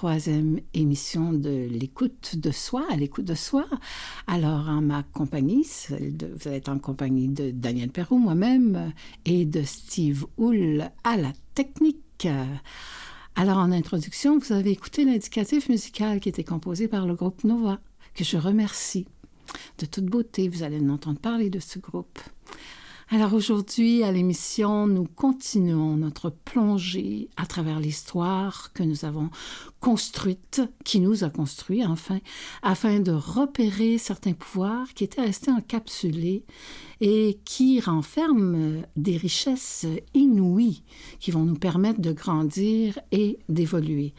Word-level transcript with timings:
troisième 0.00 0.60
émission 0.72 1.30
de 1.30 1.68
l'écoute 1.70 2.36
de 2.36 2.50
soi, 2.50 2.86
à 2.88 2.96
l'écoute 2.96 3.26
de 3.26 3.34
soi. 3.34 3.66
Alors, 4.26 4.66
en 4.66 4.80
ma 4.80 5.02
compagnie, 5.02 5.66
vous 5.90 6.48
allez 6.48 6.56
être 6.56 6.70
en 6.70 6.78
compagnie 6.78 7.28
de 7.28 7.50
Daniel 7.50 7.90
Perrault, 7.90 8.16
moi-même, 8.16 8.94
et 9.26 9.44
de 9.44 9.62
Steve 9.62 10.24
Hull 10.38 10.90
à 11.04 11.18
la 11.18 11.34
technique. 11.54 12.26
Alors, 13.36 13.58
en 13.58 13.72
introduction, 13.72 14.38
vous 14.38 14.54
avez 14.54 14.70
écouté 14.70 15.04
l'indicatif 15.04 15.68
musical 15.68 16.18
qui 16.18 16.30
était 16.30 16.44
composé 16.44 16.88
par 16.88 17.06
le 17.06 17.14
groupe 17.14 17.44
Nova, 17.44 17.78
que 18.14 18.24
je 18.24 18.38
remercie. 18.38 19.06
De 19.76 19.84
toute 19.84 20.06
beauté, 20.06 20.48
vous 20.48 20.62
allez 20.62 20.80
entendre 20.88 21.20
parler 21.20 21.50
de 21.50 21.60
ce 21.60 21.78
groupe. 21.78 22.20
Alors 23.12 23.34
aujourd'hui, 23.34 24.04
à 24.04 24.12
l'émission, 24.12 24.86
nous 24.86 25.04
continuons 25.04 25.96
notre 25.96 26.30
plongée 26.30 27.28
à 27.36 27.44
travers 27.44 27.80
l'histoire 27.80 28.72
que 28.72 28.84
nous 28.84 29.04
avons 29.04 29.30
construite, 29.80 30.62
qui 30.84 31.00
nous 31.00 31.24
a 31.24 31.28
construit 31.28 31.84
enfin, 31.84 32.20
afin 32.62 33.00
de 33.00 33.10
repérer 33.10 33.98
certains 33.98 34.34
pouvoirs 34.34 34.94
qui 34.94 35.02
étaient 35.02 35.22
restés 35.22 35.50
encapsulés 35.50 36.44
et 37.00 37.40
qui 37.44 37.80
renferment 37.80 38.82
des 38.94 39.16
richesses 39.16 39.86
inouïes 40.14 40.84
qui 41.18 41.32
vont 41.32 41.44
nous 41.44 41.58
permettre 41.58 42.00
de 42.00 42.12
grandir 42.12 43.00
et 43.10 43.40
d'évoluer. 43.48 44.14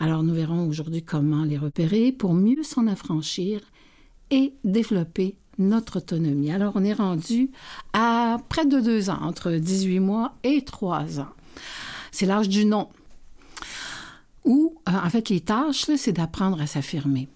Alors 0.00 0.24
nous 0.24 0.34
verrons 0.34 0.66
aujourd'hui 0.66 1.04
comment 1.04 1.44
les 1.44 1.56
repérer 1.56 2.10
pour 2.10 2.34
mieux 2.34 2.64
s'en 2.64 2.88
affranchir 2.88 3.60
et 4.32 4.54
développer 4.64 5.36
notre 5.58 5.98
autonomie. 5.98 6.50
Alors, 6.50 6.72
on 6.76 6.84
est 6.84 6.92
rendu 6.92 7.50
à 7.92 8.38
près 8.48 8.66
de 8.66 8.80
deux 8.80 9.10
ans, 9.10 9.18
entre 9.22 9.52
18 9.52 10.00
mois 10.00 10.34
et 10.42 10.62
trois 10.62 11.20
ans. 11.20 11.28
C'est 12.10 12.26
l'âge 12.26 12.48
du 12.48 12.64
non. 12.64 12.88
Ou, 14.44 14.74
euh, 14.88 14.92
en 14.92 15.10
fait, 15.10 15.28
les 15.30 15.40
tâches, 15.40 15.86
c'est 15.96 16.12
d'apprendre 16.12 16.60
à 16.60 16.66
s'affirmer. 16.66 17.28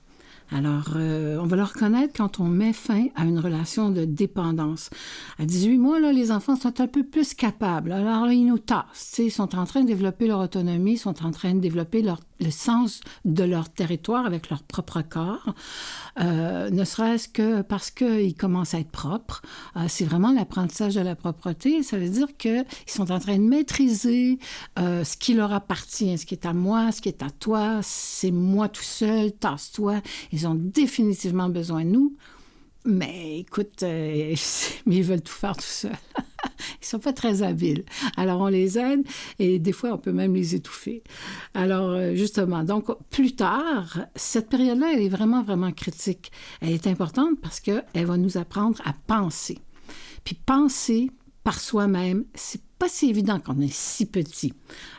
Alors, 0.51 0.95
euh, 0.97 1.39
on 1.41 1.47
va 1.47 1.57
le 1.57 1.63
reconnaître 1.63 2.15
quand 2.17 2.41
on 2.41 2.45
met 2.45 2.73
fin 2.73 3.09
à 3.17 3.25
une 3.25 3.39
relation 3.39 3.91
de 3.91 4.05
dépendance. 4.05 4.89
À 5.39 5.45
18 5.45 5.77
mois, 5.77 6.01
là, 6.01 6.13
les 6.13 6.31
enfants 6.33 6.57
sont 6.57 6.81
un 6.81 6.87
peu 6.87 7.03
plus 7.03 7.35
capables. 7.35 7.93
Alors, 7.93 8.31
ils 8.31 8.47
nous 8.47 8.59
tassent. 8.59 9.17
Ils 9.19 9.31
sont 9.31 9.55
en 9.57 9.67
train 9.67 9.83
de 9.83 9.87
développer 9.87 10.27
leur 10.27 10.41
autonomie, 10.41 10.93
ils 10.93 10.99
sont 10.99 11.25
en 11.25 11.33
train 11.33 11.55
de 11.55 11.61
développer 11.61 12.01
leur, 12.01 12.21
le 12.41 12.51
sens 12.51 13.01
de 13.25 13.45
leur 13.45 13.69
territoire 13.69 14.27
avec 14.27 14.51
leur 14.51 14.63
propre 14.63 15.03
corps, 15.03 15.55
euh, 16.21 16.71
ne 16.71 16.85
serait-ce 16.85 17.29
que 17.29 17.63
parce 17.63 17.91
qu'ils 17.91 18.35
commencent 18.35 18.75
à 18.75 18.81
être 18.81 18.91
propres. 18.91 19.43
Euh, 19.77 19.85
c'est 19.89 20.05
vraiment 20.05 20.33
l'apprentissage 20.33 20.95
de 20.95 21.01
la 21.01 21.17
propreté. 21.17 21.83
Ça 21.83 21.99
veut 21.99 22.09
dire 22.09 22.37
qu'ils 22.37 22.65
sont 22.87 23.11
en 23.11 23.19
train 23.19 23.39
de 23.39 23.43
maîtriser 23.43 24.39
euh, 24.79 25.05
ce 25.05 25.17
qui 25.17 25.35
leur 25.35 25.53
appartient, 25.53 26.17
ce 26.19 26.27
qui 26.27 26.35
est 26.35 26.47
à 26.47 26.53
moi, 26.53 26.93
ce 26.93 27.01
qui 27.01 27.09
est 27.09 27.23
à 27.23 27.31
toi, 27.31 27.81
c'est 27.83 28.31
moi 28.31 28.69
tout 28.69 28.83
seul, 28.83 29.33
tasse-toi. 29.33 30.01
Ils 30.33 30.47
ont 30.47 30.55
définitivement 30.55 31.49
besoin 31.49 31.85
de 31.85 31.91
nous. 31.91 32.17
Mais 32.85 33.41
écoute, 33.41 33.81
mais 33.83 34.35
ils 34.87 35.03
veulent 35.03 35.23
tout 35.23 35.33
faire 35.33 35.57
tout 35.57 35.63
seuls. 35.63 35.93
Ils 36.81 36.87
sont 36.87 36.99
pas 36.99 37.13
très 37.13 37.43
habiles. 37.43 37.85
Alors 38.17 38.41
on 38.41 38.49
les 38.49 38.79
aide 38.79 39.07
et 39.39 39.59
des 39.59 39.73
fois 39.73 39.93
on 39.93 39.99
peut 39.99 40.13
même 40.13 40.35
les 40.35 40.55
étouffer. 40.55 41.03
Alors 41.55 41.91
euh, 41.91 42.15
justement, 42.15 42.65
donc 42.65 42.87
plus 43.11 43.35
tard, 43.35 44.01
cette 44.15 44.49
période-là, 44.49 44.93
elle 44.95 45.03
est 45.03 45.09
vraiment 45.09 45.43
vraiment 45.43 45.73
critique. 45.73 46.31
Elle 46.61 46.73
est 46.73 46.87
importante 46.87 47.41
parce 47.43 47.61
que 47.61 47.83
elle 47.95 48.07
va 48.07 48.17
nous 48.17 48.37
apprendre 48.37 48.81
à 48.85 48.95
penser. 49.07 49.59
Puis 50.25 50.35
penser 50.35 51.11
par 51.45 51.61
soi-même, 51.61 52.25
c'est 52.35 52.61
pas 52.79 52.89
si 52.89 53.11
évident 53.11 53.41
quand 53.41 53.55
on 53.57 53.61
est 53.61 53.73
si 53.73 54.07
petit. 54.07 54.53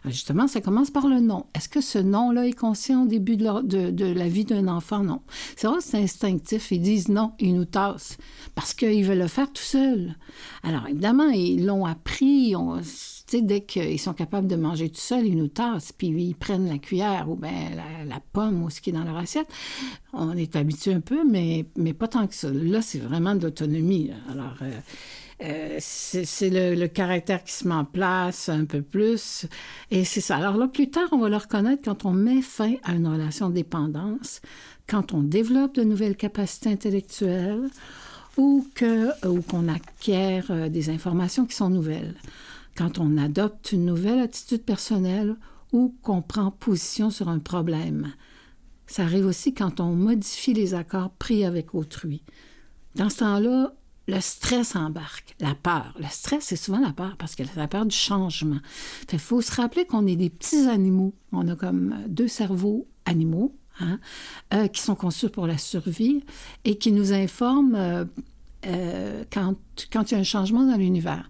Euh, 0.05 0.09
justement, 0.09 0.47
ça 0.47 0.61
commence 0.61 0.91
par 0.91 1.07
le 1.07 1.19
nom. 1.19 1.45
Est-ce 1.55 1.69
que 1.69 1.81
ce 1.81 1.97
nom-là 1.97 2.47
est 2.47 2.53
conscient 2.53 3.03
au 3.03 3.07
début 3.07 3.37
de, 3.37 4.13
la 4.13 4.27
vie 4.27 4.45
d'un 4.45 4.67
enfant? 4.67 5.03
Non. 5.03 5.21
C'est 5.55 5.67
vrai, 5.67 5.77
c'est 5.79 5.97
instinctif. 5.97 6.71
Ils 6.71 6.81
disent 6.81 7.07
non, 7.07 7.33
ils 7.39 7.55
nous 7.55 7.65
tassent 7.65 8.17
parce 8.55 8.73
qu'ils 8.73 9.05
veulent 9.05 9.19
le 9.19 9.27
faire 9.27 9.51
tout 9.51 9.63
seuls. 9.63 10.15
Alors, 10.63 10.87
évidemment, 10.87 11.29
ils 11.29 11.65
l'ont 11.65 11.85
appris. 11.85 12.53
Dès 13.31 13.61
qu'ils 13.61 13.99
sont 13.99 14.13
capables 14.13 14.47
de 14.47 14.55
manger 14.55 14.89
tout 14.89 14.99
seuls, 14.99 15.25
ils 15.25 15.37
nous 15.37 15.49
tassent, 15.49 15.91
puis 15.91 16.07
ils 16.07 16.35
prennent 16.35 16.67
la 16.67 16.79
cuillère 16.79 17.29
ou 17.29 17.35
bien 17.35 17.51
la, 18.07 18.19
pomme 18.33 18.63
ou 18.63 18.69
ce 18.71 18.81
qui 18.81 18.89
est 18.89 18.93
dans 18.93 19.03
leur 19.03 19.17
assiette. 19.17 19.47
On 20.13 20.35
est 20.35 20.55
habitué 20.55 20.93
un 20.93 20.99
peu, 20.99 21.23
mais, 21.23 21.65
mais 21.77 21.93
pas 21.93 22.07
tant 22.07 22.25
que 22.25 22.33
ça. 22.33 22.49
Là, 22.51 22.81
c'est 22.81 22.99
vraiment 22.99 23.35
de 23.35 23.43
l'autonomie. 23.43 24.09
Alors, 24.31 24.55
euh, 24.63 24.71
euh, 25.41 25.77
c'est 25.79 26.49
le, 26.49 26.87
caractère 26.87 27.43
qui 27.43 27.53
se 27.53 27.67
met 27.67 27.73
en 27.73 27.85
place 27.85 28.49
un 28.49 28.65
peu 28.65 28.81
plus. 28.81 29.45
Et 29.89 30.03
c'est 30.03 30.21
ça. 30.21 30.37
Alors 30.37 30.57
là, 30.57 30.67
plus 30.67 30.89
tard, 30.89 31.07
on 31.11 31.19
va 31.19 31.29
le 31.29 31.37
reconnaître 31.37 31.81
quand 31.83 32.05
on 32.05 32.11
met 32.11 32.41
fin 32.41 32.75
à 32.83 32.93
une 32.93 33.07
relation 33.07 33.49
de 33.49 33.55
dépendance, 33.55 34.41
quand 34.87 35.13
on 35.13 35.21
développe 35.21 35.75
de 35.75 35.83
nouvelles 35.83 36.17
capacités 36.17 36.69
intellectuelles 36.69 37.69
ou 38.37 38.67
qu'on 38.77 39.67
acquiert 39.67 40.45
euh, 40.49 40.69
des 40.69 40.89
informations 40.89 41.45
qui 41.45 41.55
sont 41.55 41.69
nouvelles, 41.69 42.15
quand 42.75 42.99
on 42.99 43.17
adopte 43.17 43.71
une 43.71 43.85
nouvelle 43.85 44.19
attitude 44.19 44.63
personnelle 44.63 45.35
ou 45.71 45.95
qu'on 46.01 46.21
prend 46.21 46.51
position 46.51 47.11
sur 47.11 47.29
un 47.29 47.39
problème. 47.39 48.13
Ça 48.87 49.03
arrive 49.03 49.25
aussi 49.25 49.53
quand 49.53 49.79
on 49.79 49.93
modifie 49.93 50.53
les 50.53 50.73
accords 50.73 51.11
pris 51.11 51.45
avec 51.45 51.75
autrui. 51.75 52.23
Dans 52.95 53.09
ce 53.09 53.19
temps-là, 53.19 53.73
le 54.09 54.21
stress 54.21 54.75
embarque, 54.75 55.35
la 55.39 55.55
peur. 55.55 55.93
Le 55.99 56.07
stress, 56.09 56.45
c'est 56.45 56.55
souvent 56.55 56.79
la 56.79 56.91
peur 56.91 57.15
parce 57.17 57.35
que 57.35 57.43
la 57.55 57.67
peur 57.67 57.85
du 57.85 57.95
changement. 57.95 58.59
Il 59.11 59.19
faut 59.19 59.41
se 59.41 59.53
rappeler 59.53 59.85
qu'on 59.85 60.07
est 60.07 60.15
des 60.15 60.29
petits 60.29 60.67
animaux. 60.67 61.13
On 61.31 61.47
a 61.47 61.55
comme 61.55 61.95
deux 62.07 62.27
cerveaux 62.27 62.87
animaux 63.05 63.55
hein, 63.79 63.99
euh, 64.53 64.67
qui 64.67 64.81
sont 64.81 64.95
conçus 64.95 65.29
pour 65.29 65.47
la 65.47 65.57
survie 65.57 66.23
et 66.65 66.77
qui 66.77 66.91
nous 66.91 67.13
informent 67.13 67.75
euh, 67.75 68.05
euh, 68.65 69.23
quand, 69.31 69.55
quand 69.91 70.11
il 70.11 70.15
y 70.15 70.17
a 70.17 70.19
un 70.19 70.23
changement 70.23 70.65
dans 70.65 70.77
l'univers. 70.77 71.29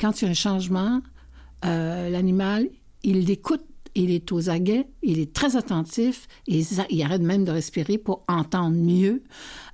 Quand 0.00 0.20
il 0.20 0.26
y 0.26 0.28
a 0.28 0.30
un 0.30 0.34
changement, 0.34 1.00
l'animal, 1.62 2.68
il 3.02 3.30
écoute 3.30 3.64
il 3.94 4.10
est 4.10 4.32
aux 4.32 4.50
aguets, 4.50 4.86
il 5.02 5.18
est 5.18 5.32
très 5.32 5.56
attentif, 5.56 6.28
et 6.46 6.62
il 6.90 7.02
arrête 7.02 7.22
même 7.22 7.44
de 7.44 7.50
respirer 7.50 7.98
pour 7.98 8.24
entendre 8.28 8.76
mieux 8.76 9.22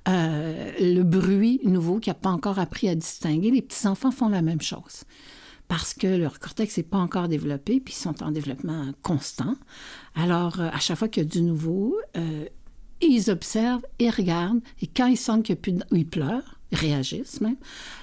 euh, 0.07 0.71
le 0.79 1.03
bruit 1.03 1.59
nouveau 1.63 1.99
qu'il 1.99 2.11
n'a 2.11 2.15
pas 2.15 2.29
encore 2.29 2.59
appris 2.59 2.89
à 2.89 2.95
distinguer. 2.95 3.51
Les 3.51 3.61
petits-enfants 3.61 4.11
font 4.11 4.29
la 4.29 4.41
même 4.41 4.61
chose 4.61 5.03
parce 5.67 5.93
que 5.93 6.07
leur 6.07 6.39
cortex 6.39 6.77
n'est 6.77 6.83
pas 6.83 6.97
encore 6.97 7.27
développé, 7.27 7.79
puis 7.79 7.93
ils 7.93 8.01
sont 8.01 8.23
en 8.23 8.31
développement 8.31 8.91
constant. 9.01 9.55
Alors, 10.15 10.59
euh, 10.59 10.69
à 10.71 10.79
chaque 10.79 10.97
fois 10.97 11.07
qu'il 11.07 11.23
y 11.23 11.25
a 11.25 11.29
du 11.29 11.41
nouveau, 11.41 11.97
euh, 12.17 12.45
ils 13.01 13.29
observent, 13.29 13.85
ils 13.99 14.09
regardent, 14.09 14.61
et 14.81 14.87
quand 14.87 15.07
ils 15.07 15.17
sentent 15.17 15.43
qu'il 15.43 15.55
n'y 15.55 15.59
a 15.59 15.61
plus 15.61 15.71
de... 15.73 15.83
ils 15.91 16.07
pleurent, 16.07 16.54
réagissent 16.71 17.41
même. 17.41 17.57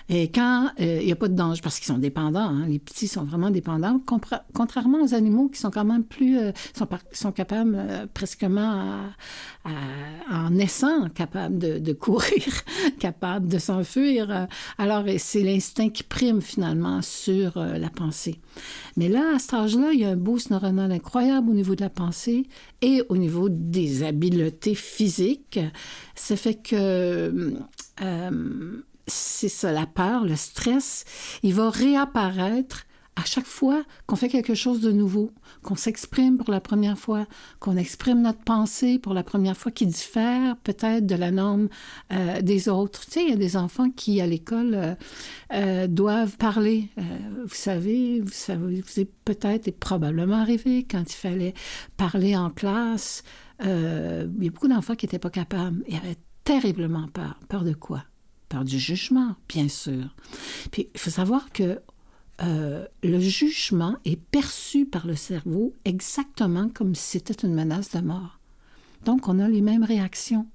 Et 0.09 0.31
quand 0.31 0.71
euh, 0.81 0.99
il 1.01 1.07
n'y 1.07 1.13
a 1.13 1.17
pas 1.17 1.29
de 1.29 1.35
danger, 1.35 1.61
parce 1.63 1.79
qu'ils 1.79 1.87
sont 1.87 1.99
dépendants, 1.99 2.41
hein, 2.41 2.67
les 2.69 2.79
petits 2.79 3.09
sont 3.09 3.25
vraiment 3.25 3.51
dépendants, 3.51 4.01
contrairement 4.53 5.03
aux 5.03 5.15
animaux 5.15 5.49
qui 5.49 5.59
sont 5.59 5.71
quand 5.71 5.85
même 5.85 6.05
plus, 6.05 6.39
euh, 6.39 6.53
sont, 6.77 6.89
sont, 7.13 7.33
capables 7.33 7.77
euh, 7.77 8.07
presquement 8.13 9.07
en 10.31 10.51
naissant, 10.51 11.09
capables 11.09 11.59
de, 11.59 11.79
de 11.79 11.93
courir, 11.93 12.45
capables 12.99 13.49
de 13.49 13.59
s'enfuir. 13.59 14.49
alors, 14.77 15.05
c'est 15.19 15.43
l'instinct 15.43 15.89
qui 15.89 16.03
prime 16.03 16.43
finalement 16.43 17.01
sur 17.01 17.57
la 17.57 17.91
pensée. 17.91 18.41
Mais 18.97 19.09
là, 19.09 19.37
à 19.37 19.39
cet 19.39 19.55
âge-là, 19.55 19.93
il 19.93 20.01
y 20.01 20.05
a 20.05 20.11
un 20.11 20.17
boost 20.17 20.51
neuronal 20.51 20.91
incroyable 20.91 21.51
au 21.51 21.55
niveau 21.55 21.75
de 21.75 21.81
la 21.81 21.91
pensée 21.91 22.47
et 22.81 23.03
au 23.09 23.17
niveau 23.17 23.49
des 23.49 24.03
habiletés 24.03 24.75
physiques. 24.75 25.61
Ça 26.15 26.37
fait 26.37 26.55
que 26.55 27.55
euh, 28.03 28.83
c'est 29.07 29.49
ça, 29.49 29.73
la 29.73 29.87
peur, 29.87 30.25
le 30.25 30.37
stress, 30.37 31.05
il 31.43 31.55
va 31.55 31.71
réapparaître 31.71 32.87
à 33.15 33.25
chaque 33.27 33.47
fois 33.47 33.85
qu'on 34.07 34.17
fait 34.17 34.31
quelque 34.31 34.55
chose 34.55 34.81
de 34.81 34.91
nouveau, 34.91 35.33
qu'on 35.63 35.75
s'exprime 35.75 36.39
pour 36.39 36.51
la 36.51 36.61
première 36.61 36.99
fois, 36.99 37.27
qu'on 37.59 37.77
exprime 37.77 38.23
notre 38.23 38.39
pensée 38.39 38.99
pour 38.99 39.13
la 39.13 39.23
première 39.23 39.55
fois, 39.55 39.71
qui 39.71 39.87
diffère 39.87 40.57
peut-être 40.65 41.05
de 41.05 41.15
la 41.15 41.31
norme 41.31 41.69
euh, 42.11 42.41
des 42.41 42.71
autres. 42.71 43.05
Tu 43.05 43.11
sais, 43.11 43.23
il 43.25 43.29
y 43.29 43.35
a 43.35 43.37
des 43.37 43.59
enfants 43.59 43.91
qui, 43.91 44.23
à 44.23 44.27
l'école, 44.27 44.97
euh, 45.53 45.87
doivent 45.89 46.39
parler. 46.39 46.89
vous 46.97 47.55
savez, 47.55 48.21
vous 48.21 48.33
savez, 48.33 48.81
vous 48.81 49.01
êtes 49.01 49.13
peut-être 49.27 49.69
et 49.69 49.73
probablement 49.73 50.37
arrivé 50.37 50.87
quand 50.91 51.03
il 51.03 51.17
fallait 51.17 51.55
parler 51.99 52.35
en 52.35 52.49
classe. 52.49 53.25
il 53.63 53.69
y 54.41 54.47
a 54.47 54.51
beaucoup 54.51 54.69
d'enfants 54.69 54.95
qui 54.95 55.05
n'étaient 55.05 55.19
pas 55.19 55.31
capables. 55.31 55.85
Ils 55.87 55.97
avaient 55.97 56.17
terriblement 56.45 57.09
peur. 57.09 57.39
Peur 57.49 57.65
de 57.65 57.73
quoi? 57.73 58.05
Peur 58.49 58.65
du 58.65 58.79
jugement, 58.79 59.37
bien 59.49 59.69
sûr. 59.69 60.15
Puis 60.71 60.89
il 60.95 61.01
faut 61.01 61.11
savoir 61.11 61.53
que 61.53 61.81
euh, 62.43 62.87
le 63.03 63.21
jugement 63.21 63.97
est 64.05 64.21
perçu 64.21 64.85
par 64.85 65.07
le 65.07 65.15
cerveau 65.15 65.75
exactement 65.85 66.69
comme 66.69 66.95
si 66.95 67.19
c'était 67.19 67.47
une 67.47 67.55
menace 67.55 67.93
de 67.93 68.01
mort. 68.01 68.39
Donc, 69.05 69.29
on 69.29 69.39
a 69.39 69.49
les 69.49 69.61
mêmes 69.61 69.85
réactions. 69.85 70.47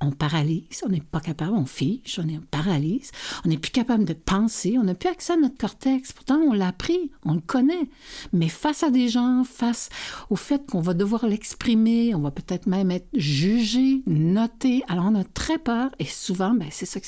On 0.00 0.12
paralyse, 0.12 0.82
on 0.84 0.88
n'est 0.88 1.02
pas 1.02 1.20
capable, 1.20 1.52
on 1.52 1.66
fiche, 1.66 2.18
on 2.22 2.28
est 2.28 2.40
paralyse, 2.50 3.10
on 3.44 3.48
n'est 3.48 3.58
plus 3.58 3.70
capable 3.70 4.04
de 4.04 4.14
penser, 4.14 4.76
on 4.78 4.84
n'a 4.84 4.94
plus 4.94 5.10
accès 5.10 5.34
à 5.34 5.36
notre 5.36 5.58
cortex. 5.58 6.12
Pourtant, 6.12 6.36
on 6.36 6.52
l'a 6.52 6.68
appris, 6.68 7.10
on 7.24 7.34
le 7.34 7.40
connaît. 7.40 7.90
Mais 8.32 8.48
face 8.48 8.82
à 8.82 8.90
des 8.90 9.08
gens, 9.08 9.44
face 9.44 9.90
au 10.30 10.36
fait 10.36 10.64
qu'on 10.66 10.80
va 10.80 10.94
devoir 10.94 11.26
l'exprimer, 11.26 12.14
on 12.14 12.20
va 12.20 12.30
peut-être 12.30 12.66
même 12.66 12.90
être 12.90 13.08
jugé, 13.12 14.02
noté. 14.06 14.82
Alors, 14.88 15.04
on 15.06 15.14
a 15.14 15.24
très 15.24 15.58
peur 15.58 15.90
et 15.98 16.06
souvent, 16.06 16.52
ben, 16.52 16.68
c'est 16.70 16.86
ça, 16.86 17.00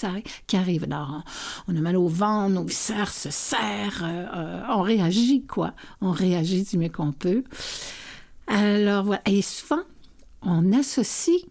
qui 0.47 0.57
arrive. 0.57 0.85
Alors, 0.85 1.23
on 1.69 1.77
a 1.77 1.81
mal 1.81 1.97
au 1.97 2.09
ventre, 2.09 2.55
nos 2.55 2.65
viscères 2.65 3.13
se 3.13 3.31
serrent, 3.31 4.05
euh, 4.05 4.27
euh, 4.35 4.63
on 4.69 4.83
réagit, 4.83 5.47
quoi. 5.47 5.73
On 6.01 6.11
réagit 6.11 6.65
du 6.65 6.77
mieux 6.77 6.91
qu'on 6.91 7.13
peut. 7.13 7.45
Alors, 8.47 9.05
voilà. 9.05 9.23
Et 9.27 9.41
souvent, 9.41 9.83
on 10.43 10.73
associe 10.73 11.47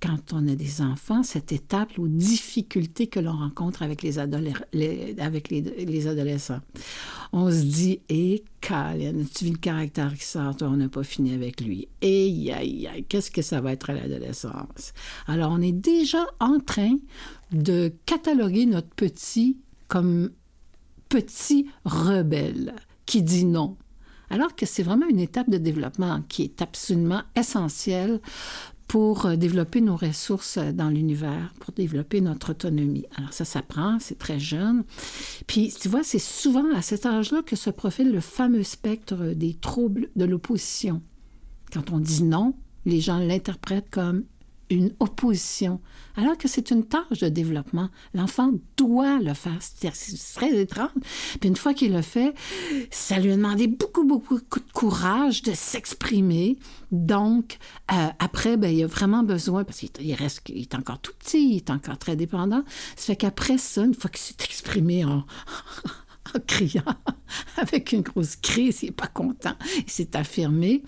quand 0.00 0.32
on 0.32 0.46
a 0.48 0.54
des 0.54 0.80
enfants, 0.80 1.22
cette 1.22 1.50
étape 1.50 1.98
aux 1.98 2.08
difficultés 2.08 3.08
que 3.08 3.18
l'on 3.18 3.36
rencontre 3.36 3.82
avec 3.82 4.02
les, 4.02 4.18
adolescents. 4.18 4.60
On 7.32 7.50
se 7.50 7.62
dit, 7.62 8.00
hé, 8.08 8.44
hey, 8.62 9.14
tu 9.34 9.44
vu 9.44 9.52
le 9.52 9.58
caractère 9.58 10.14
qui 10.14 10.24
sort, 10.24 10.56
toi, 10.56 10.68
on 10.68 10.76
n'a 10.76 10.88
pas 10.88 11.02
fini 11.02 11.34
avec 11.34 11.60
lui. 11.60 11.88
Et 12.00 12.52
aïe, 12.52 13.04
qu'est-ce 13.08 13.30
que 13.30 13.42
ça 13.42 13.60
va 13.60 13.72
être 13.72 13.90
à 13.90 13.94
l'adolescence? 13.94 14.92
Alors, 15.26 15.50
on 15.52 15.60
est 15.60 15.72
déjà 15.72 16.26
en 16.38 16.60
train 16.60 16.96
de 17.50 17.92
cataloguer 18.06 18.66
notre 18.66 18.88
petit 18.88 19.56
comme 19.88 20.30
petit 21.08 21.66
rebelle 21.84 22.74
qui 23.06 23.22
dit 23.22 23.44
non. 23.44 23.76
Alors 24.30 24.54
que 24.54 24.66
c'est 24.66 24.82
vraiment 24.82 25.08
une 25.08 25.20
étape 25.20 25.48
de 25.48 25.56
développement 25.56 26.22
qui 26.28 26.42
est 26.42 26.60
absolument 26.60 27.22
essentielle 27.34 28.20
pour 28.88 29.26
euh, 29.26 29.36
développer 29.36 29.80
nos 29.80 29.96
ressources 29.96 30.56
euh, 30.56 30.72
dans 30.72 30.88
l'univers, 30.88 31.52
pour 31.60 31.72
développer 31.72 32.20
notre 32.20 32.50
autonomie. 32.50 33.04
Alors 33.16 33.32
ça 33.32 33.44
s'apprend, 33.44 33.98
c'est 34.00 34.18
très 34.18 34.40
jeune. 34.40 34.82
Puis 35.46 35.72
tu 35.78 35.88
vois, 35.88 36.02
c'est 36.02 36.18
souvent 36.18 36.64
à 36.74 36.82
cet 36.82 37.06
âge-là 37.06 37.42
que 37.42 37.54
se 37.54 37.70
profile 37.70 38.10
le 38.10 38.20
fameux 38.20 38.64
spectre 38.64 39.34
des 39.34 39.54
troubles 39.54 40.08
de 40.16 40.24
l'opposition. 40.24 41.02
Quand 41.72 41.92
on 41.92 42.00
dit 42.00 42.24
non, 42.24 42.54
les 42.86 43.00
gens 43.00 43.18
l'interprètent 43.18 43.90
comme 43.90 44.24
une 44.70 44.92
opposition, 45.00 45.80
alors 46.16 46.36
que 46.36 46.48
c'est 46.48 46.70
une 46.70 46.84
tâche 46.84 47.20
de 47.20 47.28
développement. 47.28 47.88
L'enfant 48.14 48.52
doit 48.76 49.18
le 49.18 49.34
faire. 49.34 49.58
C'est 49.60 49.90
très 50.34 50.60
étrange. 50.60 50.90
Puis 51.40 51.48
une 51.48 51.56
fois 51.56 51.74
qu'il 51.74 51.92
le 51.92 52.02
fait, 52.02 52.34
ça 52.90 53.18
lui 53.18 53.32
a 53.32 53.36
demandé 53.36 53.66
beaucoup, 53.66 54.04
beaucoup 54.04 54.38
de 54.38 54.72
courage 54.72 55.42
de 55.42 55.52
s'exprimer. 55.52 56.58
Donc, 56.90 57.58
euh, 57.92 58.08
après, 58.18 58.56
ben, 58.56 58.74
il 58.74 58.82
a 58.84 58.86
vraiment 58.86 59.22
besoin, 59.22 59.64
parce 59.64 59.78
qu'il 59.80 60.14
reste, 60.14 60.42
il 60.48 60.62
est 60.62 60.74
encore 60.74 60.98
tout 60.98 61.12
petit, 61.18 61.50
il 61.50 61.56
est 61.56 61.70
encore 61.70 61.98
très 61.98 62.16
dépendant. 62.16 62.64
Ça 62.96 63.06
fait 63.06 63.16
qu'après 63.16 63.58
ça, 63.58 63.84
une 63.84 63.94
fois 63.94 64.10
qu'il 64.10 64.20
s'est 64.20 64.44
exprimé 64.44 65.04
en, 65.04 65.24
en 66.34 66.40
criant, 66.46 66.82
avec 67.56 67.92
une 67.92 68.02
grosse 68.02 68.36
crise, 68.36 68.82
il 68.82 68.86
n'est 68.86 68.92
pas 68.92 69.06
content, 69.06 69.54
il 69.76 69.90
s'est 69.90 70.16
affirmé. 70.16 70.82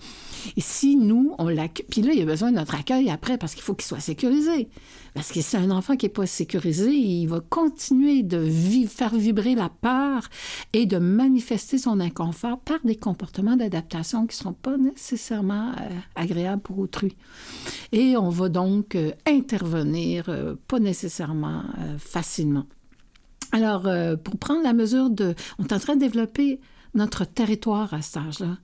Et 0.57 0.61
si 0.61 0.95
nous, 0.95 1.35
on 1.37 1.47
l'accueille, 1.47 1.85
puis 1.89 2.01
là, 2.01 2.13
il 2.13 2.21
a 2.21 2.25
besoin 2.25 2.51
de 2.51 2.57
notre 2.57 2.75
accueil 2.75 3.09
après 3.09 3.37
parce 3.37 3.53
qu'il 3.53 3.63
faut 3.63 3.73
qu'il 3.73 3.85
soit 3.85 3.99
sécurisé. 3.99 4.69
Parce 5.13 5.31
que 5.31 5.41
c'est 5.41 5.57
un 5.57 5.71
enfant 5.71 5.97
qui 5.97 6.05
n'est 6.05 6.11
pas 6.11 6.25
sécurisé, 6.25 6.89
il 6.91 7.27
va 7.27 7.41
continuer 7.41 8.23
de 8.23 8.49
faire 8.87 9.13
vibrer 9.13 9.55
la 9.55 9.69
peur 9.69 10.29
et 10.71 10.85
de 10.85 10.97
manifester 10.97 11.77
son 11.77 11.99
inconfort 11.99 12.59
par 12.59 12.79
des 12.83 12.95
comportements 12.95 13.57
d'adaptation 13.57 14.25
qui 14.25 14.37
ne 14.37 14.43
sont 14.43 14.53
pas 14.53 14.77
nécessairement 14.77 15.71
euh, 15.71 15.89
agréables 16.15 16.61
pour 16.61 16.79
autrui. 16.79 17.15
Et 17.91 18.15
on 18.15 18.29
va 18.29 18.47
donc 18.47 18.95
euh, 18.95 19.11
intervenir 19.27 20.25
euh, 20.29 20.55
pas 20.67 20.79
nécessairement 20.79 21.63
facilement. 21.97 22.65
Alors, 23.51 23.87
euh, 23.87 24.15
pour 24.15 24.37
prendre 24.37 24.63
la 24.63 24.73
mesure 24.73 25.09
de... 25.09 25.35
On 25.59 25.65
est 25.65 25.73
en 25.73 25.79
train 25.79 25.95
de 25.95 25.99
développer 25.99 26.59
notre 26.93 27.25
territoire 27.25 27.93
à 27.93 28.01
cet 28.01 28.17
âge-là. 28.17 28.57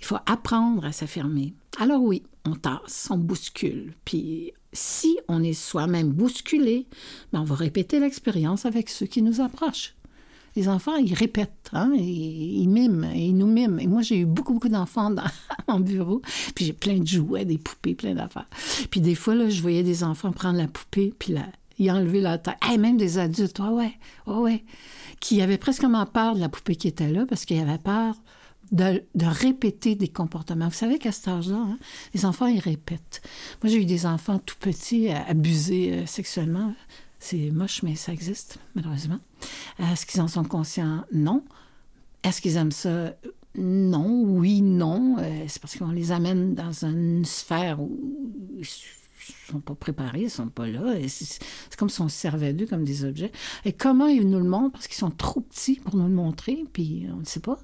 Il 0.00 0.04
faut 0.04 0.18
apprendre 0.26 0.84
à 0.84 0.92
s'affirmer. 0.92 1.54
Alors 1.78 2.02
oui, 2.02 2.24
on 2.44 2.54
tasse, 2.54 3.08
on 3.10 3.18
bouscule. 3.18 3.94
Puis 4.04 4.52
si 4.72 5.16
on 5.28 5.42
est 5.42 5.52
soi-même 5.52 6.10
bousculé, 6.10 6.86
ben 7.32 7.40
on 7.40 7.44
va 7.44 7.54
répéter 7.54 8.00
l'expérience 8.00 8.66
avec 8.66 8.88
ceux 8.88 9.06
qui 9.06 9.22
nous 9.22 9.40
approchent. 9.40 9.94
Les 10.54 10.68
enfants, 10.68 10.96
ils 10.96 11.14
répètent, 11.14 11.70
hein, 11.72 11.92
ils, 11.94 12.68
miment, 12.68 13.10
ils 13.12 13.34
nous 13.34 13.46
miment. 13.46 13.78
Et 13.78 13.86
moi, 13.86 14.02
j'ai 14.02 14.18
eu 14.18 14.26
beaucoup, 14.26 14.52
beaucoup 14.54 14.68
d'enfants 14.68 15.10
dans 15.10 15.22
mon 15.68 15.80
bureau. 15.80 16.20
Puis 16.54 16.66
j'ai 16.66 16.72
plein 16.74 16.98
de 16.98 17.06
jouets, 17.06 17.46
des 17.46 17.56
poupées, 17.56 17.94
plein 17.94 18.14
d'affaires. 18.14 18.48
Puis 18.90 19.00
des 19.00 19.14
fois, 19.14 19.34
là, 19.34 19.48
je 19.48 19.62
voyais 19.62 19.82
des 19.82 20.04
enfants 20.04 20.30
prendre 20.30 20.58
la 20.58 20.68
poupée, 20.68 21.14
puis 21.18 21.32
la, 21.32 21.46
il 21.82 21.90
a 21.90 21.96
enlevé 21.96 22.20
la 22.20 22.38
tête. 22.38 22.54
même 22.78 22.96
des 22.96 23.18
adultes, 23.18 23.58
ouais, 23.58 23.92
ouais, 24.26 24.36
ouais, 24.36 24.64
qui 25.20 25.42
avaient 25.42 25.58
presque 25.58 25.84
peur 26.12 26.34
de 26.34 26.40
la 26.40 26.48
poupée 26.48 26.76
qui 26.76 26.88
était 26.88 27.10
là 27.10 27.26
parce 27.28 27.44
qu'ils 27.44 27.60
avaient 27.60 27.78
peur 27.78 28.14
de, 28.70 29.02
répéter 29.20 29.94
des 29.94 30.08
comportements. 30.08 30.68
Vous 30.68 30.74
savez 30.74 30.98
qu'à 30.98 31.12
cet 31.12 31.28
âge-là, 31.28 31.56
hein, 31.56 31.78
les 32.14 32.24
enfants, 32.24 32.46
ils 32.46 32.60
répètent. 32.60 33.20
Moi, 33.62 33.70
j'ai 33.70 33.82
eu 33.82 33.84
des 33.84 34.06
enfants 34.06 34.38
tout 34.38 34.56
petits 34.58 35.10
euh, 35.10 35.16
abusés 35.28 35.92
euh, 35.92 36.06
sexuellement. 36.06 36.72
C'est 37.18 37.50
moche, 37.50 37.82
mais 37.82 37.94
ça 37.96 38.12
existe, 38.12 38.58
malheureusement. 38.74 39.18
Est-ce 39.78 40.06
qu'ils 40.06 40.20
en 40.20 40.28
sont 40.28 40.44
conscients? 40.44 41.04
Non. 41.12 41.44
Est-ce 42.22 42.40
qu'ils 42.40 42.56
aiment 42.56 42.72
ça? 42.72 43.12
Non, 43.56 44.22
oui, 44.24 44.62
non. 44.62 45.16
Euh, 45.18 45.44
c'est 45.48 45.60
parce 45.60 45.76
qu'on 45.76 45.90
les 45.90 46.10
amène 46.10 46.54
dans 46.54 46.84
une 46.84 47.24
sphère 47.24 47.80
où 47.80 48.00
sont 49.50 49.60
pas 49.60 49.74
préparés, 49.74 50.22
ils 50.22 50.30
sont 50.30 50.48
pas 50.48 50.66
là. 50.66 50.94
C'est 51.08 51.76
comme 51.76 51.90
si 51.90 52.00
on 52.00 52.08
se 52.08 52.16
servait 52.16 52.52
d'eux 52.52 52.66
comme 52.66 52.84
des 52.84 53.04
objets. 53.04 53.32
Et 53.64 53.72
comment 53.72 54.06
ils 54.06 54.28
nous 54.28 54.38
le 54.38 54.48
montrent? 54.48 54.72
Parce 54.72 54.86
qu'ils 54.86 54.96
sont 54.96 55.10
trop 55.10 55.40
petits 55.40 55.76
pour 55.76 55.96
nous 55.96 56.06
le 56.06 56.14
montrer, 56.14 56.64
puis 56.72 57.06
on 57.12 57.20
ne 57.20 57.24
sait 57.24 57.40
pas. 57.40 57.58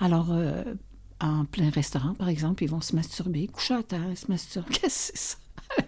Alors, 0.00 0.28
euh, 0.32 0.62
en 1.20 1.44
plein 1.44 1.70
restaurant, 1.70 2.14
par 2.14 2.28
exemple, 2.28 2.62
ils 2.64 2.70
vont 2.70 2.80
se 2.80 2.94
masturber, 2.94 3.46
coucher 3.46 3.74
à 3.74 3.82
terre, 3.82 4.16
se 4.16 4.26
masturber. 4.28 4.68
Qu'est-ce 4.72 5.12
que 5.12 5.18
c'est 5.18 5.30
ça? 5.32 5.36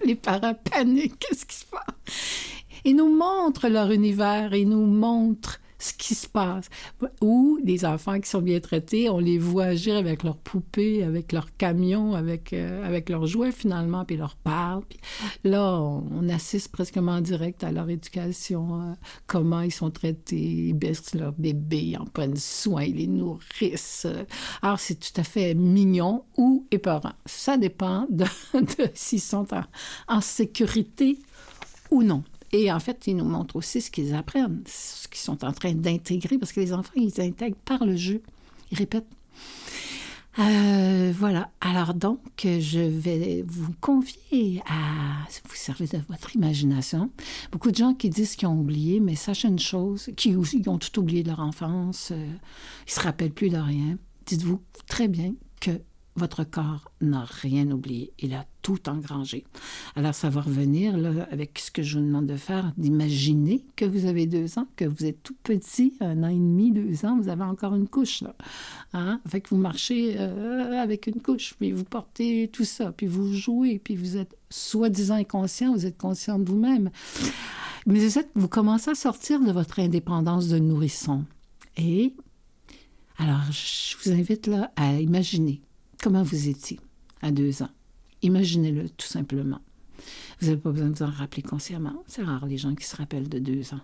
Les 0.05 0.15
parents 0.15 0.55
paniquent. 0.55 1.19
Qu'est-ce 1.19 1.47
qui 1.47 1.57
se 1.57 1.67
passe? 1.67 1.85
Ils 2.85 2.97
nous 2.97 3.15
montrent 3.15 3.69
leur 3.69 3.91
univers, 3.91 4.55
ils 4.55 4.69
nous 4.69 4.87
montrent 4.87 5.61
ce 5.79 5.93
qui 5.95 6.15
se 6.15 6.29
passe. 6.29 6.69
Ou 7.21 7.59
des 7.63 7.85
enfants 7.85 8.21
qui 8.21 8.29
sont 8.29 8.43
bien 8.43 8.61
traités, 8.61 9.09
on 9.09 9.19
les 9.19 9.39
voit 9.39 9.65
agir 9.65 9.97
avec 9.97 10.23
leurs 10.23 10.37
poupées, 10.37 11.03
avec 11.03 11.33
leurs 11.33 11.57
camions, 11.57 12.15
avec, 12.15 12.53
euh, 12.53 12.87
avec 12.87 13.09
leurs 13.09 13.27
jouets 13.27 13.53
finalement, 13.53 14.05
puis 14.05 14.17
leur 14.17 14.37
parle. 14.37 14.85
Puis 14.85 14.99
là, 15.45 15.79
on, 15.81 16.29
assiste 16.29 16.71
presque 16.73 16.99
en 16.99 17.21
direct 17.21 17.65
à 17.65 17.73
leur 17.73 17.89
éducation, 17.89 18.83
euh, 18.83 18.93
comment 19.27 19.63
ils 19.63 19.73
sont 19.73 19.91
traités, 19.91 20.37
ils 20.37 20.75
baissent 20.75 21.15
leurs 21.15 21.33
bébés, 21.33 21.85
ils 21.93 21.97
en 21.97 22.05
prennent 22.05 22.37
soin, 22.37 22.83
ils 22.85 22.97
les 22.97 23.07
nourrissent. 23.07 24.07
Alors, 24.61 24.79
c'est 24.79 24.97
tout 24.97 25.19
à 25.19 25.25
fait 25.25 25.55
mignon 25.55 26.25
ou 26.37 26.67
épeurant. 26.71 27.13
Ça 27.25 27.57
dépend 27.57 28.07
de, 28.11 28.27
s'ils 28.95 29.21
sont 29.21 29.47
en 30.09 30.21
sécurité 30.21 31.19
ou 31.91 32.03
non. 32.03 32.23
Et 32.53 32.73
en 32.73 32.81
fait, 32.81 33.07
ils 33.07 33.17
nous 33.17 33.25
montrent 33.25 33.57
aussi 33.57 33.81
ce 33.81 33.91
qu'ils 33.91 34.15
apprennent, 34.15 34.63
ce 34.67 35.07
qu'ils 35.09 35.21
sont 35.21 35.45
en 35.45 35.53
train 35.53 35.73
d'intégrer, 35.73 36.39
parce 36.39 36.53
que 36.53 36.61
les 36.61 36.73
enfants, 36.73 36.93
ils 36.97 37.21
intègrent 37.21 37.59
par 37.65 37.85
le 37.85 37.97
jeu. 37.97 38.23
Ils 38.71 38.79
répètent. 38.79 39.07
Euh, 40.39 41.13
voilà. 41.17 41.51
Alors 41.61 41.95
donc, 41.95 42.21
je 42.43 42.81
vais 42.81 43.45
vous 43.47 43.73
convier 43.81 44.63
à 44.67 45.27
vous 45.49 45.55
servir 45.57 45.89
de 45.89 45.99
votre 46.09 46.37
imagination. 46.37 47.11
Beaucoup 47.51 47.71
de 47.71 47.77
gens 47.77 47.95
qui 47.95 48.09
disent 48.09 48.37
qu'ils 48.37 48.49
ont 48.49 48.61
oublié, 48.61 49.01
mais 49.01 49.17
sachez 49.17 49.49
une 49.49 49.59
chose, 49.59 50.11
qui 50.17 50.37
ont 50.37 50.79
tout 50.79 51.01
oublié 51.01 51.23
de 51.25 51.29
leur 51.29 51.41
enfance, 51.41 52.11
euh, 52.13 52.33
ils 52.87 52.93
se 52.93 53.01
rappellent 53.01 53.33
plus 53.33 53.51
de 53.51 53.57
rien. 53.57 53.99
Dites-vous 54.27 54.63
très 54.87 55.09
bien 55.09 55.35
que 55.61 55.81
votre 56.15 56.45
corps 56.45 56.93
n'a 57.01 57.25
rien 57.25 57.71
oublié. 57.71 58.13
Il 58.19 58.35
a 58.35 58.45
tout 58.69 58.91
engrangé. 58.91 59.45
Alors, 59.97 60.15
ça 60.15 60.29
va 60.29 60.43
revenir 60.43 60.99
là, 60.99 61.27
avec 61.31 61.59
ce 61.59 61.71
que 61.71 61.83
je 61.83 61.99
vous 61.99 62.05
demande 62.05 62.27
de 62.27 62.37
faire, 62.37 62.71
d'imaginer 62.77 63.65
que 63.77 63.87
vous 63.87 64.05
avez 64.05 64.27
deux 64.27 64.59
ans, 64.59 64.67
que 64.77 64.85
vous 64.85 65.07
êtes 65.07 65.23
tout 65.23 65.37
petit, 65.43 65.95
un 66.01 66.23
an 66.23 66.29
et 66.29 66.35
demi, 66.35 66.71
deux 66.71 67.07
ans, 67.07 67.19
vous 67.19 67.31
avez 67.31 67.45
encore 67.45 67.75
une 67.75 67.89
couche. 67.89 68.21
Là. 68.21 68.35
Hein? 68.93 69.23
Fait 69.27 69.41
que 69.41 69.49
vous 69.49 69.57
marchez 69.57 70.17
euh, 70.19 70.83
avec 70.83 71.07
une 71.07 71.23
couche, 71.23 71.55
puis 71.59 71.73
vous 71.73 71.85
portez 71.85 72.51
tout 72.53 72.67
ça, 72.67 72.93
puis 72.93 73.07
vous 73.07 73.33
jouez, 73.33 73.79
puis 73.79 73.97
vous 73.97 74.19
êtes 74.19 74.37
soi-disant 74.51 75.15
inconscient, 75.15 75.73
vous 75.73 75.87
êtes 75.87 75.97
conscient 75.97 76.39
de 76.39 76.45
vous-même. 76.45 76.91
Mais 77.87 78.01
vous, 78.01 78.19
êtes, 78.19 78.29
vous 78.35 78.49
commencez 78.49 78.91
à 78.91 78.95
sortir 78.95 79.41
de 79.41 79.51
votre 79.51 79.81
indépendance 79.81 80.49
de 80.49 80.59
nourrisson. 80.59 81.25
Et 81.79 82.13
alors, 83.17 83.51
je 83.51 83.97
vous 84.05 84.15
invite 84.15 84.47
là 84.47 84.73
à 84.77 85.01
imaginer 85.01 85.63
comment 86.03 86.23
vous 86.23 86.49
étiez 86.51 86.79
à 87.23 87.31
deux 87.31 87.63
ans. 87.63 87.71
Imaginez-le 88.23 88.89
tout 88.91 89.07
simplement. 89.07 89.61
Vous 90.41 90.47
n'avez 90.47 90.61
pas 90.61 90.71
besoin 90.71 90.89
de 90.91 90.95
vous 90.95 91.03
en 91.03 91.11
rappeler 91.11 91.43
consciemment. 91.43 92.03
C'est 92.07 92.23
rare 92.23 92.47
les 92.47 92.59
gens 92.59 92.75
qui 92.75 92.87
se 92.87 92.97
rappellent 92.97 93.29
de 93.29 93.39
deux 93.39 93.75
ans. 93.75 93.81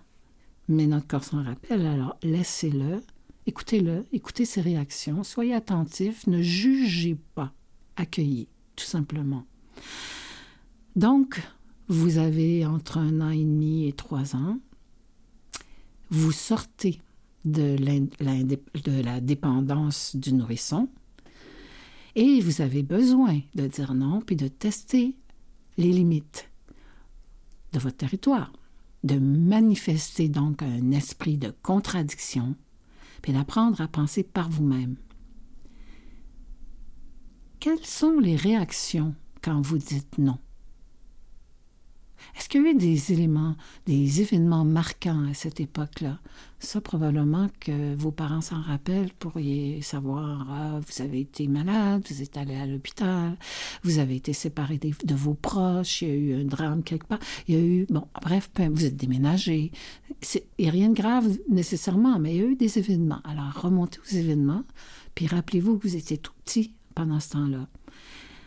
Mais 0.67 0.87
notre 0.87 1.07
corps 1.07 1.23
s'en 1.23 1.43
rappelle, 1.43 1.85
alors 1.85 2.17
laissez-le, 2.23 3.01
écoutez-le, 3.45 4.05
écoutez 4.11 4.45
ses 4.45 4.61
réactions, 4.61 5.23
soyez 5.23 5.53
attentif, 5.53 6.25
ne 6.25 6.41
jugez 6.41 7.17
pas, 7.35 7.53
accueillez, 7.97 8.47
tout 8.75 8.85
simplement. 8.85 9.45
Donc, 10.95 11.41
vous 11.87 12.17
avez 12.17 12.65
entre 12.65 12.97
un 12.97 13.21
an 13.21 13.29
et 13.29 13.43
demi 13.43 13.87
et 13.87 13.93
trois 13.93 14.35
ans, 14.35 14.57
vous 16.09 16.31
sortez 16.31 16.99
de, 17.43 17.75
de 17.77 19.01
la 19.03 19.21
dépendance 19.21 20.15
du 20.15 20.33
nourrisson 20.33 20.89
et 22.15 22.39
vous 22.39 22.61
avez 22.61 22.83
besoin 22.83 23.41
de 23.55 23.67
dire 23.67 23.93
non 23.93 24.21
puis 24.21 24.35
de 24.35 24.47
tester 24.47 25.15
les 25.77 25.91
limites 25.91 26.49
de 27.73 27.79
votre 27.79 27.97
territoire, 27.97 28.53
de 29.03 29.19
manifester 29.19 30.29
donc 30.29 30.61
un 30.61 30.91
esprit 30.91 31.37
de 31.37 31.53
contradiction 31.61 32.55
puis 33.21 33.33
d'apprendre 33.33 33.81
à 33.81 33.87
penser 33.87 34.23
par 34.23 34.49
vous-même. 34.49 34.95
Quelles 37.59 37.85
sont 37.85 38.19
les 38.19 38.35
réactions 38.35 39.15
quand 39.41 39.61
vous 39.61 39.77
dites 39.77 40.17
non? 40.17 40.37
Est-ce 42.37 42.49
qu'il 42.49 42.63
y 42.63 42.67
a 42.67 42.71
eu 42.71 42.75
des 42.75 43.13
éléments, 43.13 43.55
des 43.85 44.21
événements 44.21 44.65
marquants 44.65 45.25
à 45.29 45.33
cette 45.33 45.59
époque-là? 45.59 46.19
Ça, 46.59 46.81
probablement 46.81 47.49
que 47.59 47.95
vos 47.95 48.11
parents 48.11 48.41
s'en 48.41 48.61
rappellent, 48.61 49.11
pourriez 49.19 49.81
savoir, 49.81 50.47
ah, 50.49 50.79
vous 50.79 51.03
avez 51.03 51.19
été 51.21 51.47
malade, 51.47 52.03
vous 52.09 52.21
êtes 52.21 52.37
allé 52.37 52.55
à 52.55 52.65
l'hôpital, 52.65 53.37
vous 53.83 53.99
avez 53.99 54.15
été 54.15 54.33
séparé 54.33 54.77
de, 54.77 55.15
vos 55.15 55.33
proches, 55.33 56.01
il 56.01 56.07
y 56.07 56.11
a 56.11 56.15
eu 56.15 56.41
un 56.41 56.45
drame 56.45 56.81
quelque 56.83 57.07
part, 57.07 57.19
il 57.47 57.55
y 57.55 57.57
a 57.57 57.61
eu, 57.61 57.85
bon, 57.89 58.07
bref, 58.21 58.49
vous 58.71 58.85
êtes 58.85 58.95
déménagé. 58.95 59.71
Il 60.33 60.41
n'y 60.59 60.67
a 60.67 60.71
rien 60.71 60.89
de 60.89 60.95
grave 60.95 61.37
nécessairement, 61.49 62.19
mais 62.19 62.35
il 62.35 62.41
y 62.41 62.43
a 62.43 62.47
eu 62.47 62.55
des 62.55 62.79
événements. 62.79 63.21
Alors, 63.23 63.53
remontez 63.61 63.99
aux 63.99 64.15
événements, 64.15 64.63
puis 65.13 65.27
rappelez-vous 65.27 65.77
que 65.77 65.87
vous 65.87 65.95
étiez 65.95 66.17
tout 66.17 66.33
petit 66.43 66.73
pendant 66.95 67.19
ce 67.19 67.29
temps-là. 67.31 67.67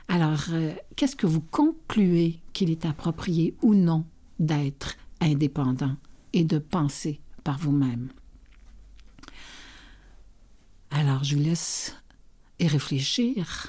Alors, 0.08 0.46
euh, 0.50 0.74
qu'est-ce 0.96 1.16
que 1.16 1.26
vous 1.26 1.42
concluez 1.42 2.40
qu'il 2.54 2.70
est 2.70 2.86
approprié 2.86 3.54
ou 3.62 3.74
non 3.74 4.06
d'être 4.38 4.96
indépendant 5.20 5.96
et 6.32 6.44
de 6.44 6.58
penser 6.58 7.20
par 7.44 7.58
vous-même? 7.58 8.08
Alors, 10.90 11.24
je 11.24 11.36
vous 11.36 11.42
laisse 11.42 11.94
y 12.58 12.66
réfléchir. 12.66 13.68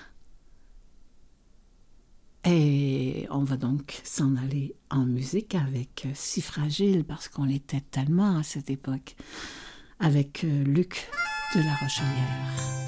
Et 2.46 3.28
on 3.30 3.44
va 3.44 3.58
donc 3.58 4.00
s'en 4.06 4.38
aller 4.38 4.74
en 4.90 5.06
musique 5.06 5.56
avec 5.56 6.06
euh, 6.06 6.12
Si 6.14 6.42
Fragile, 6.42 7.04
parce 7.04 7.28
qu'on 7.28 7.50
était 7.50 7.82
tellement 7.82 8.38
à 8.38 8.44
cette 8.44 8.70
époque, 8.70 9.18
avec 10.00 10.46
euh, 10.46 10.64
Luc 10.64 11.10
de 11.54 11.60
la 11.60 11.76
Rochelière. 11.76 12.80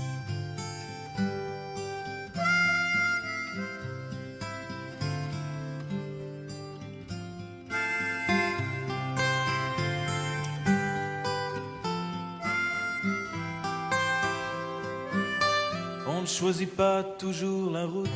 Choisit 16.32 16.76
pas 16.76 17.04
toujours 17.04 17.72
la 17.72 17.86
route, 17.86 18.10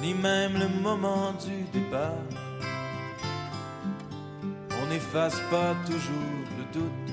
ni 0.00 0.14
même 0.14 0.58
le 0.58 0.68
moment 0.68 1.32
du 1.32 1.64
départ. 1.78 2.24
On 4.80 4.86
n'efface 4.88 5.40
pas 5.50 5.74
toujours 5.86 6.40
le 6.58 6.64
doute, 6.72 7.12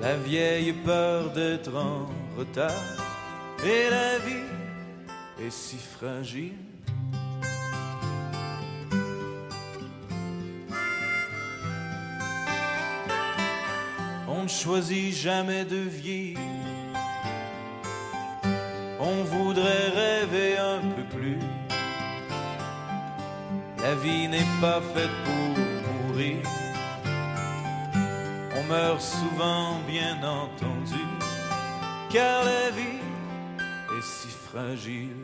la 0.00 0.16
vieille 0.16 0.72
peur 0.72 1.30
d'être 1.32 1.74
en 1.74 2.08
retard. 2.38 2.70
Et 3.64 3.88
la 3.88 4.18
vie 4.18 4.50
est 5.40 5.50
si 5.50 5.78
fragile. 5.78 6.63
On 14.44 14.46
ne 14.46 14.50
choisit 14.50 15.14
jamais 15.14 15.64
de 15.64 15.76
vieillir. 15.76 16.38
On 19.00 19.24
voudrait 19.24 19.88
rêver 19.88 20.58
un 20.58 20.80
peu 20.80 21.02
plus. 21.16 21.38
La 23.80 23.94
vie 23.94 24.28
n'est 24.28 24.52
pas 24.60 24.82
faite 24.94 25.16
pour 25.24 25.54
mourir. 25.94 26.36
On 28.58 28.62
meurt 28.64 29.00
souvent, 29.00 29.78
bien 29.88 30.16
entendu, 30.22 31.04
car 32.10 32.44
la 32.44 32.70
vie 32.70 33.00
est 33.96 34.02
si 34.02 34.28
fragile. 34.28 35.23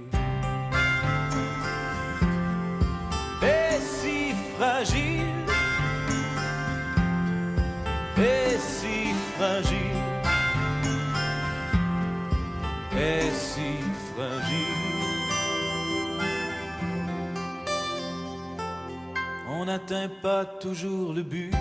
N'atteint 19.71 20.11
pas 20.21 20.45
toujours 20.45 21.13
le 21.13 21.23
but 21.23 21.53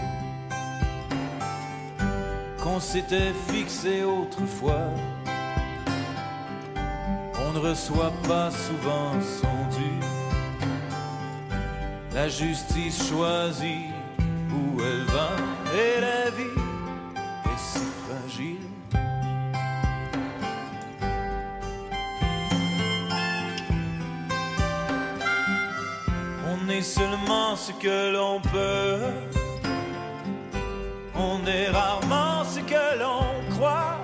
qu'on 2.59 2.79
s'était 2.79 3.33
fixé 3.51 4.03
autrefois. 4.03 4.87
On 7.45 7.53
ne 7.53 7.59
reçoit 7.59 8.13
pas 8.27 8.49
souvent 8.49 9.11
son 9.21 9.57
dû. 9.77 9.91
La 12.15 12.27
justice 12.27 12.99
choisit 13.09 13.91
où 14.57 14.81
elle 14.81 15.05
va 15.15 15.29
et 15.81 16.01
la 16.01 16.31
vie 16.31 16.48
ce 27.59 27.71
que 27.73 28.13
l'on 28.13 28.39
peut. 28.39 29.01
On 31.15 31.45
est 31.45 31.69
rarement 31.69 32.43
ce 32.45 32.59
que 32.61 32.85
l'on 33.01 33.25
croit. 33.55 33.97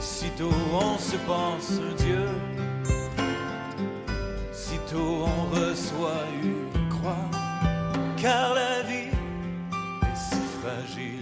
sitôt 0.00 0.58
on 0.72 0.98
se 0.98 1.16
pense 1.30 1.70
Dieu, 2.02 2.26
sitôt 4.52 5.26
on 5.32 5.40
reçoit 5.54 6.26
une 6.42 6.88
croix. 6.94 7.30
Car 8.16 8.54
la 8.54 8.82
vie 8.88 9.14
est 10.08 10.20
si 10.28 10.42
fragile. 10.60 11.21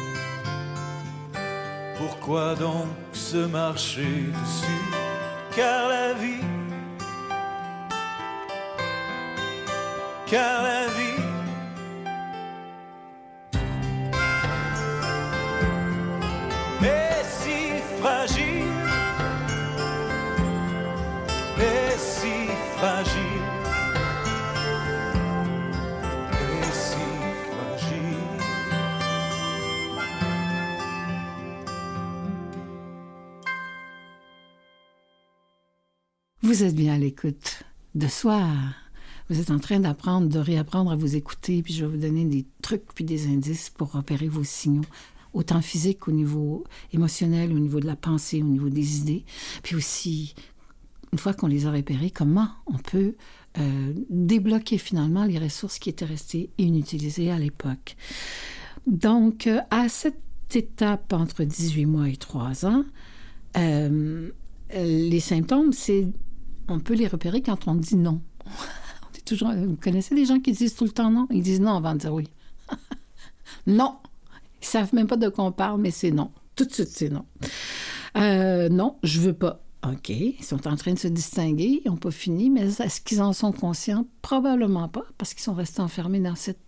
Pourquoi 2.01 2.55
donc 2.55 2.87
se 3.13 3.37
marcher 3.37 4.31
dessus? 4.41 4.81
Car 5.55 5.87
la 5.87 6.13
vie, 6.13 6.43
car 10.25 10.63
la 10.63 10.87
vie 10.97 11.10
Vous 36.61 36.67
êtes 36.67 36.75
bien 36.75 36.93
à 36.93 36.97
l'écoute 36.99 37.63
de 37.95 38.05
soi. 38.05 38.47
Vous 39.31 39.39
êtes 39.39 39.49
en 39.49 39.57
train 39.57 39.79
d'apprendre, 39.79 40.27
de 40.27 40.37
réapprendre 40.37 40.91
à 40.91 40.95
vous 40.95 41.15
écouter, 41.15 41.63
puis 41.63 41.73
je 41.73 41.83
vais 41.83 41.91
vous 41.91 41.97
donner 41.97 42.23
des 42.23 42.45
trucs 42.61 42.85
puis 42.93 43.03
des 43.03 43.25
indices 43.25 43.71
pour 43.71 43.93
repérer 43.93 44.27
vos 44.27 44.43
signaux, 44.43 44.83
autant 45.33 45.63
physiques 45.63 46.07
au 46.07 46.11
niveau 46.11 46.63
émotionnel, 46.93 47.51
au 47.51 47.57
niveau 47.57 47.79
de 47.79 47.87
la 47.87 47.95
pensée, 47.95 48.43
au 48.43 48.45
niveau 48.45 48.69
des 48.69 48.99
idées, 48.99 49.25
puis 49.63 49.75
aussi, 49.75 50.35
une 51.11 51.17
fois 51.17 51.33
qu'on 51.33 51.47
les 51.47 51.65
a 51.65 51.71
repérés, 51.71 52.11
comment 52.11 52.49
on 52.67 52.77
peut 52.77 53.15
euh, 53.57 53.93
débloquer 54.11 54.77
finalement 54.77 55.25
les 55.25 55.39
ressources 55.39 55.79
qui 55.79 55.89
étaient 55.89 56.05
restées 56.05 56.51
inutilisées 56.59 57.31
à 57.31 57.39
l'époque. 57.39 57.95
Donc, 58.85 59.47
euh, 59.47 59.61
à 59.71 59.89
cette 59.89 60.21
étape 60.53 61.11
entre 61.11 61.43
18 61.43 61.87
mois 61.87 62.07
et 62.07 62.17
3 62.17 62.67
ans, 62.67 62.83
euh, 63.57 64.29
les 64.75 65.19
symptômes, 65.19 65.73
c'est 65.73 66.07
on 66.71 66.79
peut 66.79 66.93
les 66.93 67.07
repérer 67.07 67.41
quand 67.41 67.67
on 67.67 67.75
dit 67.75 67.95
non. 67.95 68.21
on 68.45 69.19
toujours, 69.25 69.51
vous 69.53 69.77
connaissez 69.77 70.15
des 70.15 70.25
gens 70.25 70.39
qui 70.39 70.51
disent 70.51 70.75
tout 70.75 70.85
le 70.85 70.91
temps 70.91 71.11
non? 71.11 71.27
Ils 71.31 71.43
disent 71.43 71.61
non 71.61 71.75
avant 71.75 71.93
de 71.93 71.99
dire 71.99 72.13
oui. 72.13 72.27
non. 73.67 73.97
Ils 74.61 74.67
savent 74.67 74.93
même 74.93 75.07
pas 75.07 75.17
de 75.17 75.29
quoi 75.29 75.45
on 75.45 75.51
parle, 75.51 75.81
mais 75.81 75.91
c'est 75.91 76.11
non. 76.11 76.31
Tout 76.55 76.65
de 76.65 76.71
suite, 76.71 76.89
c'est 76.89 77.09
non. 77.09 77.25
Euh, 78.17 78.69
non, 78.69 78.97
je 79.03 79.19
veux 79.19 79.33
pas. 79.33 79.63
OK, 79.87 80.09
ils 80.09 80.43
sont 80.43 80.67
en 80.67 80.75
train 80.75 80.93
de 80.93 80.99
se 80.99 81.07
distinguer, 81.07 81.81
ils 81.83 81.89
n'ont 81.89 81.97
pas 81.97 82.11
fini, 82.11 82.51
mais 82.51 82.67
est-ce 82.67 83.01
qu'ils 83.01 83.21
en 83.21 83.33
sont 83.33 83.51
conscients? 83.51 84.05
Probablement 84.21 84.87
pas, 84.87 85.03
parce 85.17 85.33
qu'ils 85.33 85.41
sont 85.41 85.55
restés 85.55 85.81
enfermés 85.81 86.19
dans 86.19 86.35
cette 86.35 86.59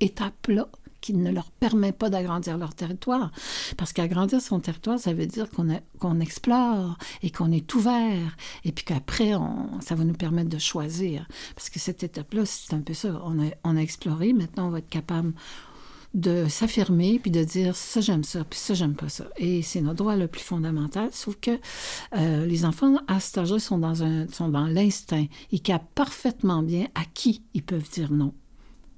étape-là 0.00 0.68
qui 1.02 1.12
ne 1.12 1.30
leur 1.30 1.50
permet 1.50 1.92
pas 1.92 2.08
d'agrandir 2.08 2.56
leur 2.56 2.74
territoire. 2.74 3.30
Parce 3.76 3.92
qu'agrandir 3.92 4.40
son 4.40 4.60
territoire, 4.60 4.98
ça 4.98 5.12
veut 5.12 5.26
dire 5.26 5.46
qu'on 5.50 6.20
explore 6.20 6.96
et 7.22 7.30
qu'on 7.30 7.52
est 7.52 7.74
ouvert, 7.74 8.36
et 8.64 8.72
puis 8.72 8.84
qu'après, 8.86 9.32
ça 9.80 9.94
va 9.94 10.04
nous 10.04 10.14
permettre 10.14 10.48
de 10.48 10.58
choisir. 10.58 11.26
Parce 11.54 11.68
que 11.68 11.78
cette 11.78 12.02
étape-là, 12.02 12.46
c'est 12.46 12.72
un 12.72 12.80
peu 12.80 12.94
ça. 12.94 13.20
On 13.24 13.38
a, 13.42 13.50
on 13.64 13.76
a 13.76 13.80
exploré, 13.80 14.32
maintenant 14.32 14.68
on 14.68 14.70
va 14.70 14.78
être 14.78 14.88
capable 14.88 15.34
de 16.14 16.46
s'affirmer 16.46 17.18
puis 17.18 17.30
de 17.30 17.42
dire 17.42 17.74
ça 17.74 18.02
j'aime 18.02 18.22
ça 18.22 18.44
puis 18.44 18.58
ça 18.58 18.74
j'aime 18.74 18.94
pas 18.94 19.08
ça 19.08 19.24
et 19.38 19.62
c'est 19.62 19.80
notre 19.80 19.96
droit 19.96 20.14
le 20.14 20.28
plus 20.28 20.42
fondamental 20.42 21.08
sauf 21.10 21.36
que 21.40 21.58
euh, 22.14 22.44
les 22.44 22.66
enfants 22.66 22.98
à 23.08 23.18
cet 23.18 23.38
âge-là 23.38 23.58
sont 23.58 23.78
dans 23.78 24.02
un 24.02 24.28
sont 24.28 24.50
dans 24.50 24.66
l'instinct 24.66 25.24
ils 25.52 25.62
capent 25.62 25.88
parfaitement 25.94 26.62
bien 26.62 26.86
à 26.94 27.06
qui 27.14 27.42
ils 27.54 27.62
peuvent 27.62 27.88
dire 27.90 28.12
non 28.12 28.34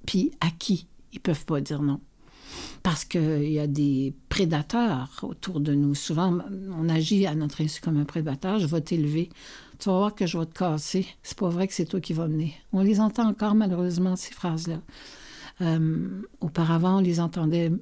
puis 0.06 0.32
à 0.40 0.50
qui 0.50 0.88
ils 1.14 1.20
peuvent 1.20 1.44
pas 1.44 1.60
dire 1.60 1.82
non. 1.82 2.00
Parce 2.82 3.04
qu'il 3.04 3.50
y 3.50 3.58
a 3.58 3.66
des 3.66 4.14
prédateurs 4.28 5.08
autour 5.22 5.60
de 5.60 5.74
nous. 5.74 5.94
Souvent, 5.94 6.38
on 6.78 6.88
agit 6.88 7.26
à 7.26 7.34
notre 7.34 7.62
insu 7.62 7.80
comme 7.80 7.96
un 7.96 8.04
prédateur. 8.04 8.58
Je 8.58 8.66
vais 8.66 8.80
t'élever. 8.80 9.30
Tu 9.78 9.88
vas 9.88 9.96
voir 9.96 10.14
que 10.14 10.26
je 10.26 10.38
vais 10.38 10.46
te 10.46 10.58
casser. 10.58 11.06
C'est 11.22 11.38
pas 11.38 11.48
vrai 11.48 11.66
que 11.66 11.74
c'est 11.74 11.86
toi 11.86 12.00
qui 12.00 12.12
vas 12.12 12.28
mener. 12.28 12.54
On 12.72 12.82
les 12.82 13.00
entend 13.00 13.26
encore, 13.28 13.54
malheureusement, 13.54 14.16
ces 14.16 14.32
phrases-là. 14.32 14.80
Euh, 15.62 16.22
auparavant, 16.40 16.98
on 16.98 17.00
les 17.00 17.20
entendait 17.20 17.72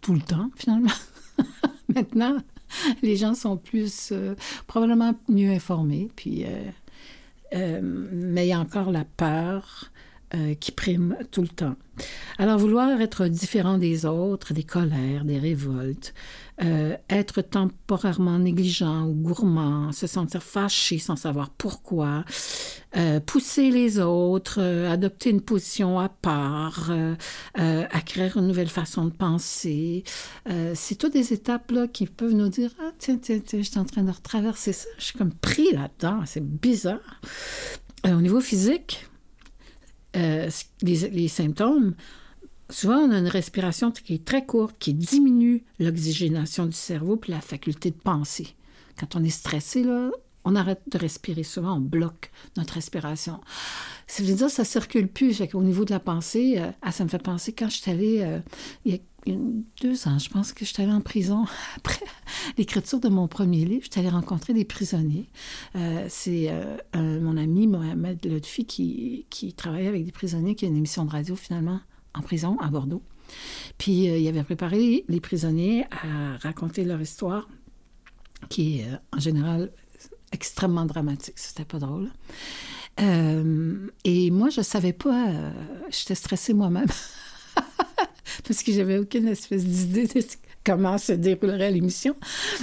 tout 0.00 0.14
le 0.14 0.22
temps, 0.22 0.50
finalement. 0.56 0.90
Maintenant, 1.94 2.38
les 3.02 3.16
gens 3.16 3.34
sont 3.34 3.56
plus, 3.56 4.10
euh, 4.12 4.34
probablement 4.66 5.14
mieux 5.28 5.50
informés. 5.50 6.08
Puis, 6.16 6.44
euh, 7.52 7.80
mais 7.82 8.46
il 8.46 8.50
y 8.50 8.52
a 8.52 8.60
encore 8.60 8.90
la 8.90 9.04
peur 9.04 9.89
euh, 10.32 10.54
qui 10.54 10.70
prime 10.70 11.16
tout 11.32 11.42
le 11.42 11.48
temps. 11.48 11.74
Alors, 12.38 12.56
vouloir 12.56 13.00
être 13.00 13.26
différent 13.26 13.78
des 13.78 14.06
autres, 14.06 14.54
des 14.54 14.62
colères, 14.62 15.24
des 15.24 15.40
révoltes, 15.40 16.14
euh, 16.62 16.96
être 17.08 17.42
temporairement 17.42 18.38
négligent 18.38 19.06
ou 19.08 19.12
gourmand, 19.12 19.90
se 19.90 20.06
sentir 20.06 20.44
fâché 20.44 20.98
sans 20.98 21.16
savoir 21.16 21.50
pourquoi, 21.50 22.24
euh, 22.96 23.18
pousser 23.18 23.72
les 23.72 23.98
autres, 23.98 24.60
adopter 24.60 25.30
une 25.30 25.40
position 25.40 25.98
à 25.98 26.08
part, 26.08 26.92
acquérir 27.54 28.36
une 28.36 28.46
nouvelle 28.46 28.68
façon 28.68 29.06
de 29.06 29.12
penser, 29.12 30.04
c'est 30.74 30.94
toutes 30.94 31.14
des 31.14 31.32
étapes 31.32 31.72
là, 31.72 31.88
qui 31.88 32.06
peuvent 32.06 32.34
nous 32.34 32.50
dire 32.50 32.70
Ah, 32.80 32.92
tiens, 33.00 33.18
tiens, 33.20 33.40
tiens, 33.44 33.62
je 33.62 33.68
suis 33.68 33.80
en 33.80 33.84
train 33.84 34.04
de 34.04 34.12
retraverser 34.12 34.72
ça, 34.72 34.86
je 34.96 35.06
suis 35.06 35.18
comme 35.18 35.32
pris 35.32 35.72
là-dedans, 35.72 36.22
c'est 36.24 36.44
bizarre. 36.44 37.20
au 38.04 38.20
niveau 38.20 38.40
physique, 38.40 39.09
euh, 40.16 40.50
les, 40.82 41.28
symptômes, 41.28 41.94
souvent 42.68 42.98
on 42.98 43.10
a 43.10 43.18
une 43.18 43.28
respiration 43.28 43.90
qui 43.90 44.14
est 44.14 44.24
très 44.24 44.44
courte, 44.44 44.76
qui 44.78 44.94
diminue 44.94 45.64
l'oxygénation 45.78 46.66
du 46.66 46.72
cerveau 46.72 47.16
puis 47.16 47.32
la 47.32 47.40
faculté 47.40 47.90
de 47.90 47.96
penser. 47.96 48.54
Quand 48.98 49.16
on 49.16 49.24
est 49.24 49.30
stressé, 49.30 49.82
là, 49.82 50.10
on 50.44 50.56
arrête 50.56 50.82
de 50.90 50.98
respirer. 50.98 51.42
Souvent, 51.42 51.76
on 51.76 51.80
bloque 51.80 52.30
notre 52.56 52.74
respiration. 52.74 53.40
Ça 54.06 54.22
veut 54.22 54.34
dire 54.34 54.50
ça 54.50 54.64
circule 54.64 55.08
plus. 55.08 55.42
Au 55.54 55.62
niveau 55.62 55.84
de 55.84 55.90
la 55.90 56.00
pensée, 56.00 56.58
euh, 56.58 56.70
ah, 56.82 56.92
ça 56.92 57.04
me 57.04 57.08
fait 57.08 57.22
penser 57.22 57.52
quand 57.52 57.68
je 57.68 57.76
suis 57.76 57.90
allée, 57.90 58.22
euh, 58.22 58.96
deux 59.26 60.08
ans, 60.08 60.18
je 60.18 60.28
pense 60.30 60.52
que 60.52 60.64
je 60.64 60.72
suis 60.72 60.82
allée 60.82 60.92
en 60.92 61.00
prison 61.00 61.44
après 61.76 62.04
l'écriture 62.56 63.00
de 63.00 63.08
mon 63.08 63.28
premier 63.28 63.64
livre. 63.64 63.84
Je 63.84 63.90
suis 63.90 64.00
allée 64.00 64.08
rencontrer 64.08 64.54
des 64.54 64.64
prisonniers. 64.64 65.28
Euh, 65.76 66.06
c'est 66.08 66.48
euh, 66.50 67.20
mon 67.20 67.36
ami 67.36 67.66
Mohamed 67.66 68.24
Lutfi 68.24 68.64
qui, 68.64 69.26
qui 69.30 69.52
travaillait 69.52 69.88
avec 69.88 70.04
des 70.04 70.12
prisonniers, 70.12 70.54
qui 70.54 70.64
a 70.64 70.68
une 70.68 70.76
émission 70.76 71.04
de 71.04 71.10
radio 71.10 71.36
finalement 71.36 71.80
en 72.14 72.22
prison 72.22 72.58
à 72.60 72.68
Bordeaux. 72.68 73.02
Puis 73.78 74.08
euh, 74.08 74.18
il 74.18 74.26
avait 74.26 74.42
préparé 74.42 75.04
les 75.08 75.20
prisonniers 75.20 75.84
à 75.90 76.36
raconter 76.38 76.84
leur 76.84 77.00
histoire, 77.00 77.48
qui 78.48 78.80
est 78.80 78.88
en 79.12 79.20
général 79.20 79.70
extrêmement 80.32 80.86
dramatique. 80.86 81.38
C'était 81.38 81.64
pas 81.64 81.78
drôle. 81.78 82.10
et 82.98 84.30
moi, 84.30 84.50
je 84.50 84.60
savais 84.60 84.92
pas, 84.92 85.52
j'étais 85.90 86.14
stressée 86.14 86.54
moi-même. 86.54 86.88
parce 88.46 88.62
que 88.62 88.72
j'avais 88.72 88.98
aucune 88.98 89.28
espèce 89.28 89.64
d'idée 89.64 90.06
de 90.06 90.20
comment 90.64 90.98
se 90.98 91.12
déroulerait 91.12 91.70
l'émission. 91.70 92.14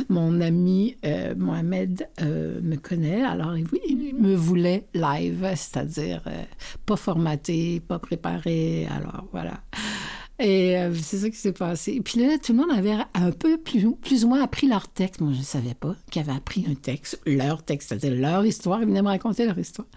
Mon 0.09 0.41
ami 0.41 0.97
euh, 1.05 1.33
Mohamed 1.35 2.07
euh, 2.21 2.59
me 2.61 2.75
connaît, 2.75 3.23
alors 3.23 3.55
il, 3.57 4.15
me 4.15 4.35
voulait 4.35 4.85
live, 4.93 5.45
c'est-à-dire 5.55 6.21
euh, 6.27 6.43
pas 6.85 6.95
formaté, 6.95 7.79
pas 7.79 7.99
préparé, 7.99 8.87
alors 8.87 9.25
voilà. 9.31 9.61
Et 10.39 10.75
c'est 10.93 11.17
ça 11.17 11.29
qui 11.29 11.37
s'est 11.37 11.51
passé. 11.51 11.93
Et 11.93 12.01
puis 12.01 12.19
là, 12.19 12.37
tout 12.37 12.53
le 12.53 12.59
monde 12.59 12.71
avait 12.71 12.95
un 13.15 13.31
peu 13.31 13.57
plus, 13.57 13.95
plus 13.95 14.23
ou 14.23 14.29
moins 14.29 14.43
appris 14.43 14.67
leur 14.67 14.87
texte. 14.87 15.19
Moi, 15.19 15.33
je 15.33 15.39
ne 15.39 15.43
savais 15.43 15.73
pas 15.73 15.95
qu'ils 16.11 16.21
avaient 16.21 16.37
appris 16.37 16.65
un 16.69 16.75
texte, 16.75 17.19
leur 17.25 17.63
texte, 17.63 17.89
c'est-à-dire 17.89 18.13
leur 18.13 18.45
histoire. 18.45 18.81
Ils 18.81 18.87
venaient 18.87 19.01
me 19.01 19.07
raconter 19.07 19.45
leur 19.45 19.57
histoire, 19.57 19.87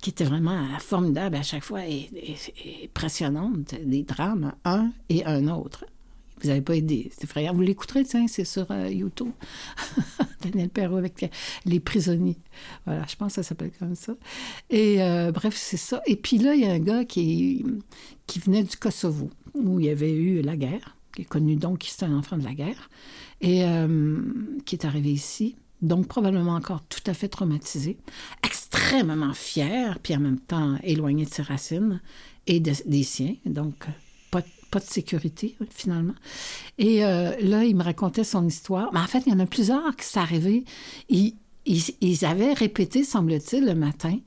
qui 0.00 0.10
était 0.10 0.24
vraiment 0.24 0.68
formidable 0.78 1.36
à 1.36 1.42
chaque 1.42 1.64
fois 1.64 1.84
et, 1.86 2.08
et, 2.14 2.88
passionnante. 2.94 3.74
Des 3.84 4.04
drames, 4.04 4.52
un 4.64 4.92
et 5.08 5.24
un 5.24 5.48
autre. 5.48 5.84
Vous 6.42 6.48
n'avez 6.48 6.60
pas 6.60 6.76
aidé. 6.76 7.10
C'est 7.12 7.24
effrayant. 7.24 7.54
Vous 7.54 7.60
l'écouterez, 7.60 8.04
tiens, 8.04 8.26
c'est 8.26 8.44
sur 8.44 8.66
euh, 8.70 8.88
YouTube. 8.88 9.30
Daniel 10.42 10.68
Perrault 10.68 10.96
avec 10.96 11.30
les 11.64 11.80
prisonniers. 11.80 12.38
Voilà, 12.84 13.04
je 13.08 13.14
pense 13.14 13.28
que 13.28 13.34
ça 13.36 13.42
s'appelle 13.44 13.70
comme 13.78 13.94
ça. 13.94 14.14
Et 14.68 15.02
euh, 15.02 15.30
bref, 15.30 15.54
c'est 15.56 15.76
ça. 15.76 16.02
Et 16.06 16.16
puis 16.16 16.38
là, 16.38 16.54
il 16.54 16.62
y 16.62 16.66
a 16.66 16.72
un 16.72 16.80
gars 16.80 17.04
qui, 17.04 17.64
qui 18.26 18.40
venait 18.40 18.64
du 18.64 18.76
Kosovo, 18.76 19.30
où 19.54 19.80
il 19.80 19.86
y 19.86 19.90
avait 19.90 20.12
eu 20.12 20.42
la 20.42 20.56
guerre, 20.56 20.96
qui 21.14 21.22
est 21.22 21.26
connu 21.26 21.56
donc, 21.56 21.78
qui 21.78 21.90
est 21.90 22.04
un 22.04 22.16
enfant 22.16 22.38
de 22.38 22.44
la 22.44 22.54
guerre, 22.54 22.90
et 23.40 23.64
euh, 23.64 24.20
qui 24.64 24.76
est 24.76 24.84
arrivé 24.84 25.12
ici. 25.12 25.56
Donc, 25.80 26.06
probablement 26.06 26.54
encore 26.54 26.82
tout 26.88 27.02
à 27.06 27.14
fait 27.14 27.28
traumatisé, 27.28 27.98
extrêmement 28.44 29.34
fier, 29.34 29.98
puis 30.00 30.14
en 30.14 30.20
même 30.20 30.38
temps 30.38 30.76
éloigné 30.84 31.24
de 31.24 31.30
ses 31.30 31.42
racines 31.42 32.00
et 32.46 32.60
des 32.60 33.02
siens. 33.02 33.34
Donc, 33.46 33.86
pas 34.72 34.80
de 34.80 34.84
sécurité, 34.84 35.54
finalement. 35.70 36.14
Et 36.78 37.04
euh, 37.04 37.36
là, 37.40 37.62
il 37.64 37.76
me 37.76 37.84
racontait 37.84 38.24
son 38.24 38.44
histoire. 38.48 38.90
Mais 38.92 39.00
en 39.00 39.06
fait, 39.06 39.22
il 39.26 39.32
y 39.32 39.36
en 39.36 39.38
a 39.38 39.46
plusieurs 39.46 39.94
qui 39.94 40.06
s'est 40.06 40.18
arrivé. 40.18 40.64
Ils, 41.08 41.34
ils, 41.66 42.24
avaient 42.24 42.54
répété, 42.54 43.04
semble-t-il, 43.04 43.66
le 43.66 43.74
matin, 43.74 44.18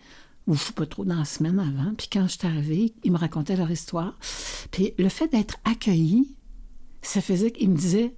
ou 0.48 0.56
je 0.56 0.72
pas 0.72 0.86
trop, 0.86 1.06
dans 1.06 1.16
la 1.16 1.26
semaine 1.26 1.60
avant. 1.60 1.94
Puis 1.96 2.08
quand 2.12 2.28
je 2.28 2.38
suis 2.38 2.48
arrivée, 2.48 2.94
ils 3.04 3.12
me 3.12 3.18
racontaient 3.18 3.56
leur 3.56 3.72
histoire. 3.72 4.18
Puis 4.72 4.94
le 4.98 5.10
fait 5.10 5.28
d'être 5.28 5.58
accueilli, 5.64 6.36
ça 7.02 7.22
faisait 7.22 7.52
qu'ils 7.52 7.70
me 7.70 7.78
disaient 7.78 8.14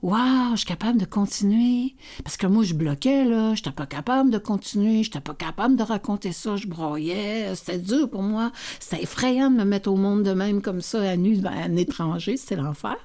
Waouh, 0.00 0.52
je 0.52 0.58
suis 0.58 0.66
capable 0.66 1.00
de 1.00 1.04
continuer. 1.04 1.96
Parce 2.22 2.36
que 2.36 2.46
moi, 2.46 2.62
je 2.62 2.74
bloquais, 2.74 3.24
là. 3.24 3.54
Je 3.54 3.60
n'étais 3.60 3.72
pas 3.72 3.86
capable 3.86 4.30
de 4.30 4.38
continuer. 4.38 5.02
Je 5.02 5.08
n'étais 5.08 5.20
pas 5.20 5.34
capable 5.34 5.74
de 5.74 5.82
raconter 5.82 6.30
ça. 6.30 6.54
Je 6.54 6.68
broyais. 6.68 7.52
C'était 7.56 7.78
dur 7.78 8.08
pour 8.08 8.22
moi. 8.22 8.52
C'était 8.78 9.02
effrayant 9.02 9.50
de 9.50 9.56
me 9.56 9.64
mettre 9.64 9.90
au 9.90 9.96
monde 9.96 10.22
de 10.22 10.32
même 10.32 10.62
comme 10.62 10.82
ça, 10.82 11.00
à 11.00 11.16
nu, 11.16 11.36
ben, 11.38 11.50
un 11.50 11.74
étranger. 11.74 12.36
C'était 12.36 12.54
l'enfer. 12.54 12.96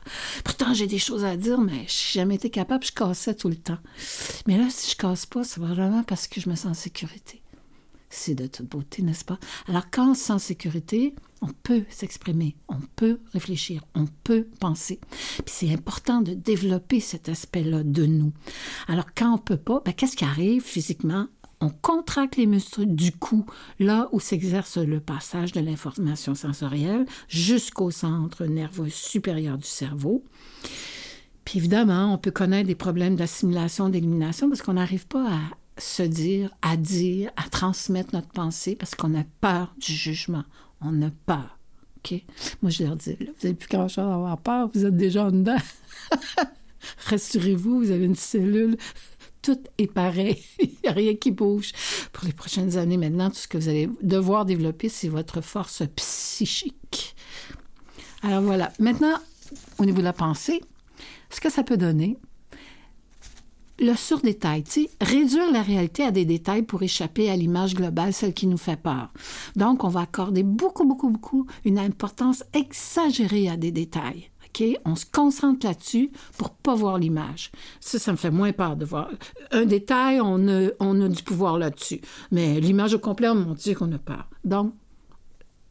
Pourtant, 0.44 0.76
j'ai 0.76 0.86
des 0.86 1.00
choses 1.00 1.26
à 1.26 1.36
dire, 1.36 1.60
mais 1.60 1.72
je 1.72 1.78
n'ai 1.80 1.88
jamais 2.14 2.36
été 2.36 2.52
capable. 2.52 2.86
Je 2.86 2.92
cassais 2.92 3.34
tout 3.34 3.50
le 3.50 3.56
temps. 3.56 3.80
Mais 4.46 4.60
là, 4.60 4.68
si 4.70 4.92
je 4.92 4.96
casse 4.96 5.26
pas, 5.26 5.44
c'est 5.44 5.62
vraiment 5.62 6.04
parce 6.04 6.28
que 6.28 6.40
je 6.40 6.48
me 6.48 6.56
sens 6.56 6.72
en 6.72 6.74
sécurité 6.76 7.43
c'est 8.16 8.36
de 8.36 8.48
toute 8.48 8.68
beauté, 8.68 9.02
n'est-ce 9.02 9.26
pas? 9.26 9.40
Alors 9.68 9.90
quand 9.92 10.14
en 10.30 10.40
sécurité, 10.40 11.16
on 11.42 11.48
peut 11.48 11.84
s'exprimer, 11.90 12.56
on 12.68 12.80
peut 12.96 13.20
réfléchir, 13.34 13.84
on 13.96 14.06
peut 14.24 14.48
penser. 14.60 15.00
Puis 15.10 15.54
c'est 15.54 15.74
important 15.74 16.22
de 16.22 16.34
développer 16.34 17.00
cet 17.00 17.30
aspect-là 17.30 17.84
de 17.84 18.06
nous. 18.06 18.32
Alors 18.88 19.14
quand 19.16 19.34
on 19.34 19.38
peut 19.38 19.58
pas, 19.58 19.82
ben, 19.84 19.94
qu'est-ce 19.94 20.16
qui 20.16 20.26
arrive 20.26 20.62
physiquement? 20.62 21.28
on 21.64 21.70
contracte 21.70 22.36
les 22.36 22.46
muscles 22.46 22.86
du 22.86 23.14
cou, 23.14 23.46
là 23.80 24.10
où 24.12 24.20
s'exerce 24.20 24.78
le 24.78 25.00
passage 25.00 25.54
de 25.54 25.62
l'information 25.62 26.36
sensorielle 26.36 27.06
jusqu'au 27.30 27.90
centre 27.90 28.46
nerveux 28.46 28.90
supérieur 28.90 29.58
du 29.58 29.68
cerveau. 29.68 30.26
Puis 31.46 31.60
évidemment, 31.60 32.14
on 32.14 32.18
peut 32.18 32.32
connaître 32.32 32.68
des 32.68 32.76
problèmes 32.76 33.16
d'assimilation, 33.16 33.88
d'élimination, 33.88 34.50
parce 34.50 34.62
qu'on 34.62 34.74
n'arrive 34.74 35.08
pas 35.08 35.26
à 35.26 35.40
se 35.78 36.04
dire, 36.04 36.52
à 36.62 36.78
dire, 36.78 37.32
à 37.36 37.50
transmettre 37.50 38.14
notre 38.14 38.30
pensée, 38.30 38.76
parce 38.76 38.96
qu'on 38.96 39.16
a 39.16 39.24
peur 39.42 39.74
du 39.80 39.94
jugement. 39.94 40.44
On 40.82 41.02
a 41.02 41.10
peur. 41.26 41.58
OK? 41.98 42.22
Moi, 42.62 42.70
je 42.70 42.84
leur 42.84 42.96
dis, 42.96 43.16
vous 43.20 43.26
n'avez 43.44 43.56
plus 43.56 43.70
grand-chose 43.70 44.06
à 44.06 44.14
avoir 44.14 44.38
peur, 44.38 44.70
vous 44.74 44.86
êtes 44.86 44.98
déjà 44.98 45.26
en 45.26 45.32
dedans. 45.32 45.58
Rassurez-vous, 47.06 47.80
vous 47.80 47.92
avez 47.92 48.06
une 48.06 48.16
cellule 48.16 48.78
tout 49.44 49.60
est 49.78 49.92
pareil. 49.92 50.42
Il 50.60 50.72
n'y 50.84 50.90
a 50.90 50.94
rien 50.94 51.16
qui 51.16 51.30
bouge. 51.30 51.74
Pour 52.12 52.26
les 52.26 52.34
prochaines 52.34 52.78
années 52.78 52.98
maintenant, 52.98 53.30
tout 53.30 53.36
ce 53.36 53.48
que 53.48 53.58
vous 53.60 53.70
allez 53.70 53.90
devoir 54.02 54.46
développer, 54.46 54.90
c'est 54.90 55.10
votre 55.10 55.42
force 55.42 55.84
psychique. 55.96 57.16
Alors 58.24 58.42
voilà. 58.42 58.72
Maintenant, 58.80 59.18
au 59.78 59.86
niveau 59.86 60.00
de 60.00 60.06
la 60.06 60.14
pensée, 60.14 60.62
ce 61.30 61.42
que 61.42 61.52
ça 61.52 61.64
peut 61.64 61.78
donner, 61.78 62.18
le 63.80 63.96
surdétail, 63.96 64.64
tu 64.64 64.84
sais, 64.84 64.90
réduire 65.02 65.52
la 65.52 65.62
réalité 65.62 66.04
à 66.04 66.12
des 66.12 66.26
détails 66.26 66.64
pour 66.64 66.84
échapper 66.84 67.30
à 67.30 67.36
l'image 67.36 67.74
globale, 67.74 68.14
celle 68.14 68.34
qui 68.34 68.48
nous 68.48 68.58
fait 68.58 68.78
peur. 68.78 69.10
Donc, 69.56 69.84
on 69.84 69.90
va 69.90 70.02
accorder 70.02 70.44
beaucoup, 70.44 70.86
beaucoup, 70.86 71.10
beaucoup 71.10 71.48
une 71.66 71.80
importance 71.80 72.44
exagérée 72.54 73.50
à 73.50 73.58
des 73.58 73.72
détails. 73.72 74.30
OK? 74.48 74.64
On 74.86 74.96
se 74.96 75.06
concentre 75.06 75.66
là-dessus 75.66 76.12
pour 76.38 76.52
pas 76.52 76.76
voir 76.76 76.98
l'image. 76.98 77.52
Ça, 77.80 77.98
ça 77.98 78.12
me 78.12 78.18
fait 78.18 78.32
moins 78.32 78.52
peur 78.52 78.76
de 78.76 78.86
voir. 78.86 79.10
Un 79.52 79.66
détail, 79.66 80.22
on 80.22 80.48
a, 80.48 80.70
on 80.80 81.02
a 81.02 81.08
du 81.08 81.24
pouvoir 81.24 81.58
là-dessus. 81.58 82.02
Mais 82.32 82.60
l'image 82.60 82.94
au 82.94 83.00
complet, 83.00 83.30
on 83.30 83.36
me 83.36 83.56
dit 83.56 83.74
qu'on 83.74 83.92
a 83.92 83.98
peur. 83.98 84.30
Donc, 84.44 84.74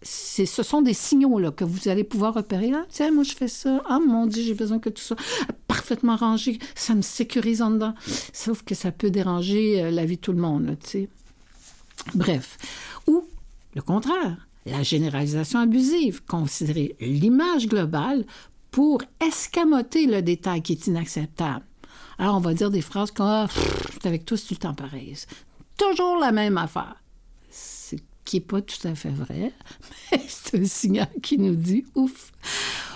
ce 0.04 0.62
sont 0.62 0.82
des 0.82 0.94
signaux 0.94 1.38
là, 1.38 1.50
que 1.50 1.64
vous 1.64 1.88
allez 1.88 2.04
pouvoir 2.04 2.34
repérer. 2.34 2.72
Ah, 2.74 2.84
tiens, 2.88 3.10
moi, 3.12 3.24
je 3.24 3.32
fais 3.32 3.48
ça. 3.48 3.82
Ah, 3.86 3.98
mon 4.00 4.26
Dieu, 4.26 4.42
j'ai 4.42 4.54
besoin 4.54 4.78
que 4.78 4.90
tout 4.90 5.02
soit 5.02 5.18
parfaitement 5.66 6.16
rangé. 6.16 6.58
Ça 6.74 6.94
me 6.94 7.02
sécurise 7.02 7.62
en 7.62 7.70
dedans. 7.70 7.94
Sauf 8.32 8.62
que 8.62 8.74
ça 8.74 8.92
peut 8.92 9.10
déranger 9.10 9.82
euh, 9.82 9.90
la 9.90 10.04
vie 10.04 10.16
de 10.16 10.20
tout 10.20 10.32
le 10.32 10.40
monde. 10.40 10.76
Bref. 12.14 12.58
Ou, 13.06 13.24
le 13.74 13.82
contraire, 13.82 14.48
la 14.66 14.82
généralisation 14.82 15.60
abusive, 15.60 16.22
considérer 16.24 16.96
l'image 17.00 17.68
globale 17.68 18.24
pour 18.70 19.02
escamoter 19.20 20.06
le 20.06 20.22
détail 20.22 20.62
qui 20.62 20.72
est 20.72 20.86
inacceptable. 20.86 21.64
Alors, 22.18 22.36
on 22.36 22.40
va 22.40 22.54
dire 22.54 22.70
des 22.70 22.80
phrases 22.80 23.10
comme 23.10 23.26
ah, 23.26 23.46
c'est 23.92 24.06
avec 24.06 24.24
tous 24.24 24.46
tout 24.46 24.54
le 24.54 24.58
temps 24.58 24.74
pareil. 24.74 25.16
Toujours 25.76 26.18
la 26.18 26.32
même 26.32 26.58
affaire 26.58 27.01
qui 28.32 28.38
n'est 28.38 28.46
pas 28.46 28.62
tout 28.62 28.88
à 28.88 28.94
fait 28.94 29.10
vrai, 29.10 29.52
mais 30.10 30.22
c'est 30.26 30.58
un 30.58 30.64
signal 30.64 31.08
qui 31.22 31.36
nous 31.36 31.54
dit 31.54 31.84
ouf. 31.94 32.32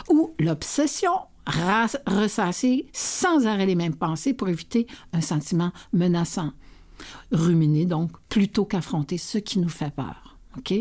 Ou 0.08 0.30
l'obsession, 0.38 1.12
ressasser 1.46 2.86
sans 2.94 3.46
arrêt 3.46 3.66
les 3.66 3.74
mêmes 3.74 3.94
pensées 3.94 4.32
pour 4.32 4.48
éviter 4.48 4.86
un 5.12 5.20
sentiment 5.20 5.72
menaçant. 5.92 6.52
Ruminer 7.32 7.84
donc 7.84 8.12
plutôt 8.30 8.64
qu'affronter 8.64 9.18
ce 9.18 9.36
qui 9.36 9.58
nous 9.58 9.68
fait 9.68 9.94
peur. 9.94 10.38
OK? 10.56 10.72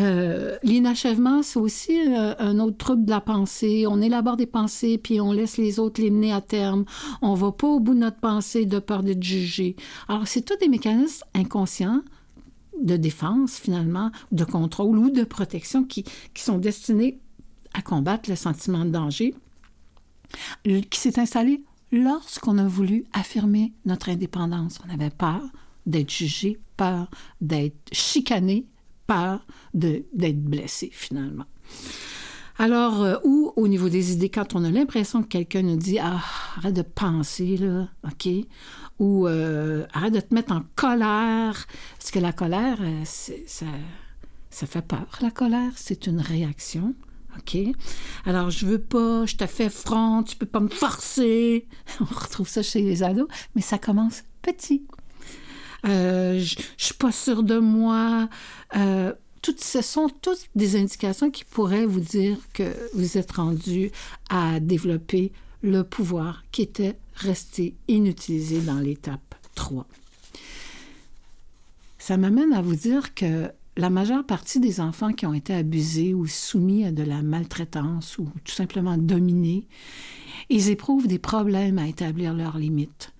Euh, 0.00 0.56
l'inachèvement, 0.64 1.44
c'est 1.44 1.60
aussi 1.60 1.96
euh, 2.08 2.34
un 2.40 2.58
autre 2.58 2.76
trouble 2.76 3.04
de 3.04 3.10
la 3.10 3.20
pensée. 3.20 3.86
On 3.86 4.00
élabore 4.00 4.36
des 4.36 4.46
pensées, 4.46 4.98
puis 4.98 5.20
on 5.20 5.30
laisse 5.30 5.58
les 5.58 5.78
autres 5.78 6.02
les 6.02 6.10
mener 6.10 6.32
à 6.32 6.40
terme. 6.40 6.86
On 7.22 7.34
va 7.34 7.52
pas 7.52 7.68
au 7.68 7.78
bout 7.78 7.94
de 7.94 8.00
notre 8.00 8.18
pensée 8.18 8.66
de 8.66 8.80
peur 8.80 9.04
d'être 9.04 9.22
jugé. 9.22 9.76
Alors, 10.08 10.26
c'est 10.26 10.42
tous 10.42 10.56
des 10.56 10.68
mécanismes 10.68 11.24
inconscients 11.34 12.02
de 12.80 12.96
défense, 12.96 13.56
finalement, 13.56 14.10
de 14.32 14.44
contrôle 14.44 14.98
ou 14.98 15.10
de 15.10 15.24
protection 15.24 15.84
qui, 15.84 16.04
qui 16.34 16.42
sont 16.42 16.58
destinés 16.58 17.20
à 17.74 17.82
combattre 17.82 18.28
le 18.28 18.36
sentiment 18.36 18.84
de 18.84 18.90
danger 18.90 19.34
qui 20.64 20.98
s'est 20.98 21.18
installé 21.18 21.64
lorsqu'on 21.92 22.58
a 22.58 22.66
voulu 22.66 23.04
affirmer 23.12 23.72
notre 23.84 24.10
indépendance. 24.10 24.78
On 24.86 24.92
avait 24.92 25.10
peur 25.10 25.42
d'être 25.86 26.10
jugé, 26.10 26.58
peur 26.76 27.10
d'être 27.40 27.88
chicané, 27.92 28.66
peur 29.06 29.44
d'être 29.74 30.42
blessé, 30.42 30.90
finalement. 30.92 31.46
Alors, 32.58 33.02
euh, 33.02 33.16
ou 33.24 33.52
au 33.56 33.68
niveau 33.68 33.88
des 33.88 34.12
idées, 34.12 34.28
quand 34.28 34.54
on 34.54 34.64
a 34.64 34.70
l'impression 34.70 35.22
que 35.22 35.28
quelqu'un 35.28 35.62
nous 35.62 35.76
dit 35.76 35.98
Ah, 35.98 36.20
arrête 36.58 36.74
de 36.74 36.82
penser, 36.82 37.56
là, 37.56 37.88
OK? 38.04 38.28
Ou 39.00 39.26
euh, 39.26 39.84
arrête 39.92 40.14
de 40.14 40.20
te 40.20 40.32
mettre 40.32 40.52
en 40.52 40.62
colère. 40.76 41.66
Parce 41.98 42.10
que 42.12 42.20
la 42.20 42.32
colère, 42.32 42.78
euh, 42.80 43.02
ça, 43.04 43.66
ça 44.50 44.66
fait 44.66 44.82
peur. 44.82 45.18
La 45.20 45.32
colère, 45.32 45.72
c'est 45.74 46.06
une 46.06 46.20
réaction. 46.20 46.94
OK? 47.36 47.56
Alors, 48.26 48.50
je 48.50 48.66
veux 48.66 48.80
pas, 48.80 49.26
je 49.26 49.36
te 49.36 49.46
fais 49.46 49.68
front, 49.68 50.22
tu 50.22 50.36
peux 50.36 50.46
pas 50.46 50.60
me 50.60 50.68
forcer. 50.68 51.66
On 52.00 52.04
retrouve 52.04 52.48
ça 52.48 52.62
chez 52.62 52.82
les 52.82 53.02
ados, 53.02 53.28
mais 53.56 53.62
ça 53.62 53.78
commence 53.78 54.22
petit. 54.42 54.84
je, 55.84 56.54
je 56.76 56.84
suis 56.84 56.94
pas 56.94 57.12
sûre 57.12 57.42
de 57.42 57.58
moi. 57.58 58.28
Euh, 58.76 59.12
toutes, 59.42 59.62
ce 59.62 59.82
sont 59.82 60.08
toutes 60.08 60.48
des 60.54 60.76
indications 60.76 61.30
qui 61.30 61.44
pourraient 61.44 61.86
vous 61.86 62.00
dire 62.00 62.36
que 62.52 62.74
vous 62.94 63.16
êtes 63.16 63.32
rendu 63.32 63.90
à 64.28 64.60
développer 64.60 65.32
le 65.62 65.82
pouvoir 65.82 66.44
qui 66.52 66.62
était 66.62 66.96
resté 67.14 67.74
inutilisé 67.88 68.60
dans 68.60 68.78
l'étape 68.78 69.34
3. 69.54 69.86
Ça 71.98 72.16
m'amène 72.16 72.52
à 72.52 72.62
vous 72.62 72.76
dire 72.76 73.14
que 73.14 73.50
la 73.76 73.90
majeure 73.90 74.24
partie 74.24 74.60
des 74.60 74.80
enfants 74.80 75.12
qui 75.12 75.26
ont 75.26 75.34
été 75.34 75.54
abusés 75.54 76.14
ou 76.14 76.26
soumis 76.26 76.84
à 76.84 76.92
de 76.92 77.02
la 77.02 77.22
maltraitance 77.22 78.18
ou 78.18 78.28
tout 78.44 78.52
simplement 78.52 78.96
dominés, 78.96 79.66
ils 80.48 80.70
éprouvent 80.70 81.06
des 81.06 81.18
problèmes 81.18 81.78
à 81.78 81.86
établir 81.86 82.34
leurs 82.34 82.58
limites. 82.58 83.12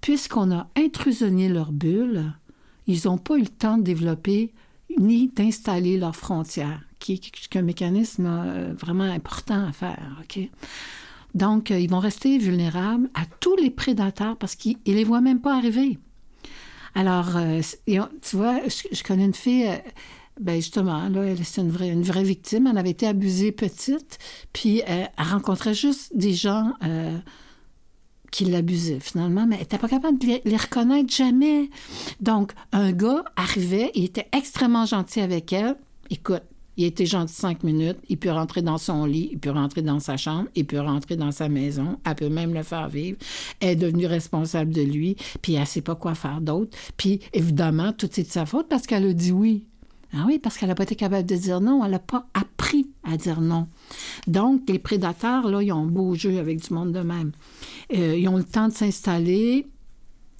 Puisqu'on 0.00 0.52
a 0.52 0.68
intrusionné 0.76 1.48
leur 1.48 1.72
bulle, 1.72 2.32
ils 2.86 3.02
n'ont 3.04 3.18
pas 3.18 3.36
eu 3.36 3.42
le 3.42 3.48
temps 3.48 3.78
de 3.78 3.82
développer 3.82 4.52
ni 4.98 5.28
d'installer 5.28 5.98
leurs 5.98 6.16
frontières, 6.16 6.82
qui 6.98 7.14
est 7.14 7.56
un 7.56 7.62
mécanisme 7.62 8.26
euh, 8.26 8.74
vraiment 8.74 9.04
important 9.04 9.66
à 9.66 9.72
faire. 9.72 10.22
OK? 10.22 10.48
Donc, 11.34 11.70
euh, 11.70 11.78
ils 11.78 11.90
vont 11.90 11.98
rester 11.98 12.38
vulnérables 12.38 13.08
à 13.14 13.22
tous 13.40 13.56
les 13.56 13.70
prédateurs 13.70 14.36
parce 14.36 14.54
qu'ils 14.54 14.76
ne 14.86 14.94
les 14.94 15.04
voient 15.04 15.20
même 15.20 15.40
pas 15.40 15.56
arriver. 15.56 15.98
Alors, 16.94 17.36
euh, 17.36 17.60
tu 17.86 18.36
vois, 18.36 18.60
je, 18.66 19.02
connais 19.02 19.24
une 19.24 19.34
fille, 19.34 19.70
ben 20.40 20.56
justement, 20.56 21.08
là, 21.08 21.22
elle 21.24 21.68
vraie, 21.68 21.90
une 21.90 22.02
vraie 22.02 22.24
victime. 22.24 22.66
Elle 22.66 22.78
avait 22.78 22.90
été 22.90 23.06
abusée 23.06 23.52
petite, 23.52 24.18
puis 24.52 24.82
elle, 24.86 25.10
rencontrait 25.16 25.74
juste 25.74 26.16
des 26.16 26.34
gens 26.34 26.72
qui 28.30 28.44
l'abusaient 28.44 29.00
finalement, 29.00 29.46
mais 29.46 29.56
elle 29.56 29.62
n'était 29.62 29.78
pas 29.78 29.88
capable 29.88 30.18
de 30.18 30.40
les, 30.44 30.56
reconnaître 30.56 31.12
jamais. 31.12 31.70
Donc, 32.20 32.52
un 32.72 32.92
gars 32.92 33.24
arrivait, 33.36 33.90
il 33.94 34.04
était 34.04 34.28
extrêmement 34.32 34.86
gentil 34.86 35.20
avec 35.20 35.52
elle. 35.52 35.76
Écoute, 36.10 36.42
il 36.76 36.84
était 36.84 37.06
gentil 37.06 37.34
cinq 37.34 37.62
minutes, 37.62 37.98
il 38.08 38.18
peut 38.18 38.30
rentrer 38.30 38.62
dans 38.62 38.78
son 38.78 39.04
lit, 39.04 39.28
il 39.32 39.38
peut 39.38 39.50
rentrer 39.50 39.82
dans 39.82 40.00
sa 40.00 40.16
chambre, 40.16 40.48
il 40.54 40.66
peut 40.66 40.80
rentrer 40.80 41.16
dans 41.16 41.32
sa 41.32 41.48
maison, 41.48 41.98
elle 42.04 42.14
peut 42.14 42.28
même 42.28 42.54
le 42.54 42.62
faire 42.62 42.88
vivre. 42.88 43.18
Elle 43.60 43.70
est 43.70 43.76
devenue 43.76 44.06
responsable 44.06 44.72
de 44.72 44.82
lui, 44.82 45.16
puis 45.42 45.54
elle 45.54 45.60
ne 45.60 45.66
sait 45.66 45.82
pas 45.82 45.94
quoi 45.94 46.14
faire 46.14 46.40
d'autre. 46.40 46.76
Puis, 46.96 47.20
évidemment, 47.32 47.92
tout 47.92 48.08
c'est 48.10 48.22
de 48.22 48.28
sa 48.28 48.46
faute 48.46 48.68
parce 48.68 48.86
qu'elle 48.86 49.06
a 49.06 49.12
dit 49.12 49.32
oui. 49.32 49.66
Ah 50.12 50.24
oui, 50.26 50.40
parce 50.40 50.58
qu'elle 50.58 50.68
n'a 50.68 50.74
pas 50.74 50.82
été 50.82 50.96
capable 50.96 51.26
de 51.26 51.36
dire 51.36 51.60
non, 51.60 51.84
elle 51.84 51.92
n'a 51.92 52.00
pas 52.00 52.26
appris 52.34 52.88
à 53.04 53.16
dire 53.16 53.40
non. 53.40 53.68
Donc, 54.26 54.62
les 54.68 54.80
prédateurs, 54.80 55.48
là, 55.48 55.62
ils 55.62 55.72
ont 55.72 55.86
beau 55.86 56.14
jeu 56.14 56.38
avec 56.38 56.66
du 56.66 56.74
monde 56.74 56.92
de 56.92 57.00
même. 57.00 57.30
Euh, 57.94 58.16
ils 58.16 58.28
ont 58.28 58.36
le 58.36 58.44
temps 58.44 58.68
de 58.68 58.72
s'installer. 58.72 59.68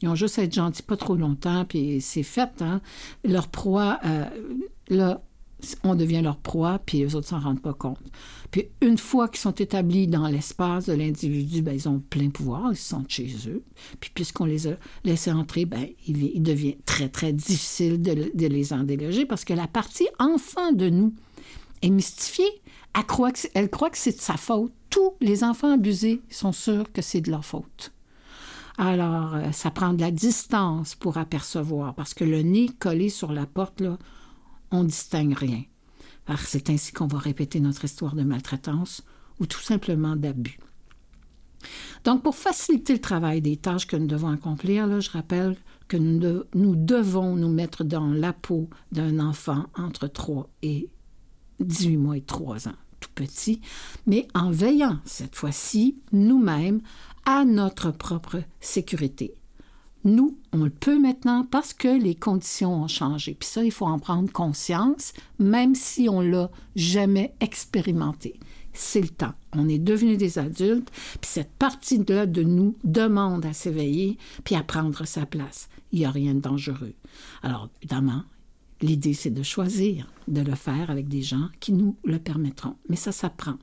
Ils 0.03 0.09
ont 0.09 0.15
juste 0.15 0.39
à 0.39 0.43
être 0.43 0.55
gentils 0.55 0.83
pas 0.83 0.97
trop 0.97 1.15
longtemps, 1.15 1.65
puis 1.65 2.01
c'est 2.01 2.23
fait. 2.23 2.51
Hein? 2.63 2.81
Leur 3.23 3.49
proie, 3.49 4.01
euh, 4.05 4.25
là, 4.89 5.23
on 5.85 5.95
devient 5.95 6.23
leur 6.23 6.37
proie, 6.37 6.79
puis 6.85 6.99
les 6.99 7.15
autres 7.15 7.29
s'en 7.29 7.41
rendent 7.41 7.63
pas 7.63 7.75
compte. 7.75 8.01
Puis 8.51 8.69
une 8.81 8.99
fois 8.99 9.29
qu'ils 9.29 9.41
sont 9.41 9.55
établis 9.55 10.07
dans 10.07 10.27
l'espace 10.27 10.87
de 10.87 10.93
l'individu, 10.93 11.63
ben, 11.63 11.75
ils 11.75 11.89
ont 11.89 12.01
plein 12.01 12.31
pouvoir, 12.31 12.73
ils 12.73 12.77
sont 12.77 13.05
chez 13.09 13.29
eux. 13.47 13.63
Puis 14.01 14.11
puisqu'on 14.15 14.45
les 14.45 14.67
a 14.67 14.73
laissés 15.05 15.33
entrer, 15.33 15.65
ben, 15.65 15.87
il, 16.07 16.43
devient 16.43 16.77
très, 16.85 17.09
très 17.09 17.33
difficile 17.33 18.01
de, 18.03 18.47
les 18.47 18.73
en 18.73 18.83
déloger 18.83 19.27
parce 19.27 19.45
que 19.45 19.55
la 19.55 19.69
partie 19.69 20.09
enfant 20.19 20.73
de 20.73 20.89
nous 20.89 21.15
est 21.83 21.91
mystifiée. 21.91 22.63
Elle 22.97 23.07
croit 23.07 23.31
que, 23.31 23.41
elle 23.55 23.71
croit 23.71 23.91
que 23.91 23.99
c'est 23.99 24.17
de 24.17 24.21
sa 24.21 24.37
faute. 24.37 24.73
Tous 24.91 25.13
les 25.21 25.45
enfants 25.45 25.73
abusés 25.73 26.21
sont 26.29 26.53
sûrs 26.53 26.91
que 26.93 27.03
c'est 27.03 27.21
de 27.21 27.31
leur 27.31 27.45
faute. 27.45 27.93
Alors, 28.79 29.35
euh, 29.35 29.53
ça 29.53 29.71
prend 29.71 29.93
de 29.93 30.01
la 30.01 30.11
distance 30.11 30.95
pour 30.95 31.19
apercevoir, 31.19 31.95
parce 31.95 32.15
que 32.15 32.25
le 32.25 32.41
nez 32.43 32.71
collé 32.79 33.11
sur 33.11 33.31
la 33.31 33.45
porte, 33.45 33.81
là, 33.81 33.99
on 34.71 34.85
distingue 34.85 35.35
rien. 35.35 35.63
c'est 36.39 36.71
ainsi 36.71 36.93
qu'on 36.93 37.07
va 37.07 37.19
répéter 37.19 37.61
notre 37.61 37.85
histoire 37.85 38.15
de 38.15 38.23
maltraitance 38.23 39.03
ou 39.39 39.47
tout 39.47 39.61
simplement 39.61 40.17
d'abus. 40.17 40.59
Donc, 42.05 42.23
pour 42.23 42.35
faciliter 42.35 42.95
le 42.95 43.01
travail 43.01 43.43
des 43.43 43.57
tâches 43.57 43.87
que 43.87 43.97
nous 43.97 44.07
devons 44.07 44.29
accomplir, 44.29 45.01
je 45.01 45.11
rappelle 45.11 45.57
que 45.89 45.97
nous, 45.97 46.45
nous 46.55 46.77
devons 46.77 47.37
nous 47.37 47.53
mettre 47.53 47.85
dans 47.85 48.07
la 48.07 48.33
peau 48.33 48.71
d'un 48.93 49.19
enfant 49.19 49.67
entre 49.77 50.07
3 50.07 50.49
et 50.63 50.89
18 51.61 51.97
mois 51.97 52.17
et 52.17 52.23
3 52.23 52.69
ans, 52.69 52.77
tout 53.01 53.11
petit, 53.15 53.61
mais 54.07 54.27
en 54.35 54.51
veillant 54.51 54.99
cette 55.05 55.35
fois-ci 55.35 55.99
nous-mêmes 56.13 56.81
à 57.27 57.45
notre 57.45 57.91
propre 57.91 58.43
sécurité. 58.61 59.35
Nous, 60.05 60.39
on 60.53 60.65
le 60.65 60.71
peut 60.71 60.99
maintenant 60.99 61.45
parce 61.45 61.75
que 61.75 61.89
les 61.89 62.15
conditions 62.15 62.83
ont 62.83 62.89
changé. 62.89 63.35
Puis 63.39 63.49
ça, 63.49 63.63
il 63.63 63.71
faut 63.71 63.87
en 63.87 63.99
prendre 63.99 64.33
conscience, 64.33 65.13
même 65.39 65.75
si 65.75 66.09
on 66.09 66.23
l'a 66.23 66.51
jamais 66.75 67.35
expérimenté. 67.41 68.41
C'est 68.73 69.03
le 69.03 69.09
temps. 69.09 69.35
On 69.53 69.69
est 69.69 69.79
devenus 69.79 70.17
des 70.17 70.39
adultes, 70.39 70.91
puis 71.21 71.31
cette 71.31 71.53
partie-là 71.53 72.25
de 72.25 72.43
nous 72.43 72.77
demande 72.85 73.45
à 73.45 73.53
s'éveiller, 73.53 74.17
puis 74.45 74.55
à 74.55 74.63
prendre 74.63 75.05
sa 75.05 75.27
place. 75.27 75.69
Il 75.93 75.99
n'y 75.99 76.07
a 76.07 76.11
rien 76.11 76.35
de 76.35 76.41
dangereux. 76.41 76.95
Alors, 77.43 77.69
évidemment, 77.83 78.23
l'idée, 78.81 79.13
c'est 79.13 79.31
de 79.31 79.43
choisir 79.43 80.11
de 80.29 80.41
le 80.41 80.55
faire 80.55 80.91
avec 80.91 81.09
des 81.09 81.23
gens 81.23 81.49
qui 81.59 81.73
nous 81.73 81.97
le 82.05 82.19
permettront. 82.19 82.77
Mais 82.89 82.97
ça 82.97 83.13
s'apprend. 83.13 83.57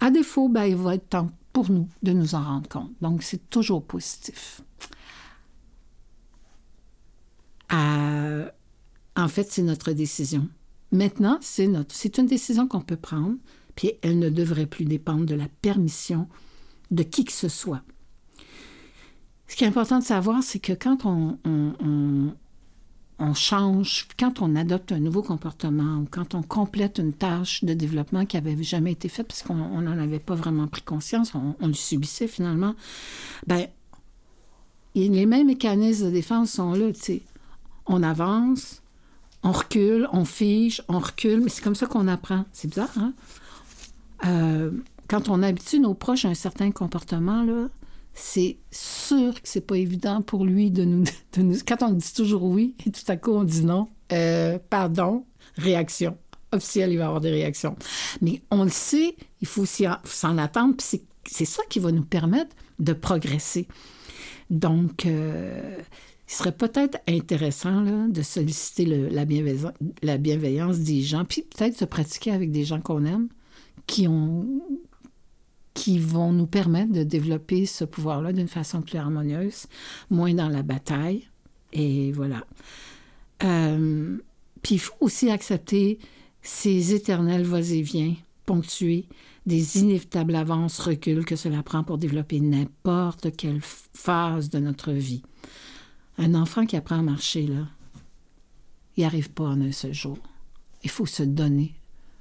À 0.00 0.10
défaut, 0.10 0.48
ben, 0.50 0.64
il 0.64 0.76
va 0.76 0.96
être 0.96 1.08
temps 1.08 1.30
pour 1.52 1.70
nous 1.70 1.88
de 2.02 2.12
nous 2.12 2.34
en 2.34 2.42
rendre 2.42 2.68
compte. 2.68 2.92
Donc, 3.00 3.22
c'est 3.22 3.48
toujours 3.48 3.82
positif. 3.82 4.60
En 7.70 9.28
fait, 9.28 9.50
c'est 9.50 9.62
notre 9.62 9.92
décision. 9.92 10.48
Maintenant, 10.92 11.38
c'est 11.40 11.66
notre, 11.66 11.94
c'est 11.94 12.18
une 12.18 12.26
décision 12.26 12.68
qu'on 12.68 12.80
peut 12.80 12.96
prendre, 12.96 13.36
puis 13.74 13.92
elle 14.02 14.18
ne 14.18 14.28
devrait 14.28 14.66
plus 14.66 14.84
dépendre 14.84 15.26
de 15.26 15.34
la 15.34 15.48
permission 15.62 16.28
de 16.90 17.02
qui 17.02 17.24
que 17.24 17.32
ce 17.32 17.48
soit. 17.48 17.82
Ce 19.48 19.56
qui 19.56 19.64
est 19.64 19.66
important 19.66 19.98
de 19.98 20.04
savoir, 20.04 20.42
c'est 20.42 20.58
que 20.58 20.72
quand 20.72 21.06
on, 21.06 21.38
on, 23.18 23.34
change, 23.34 24.06
quand 24.18 24.42
on 24.42 24.54
adopte 24.54 24.92
un 24.92 25.00
nouveau 25.00 25.22
comportement 25.22 25.98
ou 25.98 26.06
quand 26.10 26.34
on 26.34 26.42
complète 26.42 26.98
une 26.98 27.12
tâche 27.12 27.64
de 27.64 27.72
développement 27.74 28.26
qui 28.26 28.36
n'avait 28.36 28.62
jamais 28.62 28.92
été 28.92 29.08
faite 29.08 29.28
parce 29.28 29.42
qu'on 29.42 29.54
n'en 29.54 29.98
avait 29.98 30.18
pas 30.18 30.34
vraiment 30.34 30.66
pris 30.66 30.82
conscience, 30.82 31.34
on, 31.34 31.56
on 31.60 31.66
le 31.68 31.74
subissait 31.74 32.28
finalement, 32.28 32.74
ben 33.46 33.66
les 34.94 35.26
mêmes 35.26 35.46
mécanismes 35.46 36.06
de 36.06 36.10
défense 36.10 36.52
sont 36.52 36.72
là. 36.72 36.92
Tu 36.92 37.00
sais 37.00 37.22
on 37.86 38.02
avance, 38.02 38.82
on 39.42 39.52
recule, 39.52 40.08
on 40.12 40.24
fige, 40.24 40.82
on 40.88 40.98
recule, 40.98 41.40
mais 41.40 41.48
c'est 41.48 41.62
comme 41.62 41.74
ça 41.74 41.86
qu'on 41.86 42.08
apprend. 42.08 42.44
C'est 42.52 42.68
bizarre, 42.68 42.92
hein? 42.96 43.12
Euh, 44.24 44.70
quand 45.08 45.28
on 45.28 45.42
habitue 45.42 45.78
nos 45.78 45.94
proches 45.94 46.24
à 46.24 46.28
un 46.28 46.34
certain 46.34 46.70
comportement, 46.72 47.42
là, 47.42 47.68
c'est 48.14 48.56
sûr 48.70 49.34
que 49.34 49.48
c'est 49.48 49.60
pas 49.60 49.76
évident 49.76 50.22
pour 50.22 50.44
lui 50.44 50.70
de 50.70 50.84
nous, 50.84 51.04
Quand 51.66 51.82
on 51.82 51.92
dit 51.92 52.12
toujours 52.14 52.44
oui 52.44 52.74
et 52.86 52.90
tout 52.90 53.04
à 53.08 53.16
coup 53.16 53.32
on 53.32 53.44
dit 53.44 53.64
non, 53.64 53.88
euh, 54.12 54.58
pardon, 54.70 55.24
réaction. 55.56 56.16
Officiel, 56.52 56.92
il 56.92 56.96
va 56.96 57.04
y 57.04 57.06
avoir 57.06 57.20
des 57.20 57.30
réactions. 57.30 57.76
Mais 58.22 58.40
on 58.50 58.64
le 58.64 58.70
sait, 58.70 59.16
il 59.40 59.46
faut 59.46 59.66
s'en 59.66 60.38
attendre, 60.38 60.76
puis 60.76 61.02
c'est 61.24 61.44
ça 61.44 61.62
qui 61.68 61.78
va 61.78 61.92
nous 61.92 62.04
permettre 62.04 62.54
de 62.78 62.92
progresser. 62.92 63.66
Donc, 64.48 65.06
euh, 65.06 65.78
il 66.28 66.32
serait 66.32 66.52
peut-être 66.52 66.98
intéressant 67.08 68.08
de 68.08 68.22
solliciter 68.22 68.84
la, 68.84 69.24
bienveillance, 69.24 69.72
la, 70.02 70.18
bienveillance, 70.18 70.78
des 70.80 71.02
gens, 71.02 71.24
puis 71.24 71.42
peut-être 71.42 71.76
se 71.76 71.84
pratiquer 71.84 72.32
avec 72.32 72.50
des 72.50 72.64
gens 72.64 72.80
qu'on 72.80 73.04
aime, 73.04 73.28
qui, 73.86 74.08
ont, 74.08 74.46
qui 75.72 75.98
vont 75.98 76.32
nous 76.32 76.46
permettre 76.46 76.92
de 76.92 77.04
développer 77.04 77.64
ce 77.64 77.84
pouvoir-là 77.84 78.32
d'une 78.32 78.48
façon 78.48 78.82
plus 78.82 78.98
harmonieuse, 78.98 79.66
moins 80.10 80.34
dans 80.34 80.48
la 80.48 80.62
bataille. 80.62 81.28
Et 81.72 82.10
voilà. 82.10 82.44
Euh, 83.44 84.16
puis 84.62 84.76
il 84.76 84.80
faut 84.80 84.96
aussi 85.00 85.30
accepter 85.30 85.98
ces 86.42 86.94
éternels 86.94 87.44
va-et-vient 87.44 88.14
ponctués 88.46 89.06
des 89.46 89.78
inévitables 89.78 90.34
avances, 90.34 90.80
reculs 90.80 91.24
que 91.24 91.36
cela 91.36 91.62
prend 91.62 91.84
pour 91.84 91.98
développer 91.98 92.40
n'importe 92.40 93.36
quelle 93.36 93.60
phase 93.62 94.50
de 94.50 94.58
notre 94.58 94.92
vie. 94.92 95.22
Un 96.18 96.34
enfant 96.34 96.66
qui 96.66 96.76
apprend 96.76 96.98
à 96.98 97.02
marcher, 97.02 97.46
là, 97.46 97.66
il 98.96 99.04
arrive 99.04 99.30
pas 99.30 99.44
en 99.44 99.60
un 99.60 99.72
seul 99.72 99.92
jour. 99.92 100.18
Il 100.82 100.90
faut 100.90 101.06
se 101.06 101.22
donner 101.22 101.74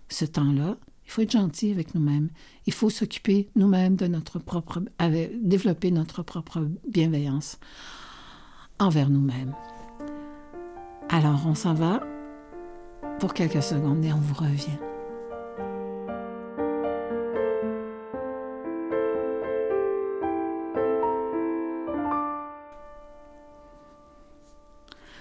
ce 0.09 0.25
temps-là. 0.25 0.77
Il 1.05 1.11
faut 1.11 1.21
être 1.21 1.31
gentil 1.31 1.71
avec 1.71 1.95
nous-mêmes. 1.95 2.29
Il 2.65 2.73
faut 2.73 2.89
s'occuper 2.89 3.47
nous-mêmes 3.55 3.95
de 3.95 4.07
notre 4.07 4.39
propre, 4.39 4.81
développer 5.41 5.91
notre 5.91 6.23
propre 6.23 6.67
bienveillance 6.89 7.59
envers 8.79 9.09
nous-mêmes. 9.09 9.53
Alors, 11.09 11.45
on 11.45 11.55
s'en 11.55 11.73
va 11.73 12.01
pour 13.19 13.33
quelques 13.33 13.63
secondes 13.63 14.03
et 14.03 14.11
on 14.11 14.19
vous 14.19 14.33
revient. 14.33 14.94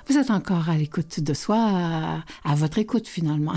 Vous 0.07 0.19
êtes 0.19 0.31
encore 0.31 0.69
à 0.69 0.77
l'écoute 0.77 1.21
de 1.21 1.33
soi, 1.33 2.23
à, 2.45 2.55
votre 2.55 2.79
écoute 2.79 3.09
finalement. 3.09 3.55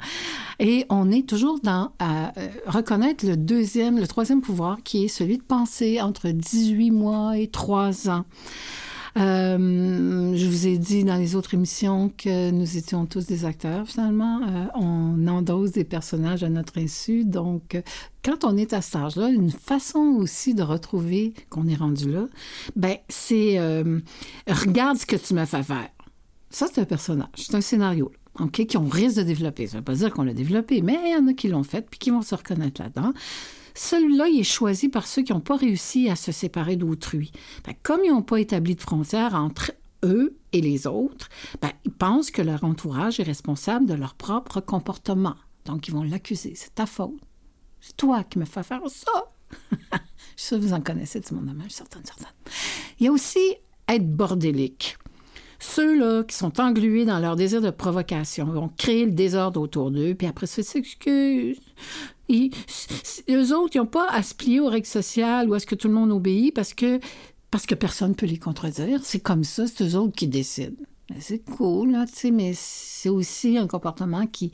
Et 0.58 0.86
on 0.88 1.10
est 1.10 1.28
toujours 1.28 1.60
dans 1.60 1.92
euh, 2.00 2.28
reconnaître 2.66 3.26
le 3.26 3.36
deuxième, 3.36 3.98
le 3.98 4.06
troisième 4.06 4.40
pouvoir 4.40 4.78
qui 4.82 5.04
est 5.04 5.08
celui 5.08 5.36
de 5.36 5.42
penser 5.42 6.00
entre 6.00 6.28
18 6.28 6.90
mois 6.90 7.36
et 7.36 7.48
3 7.48 8.08
ans. 8.08 8.24
Euh, 9.18 10.34
je 10.34 10.46
vous 10.46 10.66
ai 10.66 10.78
dit 10.78 11.04
dans 11.04 11.16
les 11.16 11.36
autres 11.36 11.54
émissions 11.54 12.10
que 12.16 12.50
nous 12.50 12.76
étions 12.76 13.04
tous 13.06 13.26
des 13.26 13.44
acteurs, 13.44 13.86
finalement. 13.86 14.40
Euh, 14.42 14.66
on 14.74 15.26
endosse 15.28 15.72
des 15.72 15.84
personnages 15.84 16.42
à 16.42 16.48
notre 16.48 16.78
insu. 16.78 17.24
Donc, 17.24 17.80
quand 18.24 18.44
on 18.44 18.56
est 18.56 18.72
à 18.72 18.80
cet 18.80 18.96
âge-là, 18.96 19.28
une 19.28 19.50
façon 19.50 20.16
aussi 20.18 20.54
de 20.54 20.62
retrouver 20.62 21.34
qu'on 21.50 21.68
est 21.68 21.74
rendu 21.74 22.10
là, 22.10 22.26
ben, 22.76 22.96
c'est 23.08 23.58
euh, 23.58 24.00
regarde 24.48 24.96
ce 24.96 25.06
que 25.06 25.16
tu 25.16 25.34
me 25.34 25.44
fais 25.44 25.62
faire. 25.62 25.88
Ça, 26.50 26.66
c'est 26.72 26.80
un 26.80 26.86
personnage, 26.86 27.28
c'est 27.36 27.54
un 27.54 27.60
scénario. 27.60 28.12
OK, 28.40 28.66
qu'on 28.70 28.88
risque 28.88 29.18
de 29.18 29.22
développer. 29.24 29.66
Ça 29.66 29.74
ne 29.74 29.78
veut 29.78 29.84
pas 29.84 29.94
dire 29.94 30.10
qu'on 30.10 30.22
l'a 30.22 30.32
développé, 30.32 30.80
mais 30.80 30.98
il 31.04 31.12
y 31.12 31.16
en 31.16 31.26
a 31.26 31.34
qui 31.34 31.48
l'ont 31.48 31.64
fait 31.64 31.82
puis 31.82 31.98
qui 31.98 32.10
vont 32.10 32.22
se 32.22 32.34
reconnaître 32.34 32.80
là-dedans. 32.80 33.12
Celui-là, 33.74 34.28
il 34.28 34.40
est 34.40 34.44
choisi 34.44 34.88
par 34.88 35.06
ceux 35.06 35.22
qui 35.22 35.32
n'ont 35.32 35.40
pas 35.40 35.56
réussi 35.56 36.08
à 36.08 36.16
se 36.16 36.32
séparer 36.32 36.76
d'autrui. 36.76 37.32
Comme 37.82 38.00
ils 38.04 38.10
n'ont 38.10 38.22
pas 38.22 38.40
établi 38.40 38.74
de 38.74 38.80
frontières 38.80 39.34
entre 39.34 39.72
eux 40.04 40.36
et 40.52 40.60
les 40.60 40.86
autres, 40.86 41.28
ben, 41.60 41.70
ils 41.84 41.92
pensent 41.92 42.30
que 42.30 42.42
leur 42.42 42.64
entourage 42.64 43.20
est 43.20 43.24
responsable 43.24 43.86
de 43.86 43.94
leur 43.94 44.14
propre 44.14 44.60
comportement. 44.60 45.36
Donc, 45.64 45.88
ils 45.88 45.94
vont 45.94 46.02
l'accuser. 46.02 46.54
C'est 46.54 46.74
ta 46.74 46.86
faute. 46.86 47.20
C'est 47.80 47.96
toi 47.96 48.24
qui 48.24 48.38
me 48.38 48.44
fais 48.44 48.62
faire 48.62 48.82
ça. 48.88 49.32
Je 50.36 50.42
sais 50.42 50.56
que 50.56 50.60
vous 50.60 50.72
en 50.72 50.80
connaissez 50.80 51.20
de 51.20 51.26
ce 51.26 51.34
monde 51.34 51.52
certaines, 51.68 52.04
certaines. 52.04 52.26
Il 52.98 53.06
y 53.06 53.08
a 53.08 53.12
aussi 53.12 53.56
être 53.88 54.08
bordélique. 54.08 54.96
Ceux-là 55.58 56.24
qui 56.24 56.34
sont 56.34 56.60
englués 56.60 57.04
dans 57.04 57.20
leur 57.20 57.36
désir 57.36 57.60
de 57.60 57.70
provocation 57.70 58.46
vont 58.46 58.68
créer 58.68 59.04
le 59.04 59.12
désordre 59.12 59.60
autour 59.60 59.92
d'eux, 59.92 60.14
puis 60.14 60.26
après 60.26 60.46
ça, 60.46 60.62
s'excusent. 60.62 61.60
Eux 63.30 63.54
autres, 63.54 63.76
ils 63.76 63.78
n'ont 63.78 63.86
pas 63.86 64.08
à 64.10 64.22
se 64.22 64.34
plier 64.34 64.60
aux 64.60 64.68
règles 64.68 64.86
sociales 64.86 65.48
ou 65.48 65.54
à 65.54 65.58
ce 65.58 65.66
que 65.66 65.74
tout 65.74 65.88
le 65.88 65.94
monde 65.94 66.10
obéit 66.10 66.54
parce 66.54 66.74
que, 66.74 67.00
parce 67.50 67.66
que 67.66 67.74
personne 67.74 68.10
ne 68.10 68.14
peut 68.14 68.26
les 68.26 68.38
contredire. 68.38 69.00
C'est 69.04 69.20
comme 69.20 69.44
ça, 69.44 69.66
c'est 69.66 69.84
eux 69.84 69.96
autres 69.96 70.16
qui 70.16 70.28
décident. 70.28 70.76
C'est 71.18 71.40
cool, 71.40 71.92
là, 71.92 72.06
mais 72.32 72.52
c'est 72.54 73.08
aussi 73.08 73.58
un 73.58 73.66
comportement 73.66 74.26
qui, 74.26 74.50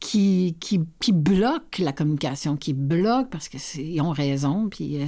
qui, 0.00 0.56
qui, 0.60 1.12
bloque 1.12 1.78
la 1.78 1.92
communication, 1.92 2.56
qui 2.56 2.72
bloque 2.72 3.30
parce 3.30 3.48
qu'ils 3.48 4.00
ont 4.02 4.10
raison, 4.10 4.68
puis 4.68 5.00
euh, 5.00 5.06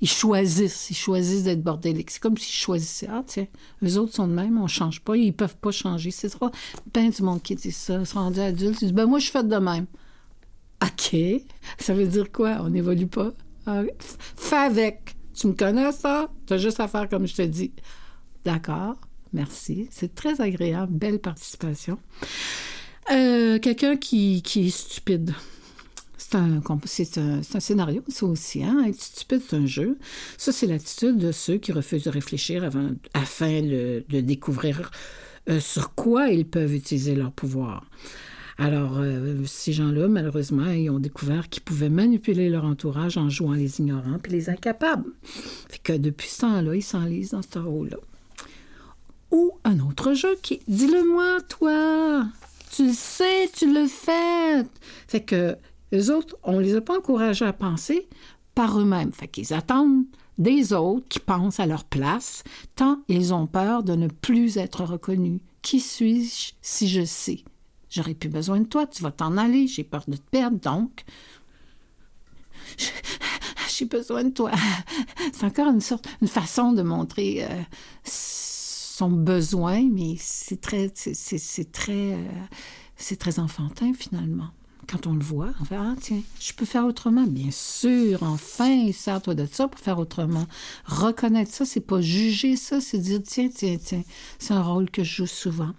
ils 0.00 0.08
choisissent, 0.08 0.90
ils 0.90 0.96
choisissent 0.96 1.44
d'être 1.44 1.62
bordéliques. 1.62 2.10
C'est 2.10 2.20
comme 2.20 2.36
s'ils 2.36 2.54
choisissaient, 2.54 3.08
ah, 3.10 3.22
tiens, 3.26 3.46
eux 3.84 3.98
autres 3.98 4.14
sont 4.14 4.26
de 4.26 4.32
même, 4.32 4.58
on 4.58 4.66
change 4.66 5.00
pas, 5.00 5.16
ils 5.16 5.32
peuvent 5.32 5.56
pas 5.56 5.70
changer. 5.70 6.10
C'est 6.10 6.30
trop 6.30 6.50
ben 6.92 7.10
du 7.10 7.22
monde 7.22 7.42
qui 7.42 7.54
dit 7.54 7.72
ça, 7.72 7.98
ils 8.00 8.06
sont 8.06 8.18
rendus 8.18 8.40
adultes, 8.40 8.82
ils 8.82 8.86
disent, 8.86 8.94
ben 8.94 9.06
moi, 9.06 9.18
je 9.18 9.30
fais 9.30 9.44
de 9.44 9.56
même. 9.56 9.86
OK, 10.82 11.16
ça 11.78 11.94
veut 11.94 12.06
dire 12.06 12.30
quoi? 12.30 12.58
On 12.60 12.70
n'évolue 12.70 13.06
pas? 13.06 13.32
Ah, 13.66 13.82
fais 14.36 14.56
avec. 14.56 15.16
Tu 15.34 15.48
me 15.48 15.52
connais 15.52 15.92
ça? 15.92 16.30
Tu 16.46 16.54
as 16.54 16.58
juste 16.58 16.80
à 16.80 16.88
faire 16.88 17.08
comme 17.08 17.26
je 17.26 17.34
te 17.34 17.42
dis. 17.42 17.72
D'accord, 18.44 18.96
merci. 19.32 19.88
C'est 19.90 20.14
très 20.14 20.40
agréable, 20.40 20.92
belle 20.92 21.18
participation. 21.18 21.98
Euh, 23.10 23.58
quelqu'un 23.58 23.96
qui, 23.96 24.42
est 24.56 24.70
stupide. 24.70 25.34
C'est 26.16 26.34
un, 26.36 26.60
un, 26.66 27.60
scénario, 27.60 28.02
ça 28.08 28.26
aussi. 28.26 28.64
Hein? 28.64 28.84
Être 28.86 29.00
stupide, 29.00 29.42
c'est 29.48 29.56
un 29.56 29.66
jeu. 29.66 29.98
Ça, 30.38 30.52
c'est 30.52 30.66
l'attitude 30.66 31.18
de 31.18 31.30
ceux 31.32 31.58
qui 31.58 31.72
refusent 31.72 32.04
de 32.04 32.10
réfléchir 32.10 32.64
avant, 32.64 32.90
afin 33.14 33.62
de, 33.62 34.04
découvrir 34.08 34.90
euh, 35.48 35.60
sur 35.60 35.94
quoi 35.94 36.30
ils 36.30 36.46
peuvent 36.46 36.74
utiliser 36.74 37.14
leur 37.14 37.30
pouvoir. 37.30 37.84
Alors, 38.58 38.98
euh, 38.98 39.44
ces 39.44 39.72
gens-là, 39.72 40.08
malheureusement, 40.08 40.70
ils 40.70 40.88
ont 40.88 40.98
découvert 40.98 41.48
qu'ils 41.48 41.62
pouvaient 41.62 41.90
manipuler 41.90 42.48
leur 42.48 42.64
entourage 42.64 43.18
en 43.18 43.28
jouant 43.28 43.52
les 43.52 43.80
ignorants 43.80 44.18
et 44.24 44.30
les 44.30 44.48
incapables. 44.48 45.10
Fait 45.22 45.78
que 45.78 45.92
depuis 45.92 46.28
ce 46.28 46.40
temps-là, 46.40 46.74
ils 46.74 46.82
s'enlisent 46.82 47.30
dans 47.30 47.42
ce 47.42 47.58
rôle-là. 47.58 47.98
Ou 49.30 49.52
un 49.64 49.80
autre 49.80 50.14
jeu 50.14 50.36
qui 50.42 50.60
dis-le-moi, 50.68 51.40
toi. 51.48 52.26
Tu 52.74 52.86
le 52.86 52.92
sais, 52.92 53.50
tu 53.54 53.72
le 53.72 53.86
fais. 53.86 54.64
Fait 55.06 55.20
que 55.20 55.56
les 55.92 56.10
autres, 56.10 56.36
on 56.42 56.58
les 56.58 56.76
a 56.76 56.80
pas 56.80 56.96
encouragés 56.96 57.44
à 57.44 57.52
penser 57.52 58.08
par 58.54 58.80
eux-mêmes. 58.80 59.12
Fait 59.12 59.28
qu'ils 59.28 59.52
attendent 59.52 60.04
des 60.38 60.72
autres 60.72 61.06
qui 61.08 61.18
pensent 61.18 61.60
à 61.60 61.66
leur 61.66 61.84
place, 61.84 62.42
tant 62.74 63.00
ils 63.08 63.32
ont 63.32 63.46
peur 63.46 63.82
de 63.82 63.94
ne 63.94 64.08
plus 64.08 64.56
être 64.58 64.84
reconnus. 64.84 65.40
Qui 65.62 65.80
suis-je 65.80 66.52
si 66.62 66.88
je 66.88 67.04
sais? 67.04 67.44
J'aurais 67.96 68.12
plus 68.12 68.28
besoin 68.28 68.60
de 68.60 68.66
toi, 68.66 68.86
tu 68.86 69.02
vas 69.02 69.10
t'en 69.10 69.38
aller, 69.38 69.66
j'ai 69.66 69.82
peur 69.82 70.04
de 70.06 70.16
te 70.16 70.30
perdre, 70.30 70.58
donc 70.58 71.06
j'ai 73.74 73.86
besoin 73.86 74.24
de 74.24 74.28
toi. 74.28 74.50
C'est 75.32 75.46
encore 75.46 75.68
une 75.68 75.80
sorte, 75.80 76.06
une 76.20 76.28
façon 76.28 76.72
de 76.72 76.82
montrer 76.82 77.46
euh, 77.46 77.62
son 78.04 79.08
besoin, 79.08 79.88
mais 79.90 80.16
c'est 80.18 80.60
très, 80.60 80.92
c'est 80.94 81.72
très, 81.72 82.12
euh, 82.12 82.28
c'est 82.96 83.18
très 83.18 83.38
enfantin 83.38 83.94
finalement. 83.94 84.50
Quand 84.86 85.06
on 85.06 85.14
le 85.14 85.24
voit, 85.24 85.54
on 85.62 85.64
fait 85.64 85.76
Ah, 85.76 85.94
tiens, 85.98 86.20
je 86.38 86.52
peux 86.52 86.66
faire 86.66 86.84
autrement. 86.84 87.26
Bien 87.26 87.50
sûr, 87.50 88.22
enfin, 88.24 88.92
sers-toi 88.92 89.34
de 89.34 89.46
ça 89.46 89.68
pour 89.68 89.80
faire 89.80 89.98
autrement. 89.98 90.46
Reconnaître 90.84 91.50
ça, 91.50 91.64
c'est 91.64 91.80
pas 91.80 92.02
juger 92.02 92.56
ça, 92.56 92.82
c'est 92.82 92.98
dire 92.98 93.22
Tiens, 93.24 93.48
tiens, 93.48 93.78
tiens, 93.82 94.02
c'est 94.38 94.52
un 94.52 94.62
rôle 94.62 94.90
que 94.90 95.02
je 95.02 95.16
joue 95.16 95.26
souvent. 95.26 95.72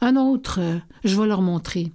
Un 0.00 0.16
autre, 0.16 0.60
je 1.04 1.20
vais 1.20 1.26
leur 1.26 1.42
montrer 1.42 1.92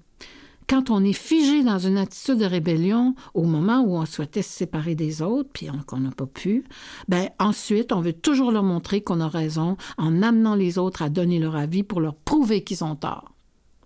quand 0.67 0.89
on 0.89 1.03
est 1.03 1.13
figé 1.13 1.63
dans 1.63 1.79
une 1.79 1.97
attitude 1.97 2.37
de 2.37 2.45
rébellion 2.45 3.15
au 3.33 3.43
moment 3.43 3.81
où 3.81 3.95
on 3.95 4.05
souhaitait 4.05 4.41
se 4.41 4.51
séparer 4.51 4.95
des 4.95 5.21
autres, 5.21 5.49
puis 5.53 5.67
qu'on 5.85 5.99
n'a 5.99 6.11
pas 6.11 6.25
pu, 6.25 6.63
ben 7.07 7.29
ensuite, 7.39 7.91
on 7.91 8.01
veut 8.01 8.13
toujours 8.13 8.51
leur 8.51 8.63
montrer 8.63 9.01
qu'on 9.01 9.21
a 9.21 9.27
raison 9.27 9.77
en 9.97 10.21
amenant 10.21 10.55
les 10.55 10.77
autres 10.77 11.01
à 11.01 11.09
donner 11.09 11.39
leur 11.39 11.55
avis 11.55 11.83
pour 11.83 12.01
leur 12.01 12.15
prouver 12.15 12.63
qu'ils 12.63 12.83
ont 12.83 12.95
tort. 12.95 13.33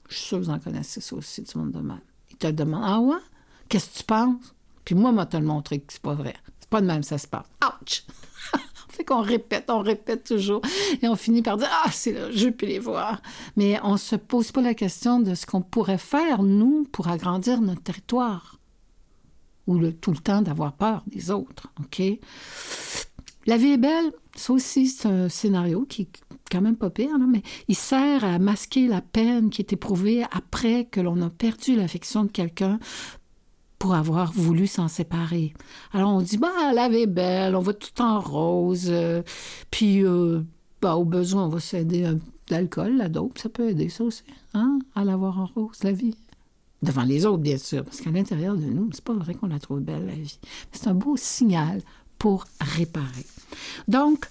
Je 0.10 0.16
suis 0.16 0.26
sûre 0.28 0.40
que 0.40 0.46
vous 0.46 0.50
en 0.50 0.60
connaissez 0.60 1.02
ça 1.02 1.16
aussi, 1.16 1.42
du 1.42 1.58
monde 1.58 1.72
de 1.72 1.80
même. 1.80 2.00
Ils 2.32 2.38
te 2.38 2.48
demandent 2.48 2.84
Ah 2.86 3.00
ouais? 3.00 3.18
Qu'est-ce 3.70 3.90
que 3.90 3.98
tu 3.98 4.04
penses? 4.04 4.56
Puis 4.86 4.96
moi, 4.96 5.12
moi, 5.12 5.26
te 5.26 5.36
le 5.36 5.44
montrer 5.44 5.80
que 5.80 5.92
c'est 5.92 6.02
pas 6.02 6.14
vrai. 6.14 6.36
C'est 6.60 6.70
pas 6.70 6.80
de 6.80 6.88
même 6.88 7.04
ça 7.04 7.18
se 7.18 7.28
passe. 7.28 7.48
Ouch! 7.62 8.06
fait 8.98 9.04
qu'on 9.04 9.22
répète, 9.22 9.66
on 9.70 9.80
répète 9.80 10.24
toujours. 10.24 10.62
Et 11.02 11.08
on 11.08 11.16
finit 11.16 11.42
par 11.42 11.58
dire 11.58 11.70
Ah, 11.84 11.92
c'est 11.92 12.14
là, 12.14 12.32
je 12.32 12.50
peux 12.50 12.66
les 12.66 12.80
voir. 12.80 13.22
Mais 13.56 13.80
on 13.84 13.94
ne 13.94 13.98
se 13.98 14.16
pose 14.16 14.52
pas 14.52 14.62
la 14.62 14.74
question 14.74 15.20
de 15.20 15.36
ce 15.36 15.46
qu'on 15.46 15.62
pourrait 15.62 15.98
faire, 15.98 16.44
nous, 16.44 16.86
pour 16.92 17.08
agrandir 17.08 17.62
notre 17.62 17.84
territoire. 17.84 18.60
Ou 19.68 19.78
le, 19.78 19.94
tout 19.94 20.12
le 20.12 20.18
temps 20.18 20.42
d'avoir 20.42 20.74
peur 20.74 21.04
des 21.08 21.30
autres. 21.30 21.68
OK? 21.80 22.02
La 23.46 23.58
vie 23.58 23.74
est 23.74 23.78
belle, 23.78 24.12
ça 24.36 24.54
aussi, 24.54 24.88
c'est 24.88 25.08
un 25.08 25.30
scénario 25.30 25.86
qui 25.88 26.04
est 26.04 26.10
quand 26.52 26.62
même 26.62 26.76
pas 26.76 26.90
pire, 26.90 27.18
mais 27.18 27.42
il 27.68 27.76
sert 27.76 28.24
à 28.24 28.40
masquer 28.40 28.88
la 28.88 29.02
peine 29.02 29.50
qui 29.50 29.62
est 29.62 29.74
éprouvée 29.74 30.24
après 30.32 30.86
que 30.86 31.00
l'on 31.00 31.22
a 31.22 31.30
perdu 31.30 31.76
l'affection 31.76 32.24
de 32.26 32.32
quelqu'un 32.32 32.80
pour 33.80 33.94
avoir 33.94 34.32
voulu 34.32 34.68
s'en 34.68 34.88
séparer. 34.88 35.54
Alors 35.94 36.14
on 36.14 36.22
dit, 36.22 36.38
bah, 36.38 36.74
la 36.74 36.90
vie 36.90 37.08
belle, 37.08 37.56
on 37.56 37.62
va 37.62 37.74
tout 37.74 38.02
en 38.02 38.20
rose, 38.20 38.88
euh, 38.90 39.22
puis 39.72 40.04
euh, 40.04 40.42
bah, 40.82 40.96
au 40.96 41.06
besoin, 41.06 41.46
on 41.46 41.50
va 41.50 41.60
s'aider 41.60 42.10
l'alcool, 42.50 42.98
la 42.98 43.10
dope, 43.10 43.38
ça 43.38 43.50
peut 43.50 43.70
aider 43.70 43.90
ça 43.90 44.04
aussi, 44.04 44.24
hein, 44.54 44.80
à 44.96 45.04
l'avoir 45.04 45.40
en 45.40 45.46
rose, 45.46 45.84
la 45.84 45.92
vie. 45.92 46.16
Devant 46.84 47.04
les 47.04 47.26
autres, 47.26 47.42
bien 47.42 47.58
sûr, 47.58 47.84
parce 47.84 48.02
qu'à 48.02 48.12
l'intérieur 48.12 48.56
de 48.56 48.66
nous, 48.66 48.90
c'est 48.94 49.04
pas 49.04 49.14
vrai 49.14 49.34
qu'on 49.34 49.48
la 49.48 49.60
trouve 49.60 49.80
belle, 49.80 50.06
la 50.06 50.14
vie. 50.14 50.40
C'est 50.72 50.88
un 50.88 50.94
beau 50.94 51.18
signal 51.18 51.82
pour 52.20 52.46
réparer. 52.62 53.26
Donc, 53.88 54.28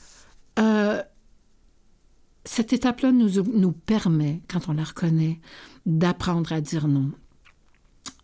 euh, 0.59 1.03
cette 2.45 2.73
étape-là 2.73 3.11
nous, 3.11 3.43
nous 3.53 3.73
permet, 3.73 4.43
quand 4.49 4.69
on 4.69 4.75
la 4.75 4.85
reconnaît, 4.85 5.41
d'apprendre 5.87 6.53
à 6.53 6.61
dire 6.61 6.87
non, 6.87 7.11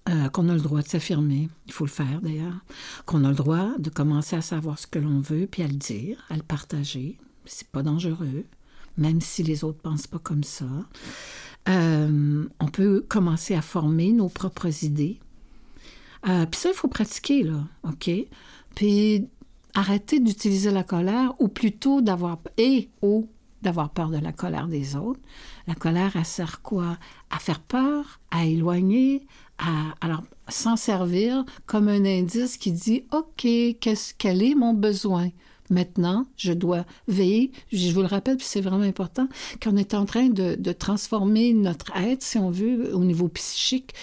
euh, 0.08 0.28
qu'on 0.30 0.48
a 0.48 0.54
le 0.54 0.60
droit 0.60 0.82
de 0.82 0.88
s'affirmer, 0.88 1.48
il 1.66 1.72
faut 1.72 1.84
le 1.84 1.90
faire 1.90 2.20
d'ailleurs, 2.22 2.64
qu'on 3.06 3.24
a 3.24 3.28
le 3.28 3.36
droit 3.36 3.68
de 3.78 3.88
commencer 3.88 4.34
à 4.34 4.40
savoir 4.40 4.78
ce 4.78 4.86
que 4.86 4.98
l'on 4.98 5.20
veut, 5.20 5.46
puis 5.46 5.62
à 5.62 5.68
le 5.68 5.74
dire, 5.74 6.24
à 6.28 6.36
le 6.36 6.42
partager. 6.42 7.18
C'est 7.44 7.68
pas 7.68 7.82
dangereux, 7.82 8.44
même 8.96 9.20
si 9.20 9.42
les 9.42 9.64
autres 9.64 9.80
pensent 9.80 10.06
pas 10.06 10.18
comme 10.18 10.44
ça. 10.44 10.66
Euh, 11.68 12.44
on 12.58 12.66
peut 12.66 13.04
commencer 13.08 13.54
à 13.54 13.62
former 13.62 14.12
nos 14.12 14.28
propres 14.28 14.84
idées. 14.84 15.20
Euh, 16.28 16.46
puis 16.46 16.60
ça, 16.60 16.70
il 16.70 16.74
faut 16.74 16.88
pratiquer, 16.88 17.44
là, 17.44 17.64
OK? 17.84 18.10
Puis 18.74 19.28
arrêter 19.74 20.20
d'utiliser 20.20 20.70
la 20.70 20.84
colère, 20.84 21.32
ou 21.40 21.48
plutôt 21.48 22.00
d'avoir... 22.00 22.38
et 22.56 22.90
ou 23.02 23.28
d'avoir 23.62 23.90
peur 23.90 24.10
de 24.10 24.18
la 24.18 24.32
colère 24.32 24.66
des 24.66 24.96
autres. 24.96 25.20
La 25.66 25.74
colère, 25.74 26.16
elle 26.16 26.24
sert 26.24 26.62
quoi? 26.62 26.98
À 27.30 27.38
faire 27.38 27.60
peur, 27.60 28.20
à 28.30 28.44
éloigner, 28.44 29.24
alors, 30.00 30.22
s'en 30.48 30.76
servir 30.76 31.44
comme 31.66 31.88
un 31.88 32.04
indice 32.04 32.56
qui 32.56 32.72
dit, 32.72 33.04
OK, 33.12 33.46
qu'est-ce, 33.80 34.14
quel 34.16 34.42
est 34.42 34.54
mon 34.54 34.74
besoin? 34.74 35.30
Maintenant, 35.70 36.26
je 36.36 36.52
dois 36.52 36.84
veiller, 37.08 37.50
je 37.72 37.92
vous 37.92 38.02
le 38.02 38.06
rappelle, 38.06 38.36
puis 38.36 38.46
c'est 38.46 38.60
vraiment 38.60 38.82
important, 38.82 39.28
qu'on 39.62 39.76
est 39.76 39.94
en 39.94 40.04
train 40.04 40.28
de, 40.28 40.72
transformer 40.72 41.54
notre 41.54 41.96
être, 41.96 42.22
si 42.22 42.38
on 42.38 42.50
veut, 42.50 42.94
au 42.94 43.04
niveau 43.04 43.28
psychique, 43.28 43.94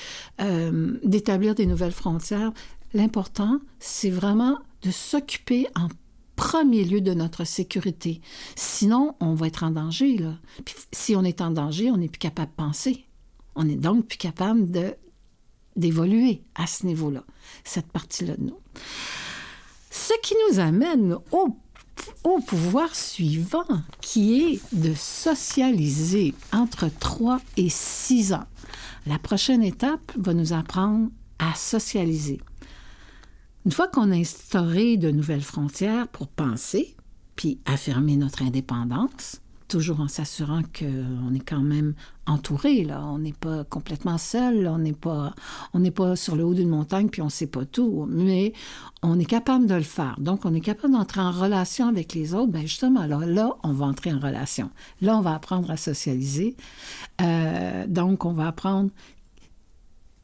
euh, 0.41 0.97
d'établir 1.03 1.55
des 1.55 1.65
nouvelles 1.65 1.91
frontières. 1.91 2.51
L'important, 2.93 3.59
c'est 3.79 4.09
vraiment 4.09 4.57
de 4.81 4.89
s'occuper 4.89 5.67
en 5.75 5.89
premier 6.35 6.85
lieu 6.85 7.01
de 7.01 7.13
notre 7.13 7.43
sécurité. 7.43 8.21
Sinon, 8.55 9.15
on 9.19 9.35
va 9.35 9.47
être 9.47 9.63
en 9.63 9.71
danger. 9.71 10.17
Là. 10.17 10.35
Puis, 10.65 10.73
si 10.91 11.15
on 11.15 11.23
est 11.23 11.41
en 11.41 11.51
danger, 11.51 11.91
on 11.91 11.97
n'est 11.97 12.07
plus 12.07 12.17
capable 12.17 12.51
de 12.51 12.55
penser. 12.55 13.05
On 13.55 13.67
est 13.67 13.75
donc 13.75 14.07
plus 14.07 14.17
capable 14.17 14.71
de, 14.71 14.95
d'évoluer 15.75 16.41
à 16.55 16.67
ce 16.67 16.85
niveau-là, 16.85 17.23
cette 17.63 17.91
partie-là 17.91 18.35
de 18.37 18.43
nous. 18.43 18.59
Ce 19.89 20.13
qui 20.21 20.35
nous 20.49 20.59
amène 20.59 21.17
au, 21.31 21.57
pouvoir 22.41 22.95
suivant, 22.95 23.65
qui 24.01 24.41
est 24.41 24.75
de 24.75 24.93
socialiser 24.93 26.33
entre 26.53 26.89
3 26.99 27.39
et 27.57 27.69
6 27.69 28.33
ans. 28.33 28.45
La 29.05 29.19
prochaine 29.19 29.63
étape 29.63 30.11
va 30.17 30.33
nous 30.33 30.53
apprendre 30.53 31.09
à 31.39 31.53
socialiser. 31.55 32.39
Une 33.65 33.71
fois 33.71 33.87
qu'on 33.87 34.11
a 34.11 34.15
instauré 34.15 34.97
de 34.97 35.11
nouvelles 35.11 35.41
frontières 35.41 36.07
pour 36.07 36.27
penser, 36.27 36.95
puis 37.35 37.59
affirmer 37.65 38.15
notre 38.15 38.41
indépendance, 38.41 39.41
toujours 39.69 40.01
en 40.01 40.09
s'assurant 40.09 40.61
qu'on 40.77 41.33
est 41.33 41.47
quand 41.47 41.61
même 41.61 41.93
entouré, 42.25 42.83
là. 42.83 43.01
On 43.05 43.19
n'est 43.19 43.33
pas 43.33 43.63
complètement 43.63 44.17
seul, 44.17 44.67
on 44.67 44.79
n'est 44.79 44.93
pas, 44.93 45.33
on 45.73 45.79
n'est 45.79 45.91
pas 45.91 46.15
sur 46.15 46.35
le 46.35 46.43
haut 46.43 46.53
d'une 46.53 46.69
montagne 46.69 47.07
puis 47.07 47.21
on 47.21 47.29
sait 47.29 47.47
pas 47.47 47.65
tout, 47.65 48.05
mais 48.09 48.51
on 49.01 49.17
est 49.19 49.25
capable 49.25 49.67
de 49.67 49.75
le 49.75 49.83
faire. 49.83 50.15
Donc, 50.19 50.45
on 50.45 50.53
est 50.53 50.61
capable 50.61 50.93
d'entrer 50.93 51.21
en 51.21 51.31
relation 51.31 51.87
avec 51.87 52.13
les 52.13 52.33
autres. 52.33 52.51
Ben 52.51 52.63
justement, 52.63 53.05
là, 53.05 53.19
là, 53.25 53.55
on 53.63 53.71
va 53.71 53.85
entrer 53.85 54.11
en 54.11 54.19
relation. 54.19 54.69
Là, 55.01 55.17
on 55.17 55.21
va 55.21 55.35
apprendre 55.35 55.71
à 55.71 55.77
socialiser. 55.77 56.57
Euh, 57.21 57.85
donc, 57.87 58.25
on 58.25 58.33
va 58.33 58.47
apprendre 58.47 58.89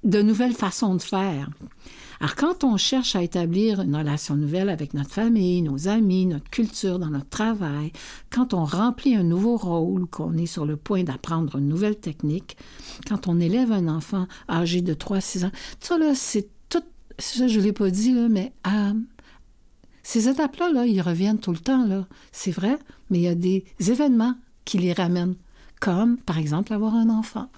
de 0.03 0.21
nouvelles 0.21 0.53
façons 0.53 0.95
de 0.95 1.01
faire. 1.01 1.49
Alors, 2.19 2.35
quand 2.35 2.63
on 2.63 2.77
cherche 2.77 3.15
à 3.15 3.23
établir 3.23 3.81
une 3.81 3.95
relation 3.95 4.35
nouvelle 4.35 4.69
avec 4.69 4.93
notre 4.93 5.11
famille, 5.11 5.61
nos 5.61 5.87
amis, 5.87 6.25
notre 6.25 6.49
culture, 6.49 6.99
dans 6.99 7.09
notre 7.09 7.29
travail, 7.29 7.91
quand 8.29 8.53
on 8.53 8.63
remplit 8.63 9.15
un 9.15 9.23
nouveau 9.23 9.57
rôle, 9.57 10.07
qu'on 10.07 10.37
est 10.37 10.45
sur 10.45 10.65
le 10.65 10.77
point 10.77 11.03
d'apprendre 11.03 11.57
une 11.57 11.67
nouvelle 11.67 11.97
technique, 11.97 12.57
quand 13.07 13.27
on 13.27 13.39
élève 13.39 13.71
un 13.71 13.87
enfant 13.87 14.27
âgé 14.49 14.81
de 14.81 14.93
3-6 14.93 15.45
ans, 15.45 15.51
ça, 15.79 15.97
là, 15.97 16.13
c'est 16.15 16.47
tout... 16.69 16.83
Ça, 17.19 17.47
je 17.47 17.59
ne 17.59 17.65
l'ai 17.65 17.73
pas 17.73 17.89
dit, 17.89 18.13
mais... 18.13 18.53
Euh, 18.67 18.93
ces 20.03 20.29
étapes-là, 20.29 20.71
là, 20.71 20.85
ils 20.85 21.01
reviennent 21.01 21.39
tout 21.39 21.51
le 21.51 21.57
temps, 21.57 21.83
là. 21.85 22.05
C'est 22.31 22.51
vrai, 22.51 22.77
mais 23.09 23.17
il 23.17 23.23
y 23.23 23.27
a 23.27 23.33
des 23.33 23.65
événements 23.79 24.35
qui 24.63 24.77
les 24.77 24.93
ramènent, 24.93 25.35
comme, 25.81 26.17
par 26.17 26.37
exemple, 26.37 26.73
avoir 26.73 26.93
un 26.93 27.09
enfant 27.09 27.49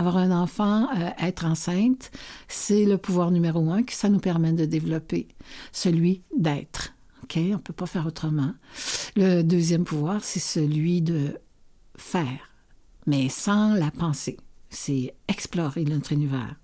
avoir 0.00 0.16
un 0.16 0.30
enfant, 0.30 0.88
euh, 0.96 1.10
être 1.18 1.44
enceinte, 1.44 2.10
c'est 2.48 2.84
le 2.84 2.98
pouvoir 2.98 3.30
numéro 3.30 3.70
un 3.70 3.82
que 3.82 3.92
ça 3.92 4.08
nous 4.08 4.18
permet 4.18 4.52
de 4.52 4.64
développer, 4.64 5.28
celui 5.72 6.22
d'être. 6.36 6.94
On 7.36 7.40
ne 7.40 7.56
peut 7.56 7.72
pas 7.72 7.86
faire 7.86 8.06
autrement. 8.06 8.52
Le 9.16 9.42
deuxième 9.42 9.84
pouvoir, 9.84 10.24
c'est 10.24 10.40
celui 10.40 11.00
de 11.00 11.38
faire, 11.96 12.50
mais 13.06 13.28
sans 13.28 13.74
la 13.74 13.90
pensée. 13.90 14.36
C'est 14.68 15.14
explorer 15.28 15.84
notre 15.84 16.12
univers. 16.12 16.56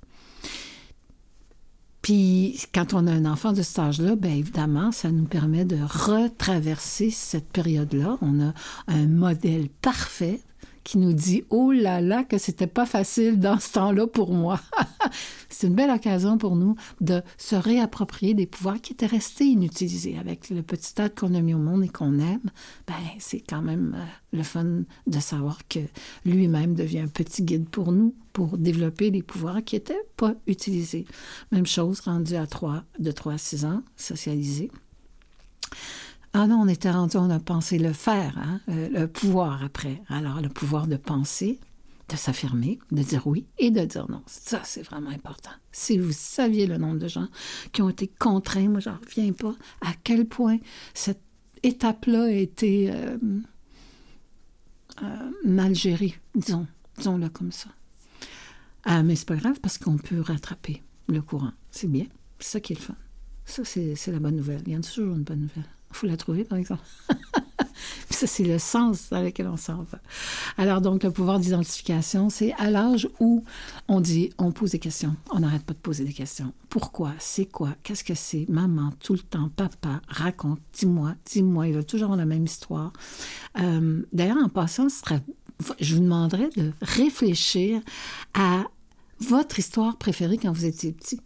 Puis, 2.02 2.60
quand 2.72 2.94
on 2.94 3.06
a 3.06 3.12
un 3.12 3.24
enfant 3.24 3.52
de 3.52 3.62
cet 3.62 3.80
âge-là, 3.80 4.14
bien 4.14 4.34
évidemment, 4.34 4.92
ça 4.92 5.10
nous 5.10 5.24
permet 5.24 5.64
de 5.64 5.78
retraverser 5.82 7.10
cette 7.10 7.48
période-là. 7.48 8.16
On 8.20 8.40
a 8.40 8.52
un 8.86 9.06
modèle 9.06 9.68
parfait 9.68 10.40
qui 10.86 10.98
nous 10.98 11.12
dit 11.12 11.42
Oh 11.50 11.72
là 11.72 12.00
là, 12.00 12.22
que 12.22 12.38
c'était 12.38 12.68
pas 12.68 12.86
facile 12.86 13.40
dans 13.40 13.58
ce 13.58 13.72
temps-là 13.72 14.06
pour 14.06 14.32
moi. 14.32 14.60
c'est 15.48 15.66
une 15.66 15.74
belle 15.74 15.90
occasion 15.90 16.38
pour 16.38 16.54
nous 16.54 16.76
de 17.00 17.22
se 17.38 17.56
réapproprier 17.56 18.34
des 18.34 18.46
pouvoirs 18.46 18.80
qui 18.80 18.92
étaient 18.92 19.04
restés 19.04 19.46
inutilisés. 19.46 20.16
Avec 20.16 20.48
le 20.48 20.62
petit 20.62 20.94
tas 20.94 21.08
qu'on 21.08 21.34
a 21.34 21.40
mis 21.40 21.54
au 21.54 21.58
monde 21.58 21.82
et 21.82 21.88
qu'on 21.88 22.20
aime, 22.20 22.50
ben, 22.86 22.94
c'est 23.18 23.40
quand 23.40 23.62
même 23.62 23.96
euh, 23.98 24.36
le 24.36 24.44
fun 24.44 24.84
de 25.08 25.18
savoir 25.18 25.58
que 25.66 25.80
lui-même 26.24 26.76
devient 26.76 27.00
un 27.00 27.08
petit 27.08 27.42
guide 27.42 27.68
pour 27.68 27.90
nous 27.90 28.14
pour 28.32 28.56
développer 28.56 29.10
des 29.10 29.24
pouvoirs 29.24 29.64
qui 29.64 29.74
n'étaient 29.74 30.06
pas 30.16 30.34
utilisés. 30.46 31.04
Même 31.50 31.66
chose 31.66 31.98
rendu 31.98 32.36
à 32.36 32.46
3, 32.46 32.84
de 33.00 33.10
3 33.10 33.32
à 33.32 33.38
6 33.38 33.64
ans, 33.64 33.82
socialisé. 33.96 34.70
Ah 36.38 36.46
non, 36.46 36.60
on 36.60 36.68
était 36.68 36.90
rendu, 36.90 37.16
on 37.16 37.30
a 37.30 37.40
pensé 37.40 37.78
le 37.78 37.94
faire, 37.94 38.36
hein, 38.36 38.60
euh, 38.68 38.90
le 38.90 39.08
pouvoir 39.08 39.64
après. 39.64 40.02
Alors, 40.10 40.42
le 40.42 40.50
pouvoir 40.50 40.86
de 40.86 40.96
penser, 40.96 41.58
de 42.10 42.16
s'affirmer, 42.16 42.78
de 42.92 43.02
dire 43.02 43.26
oui 43.26 43.46
et 43.56 43.70
de 43.70 43.82
dire 43.86 44.04
non. 44.10 44.20
Ça, 44.26 44.60
c'est 44.62 44.82
vraiment 44.82 45.08
important. 45.08 45.52
Si 45.72 45.96
vous 45.96 46.12
saviez 46.12 46.66
le 46.66 46.76
nombre 46.76 46.98
de 46.98 47.08
gens 47.08 47.28
qui 47.72 47.80
ont 47.80 47.88
été 47.88 48.06
contraints, 48.06 48.68
moi, 48.68 48.80
j'en 48.80 48.98
reviens 48.98 49.32
pas, 49.32 49.54
à 49.80 49.94
quel 50.04 50.26
point 50.26 50.58
cette 50.92 51.22
étape-là 51.62 52.24
a 52.24 52.30
été 52.30 52.90
euh, 52.92 53.16
euh, 55.02 55.30
mal 55.42 55.74
gérée, 55.74 56.16
disons, 56.34 56.66
disons-le 56.98 57.30
comme 57.30 57.50
ça. 57.50 57.70
Ah, 58.84 59.02
mais 59.02 59.16
c'est 59.16 59.26
pas 59.26 59.36
grave 59.36 59.58
parce 59.62 59.78
qu'on 59.78 59.96
peut 59.96 60.20
rattraper 60.20 60.82
le 61.08 61.22
courant. 61.22 61.52
C'est 61.70 61.90
bien. 61.90 62.04
C'est 62.40 62.50
ça 62.50 62.60
qui 62.60 62.74
est 62.74 62.76
le 62.76 62.82
fun. 62.82 62.94
Ça, 63.46 63.64
c'est 63.64 63.96
la 64.08 64.18
bonne 64.18 64.36
nouvelle. 64.36 64.60
Il 64.66 64.74
y 64.74 64.76
a 64.76 64.80
toujours 64.80 65.16
une 65.16 65.22
bonne 65.22 65.40
nouvelle. 65.40 65.64
Faut 65.96 66.06
la 66.06 66.18
trouver, 66.18 66.44
par 66.44 66.58
exemple. 66.58 66.82
ça, 68.10 68.26
c'est 68.26 68.44
le 68.44 68.58
sens 68.58 69.08
dans 69.08 69.22
lequel 69.22 69.48
on 69.48 69.56
s'en 69.56 69.82
va. 69.84 69.98
Alors, 70.58 70.82
donc, 70.82 71.04
le 71.04 71.10
pouvoir 71.10 71.38
d'identification, 71.38 72.28
c'est 72.28 72.52
à 72.58 72.70
l'âge 72.70 73.08
où 73.18 73.44
on 73.88 74.02
dit, 74.02 74.28
on 74.36 74.52
pose 74.52 74.72
des 74.72 74.78
questions. 74.78 75.16
On 75.30 75.40
n'arrête 75.40 75.62
pas 75.62 75.72
de 75.72 75.78
poser 75.78 76.04
des 76.04 76.12
questions. 76.12 76.52
Pourquoi? 76.68 77.12
C'est 77.18 77.46
quoi? 77.46 77.70
Qu'est-ce 77.82 78.04
que 78.04 78.14
c'est? 78.14 78.44
Maman, 78.50 78.92
tout 79.00 79.14
le 79.14 79.20
temps, 79.20 79.48
papa, 79.56 80.02
raconte, 80.06 80.60
dis-moi, 80.74 81.14
dis-moi. 81.32 81.68
Il 81.68 81.74
va 81.76 81.82
toujours 81.82 82.14
la 82.14 82.26
même 82.26 82.44
histoire. 82.44 82.92
Euh, 83.58 84.02
d'ailleurs, 84.12 84.36
en 84.36 84.50
passant, 84.50 84.88
je 85.80 85.94
vous 85.94 86.02
demanderais 86.02 86.50
de 86.58 86.72
réfléchir 86.82 87.80
à 88.34 88.64
votre 89.20 89.58
histoire 89.58 89.96
préférée 89.96 90.36
quand 90.36 90.52
vous 90.52 90.66
étiez 90.66 90.92
petit. 90.92 91.22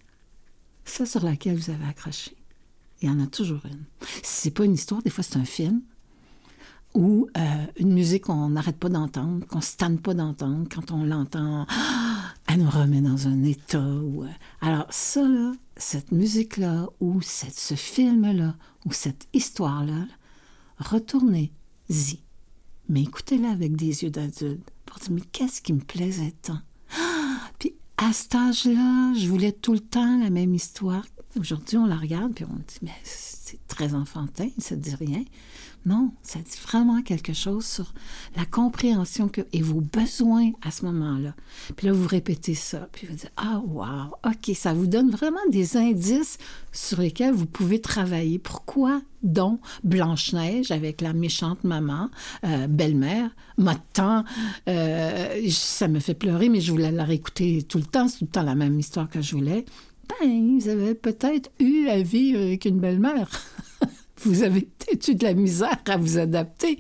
Ça 0.85 1.07
sur 1.07 1.25
laquelle 1.25 1.57
vous 1.57 1.71
avez 1.71 1.87
accroché. 1.87 2.37
Il 3.03 3.09
y 3.09 3.13
en 3.13 3.21
a 3.21 3.27
toujours 3.27 3.63
une. 3.65 3.85
C'est 4.23 4.51
pas 4.51 4.65
une 4.65 4.75
histoire, 4.75 5.03
des 5.03 5.11
fois 5.11 5.25
c'est 5.25 5.39
un 5.39 5.45
film 5.45 5.83
ou 6.95 7.29
euh, 7.37 7.67
une 7.77 7.93
musique 7.93 8.25
qu'on 8.25 8.51
n'arrête 8.51 8.77
pas 8.77 8.89
d'entendre, 8.89 9.47
qu'on 9.47 9.61
se 9.61 9.77
tanne 9.77 9.99
pas 9.99 10.15
d'entendre. 10.15 10.67
Quand 10.73 10.91
on 10.91 11.05
l'entend, 11.05 11.67
elle 12.49 12.59
nous 12.59 12.71
remet 12.71 13.01
dans 13.01 13.29
un 13.29 13.43
état. 13.45 13.81
Où, 13.81 14.25
euh, 14.25 14.29
Alors 14.61 14.87
ça, 14.91 15.23
là, 15.23 15.53
cette 15.77 16.13
musique-là, 16.13 16.89
ou 17.01 17.21
cette, 17.23 17.59
ce 17.59 17.75
film-là, 17.75 18.57
ou 18.87 18.93
cette 18.93 19.29
histoire-là, 19.33 20.07
retournez-y. 20.79 22.19
Mais 22.89 23.03
écoutez-la 23.03 23.51
avec 23.51 23.77
des 23.77 24.03
yeux 24.03 24.11
d'adulte 24.11 24.69
pour 24.85 24.99
dire, 24.99 25.13
mais 25.13 25.21
qu'est-ce 25.33 25.63
qui 25.63 25.73
me 25.73 25.81
plaisait 25.81 26.35
tant? 26.43 26.59
Puis 27.61 27.75
à 27.99 28.13
cet 28.13 28.35
âge-là, 28.35 29.15
je 29.17 29.29
voulais 29.29 29.53
tout 29.53 29.75
le 29.75 29.81
temps 29.81 30.19
la 30.19 30.31
même 30.31 30.55
histoire. 30.55 31.05
Aujourd'hui, 31.39 31.77
on 31.77 31.87
la 31.87 31.97
regarde, 31.97 32.35
puis 32.35 32.45
on 32.45 32.57
dit, 32.57 32.79
mais 32.83 32.91
c'est 33.05 33.59
très 33.69 33.95
enfantin, 33.95 34.49
ça 34.59 34.75
ne 34.75 34.81
dit 34.81 34.95
rien. 34.95 35.23
Non, 35.87 36.13
ça 36.23 36.41
dit 36.41 36.59
vraiment 36.63 37.01
quelque 37.03 37.33
chose 37.33 37.65
sur 37.65 37.95
la 38.37 38.45
compréhension 38.45 39.29
que, 39.29 39.41
et 39.53 39.63
vos 39.63 39.81
besoins 39.81 40.51
à 40.61 40.71
ce 40.71 40.85
moment-là. 40.85 41.35
Puis 41.77 41.87
là, 41.87 41.93
vous 41.95 42.07
répétez 42.07 42.55
ça, 42.55 42.89
puis 42.93 43.07
vous 43.07 43.15
dites, 43.15 43.33
ah, 43.37 43.63
wow, 43.65 44.15
OK, 44.27 44.55
ça 44.55 44.75
vous 44.75 44.87
donne 44.87 45.11
vraiment 45.11 45.41
des 45.51 45.77
indices 45.79 46.37
sur 46.73 47.01
lesquels 47.01 47.33
vous 47.33 47.47
pouvez 47.47 47.81
travailler. 47.81 48.39
Pourquoi 48.39 49.01
donc 49.23 49.61
Blanche-Neige 49.85 50.71
avec 50.71 51.01
la 51.01 51.13
méchante 51.13 51.65
maman, 51.65 52.11
euh, 52.45 52.67
belle-mère, 52.67 53.31
m'a 53.57 53.77
euh, 54.69 55.49
ça 55.51 55.89
me 55.89 56.01
fait 56.01 56.15
pleurer, 56.15 56.49
mais 56.49 56.61
je 56.61 56.73
voulais 56.73 56.91
la 56.91 57.05
réécouter 57.05 57.63
tout 57.63 57.79
le 57.79 57.85
temps, 57.85 58.09
c'est 58.09 58.19
tout 58.19 58.25
le 58.25 58.31
temps 58.31 58.43
la 58.43 58.55
même 58.55 58.79
histoire 58.79 59.09
que 59.09 59.21
je 59.21 59.35
voulais. 59.35 59.65
Vous 60.23 60.69
avez 60.69 60.95
peut-être 60.95 61.51
eu 61.59 61.89
à 61.89 62.03
vivre 62.03 62.41
avec 62.41 62.65
une 62.65 62.81
belle-mère. 62.81 63.29
vous 64.23 64.43
avez 64.43 64.69
eu 64.93 65.15
de 65.15 65.25
la 65.25 65.35
misère 65.35 65.79
à 65.87 65.97
vous 65.97 66.19
adapter. 66.19 66.79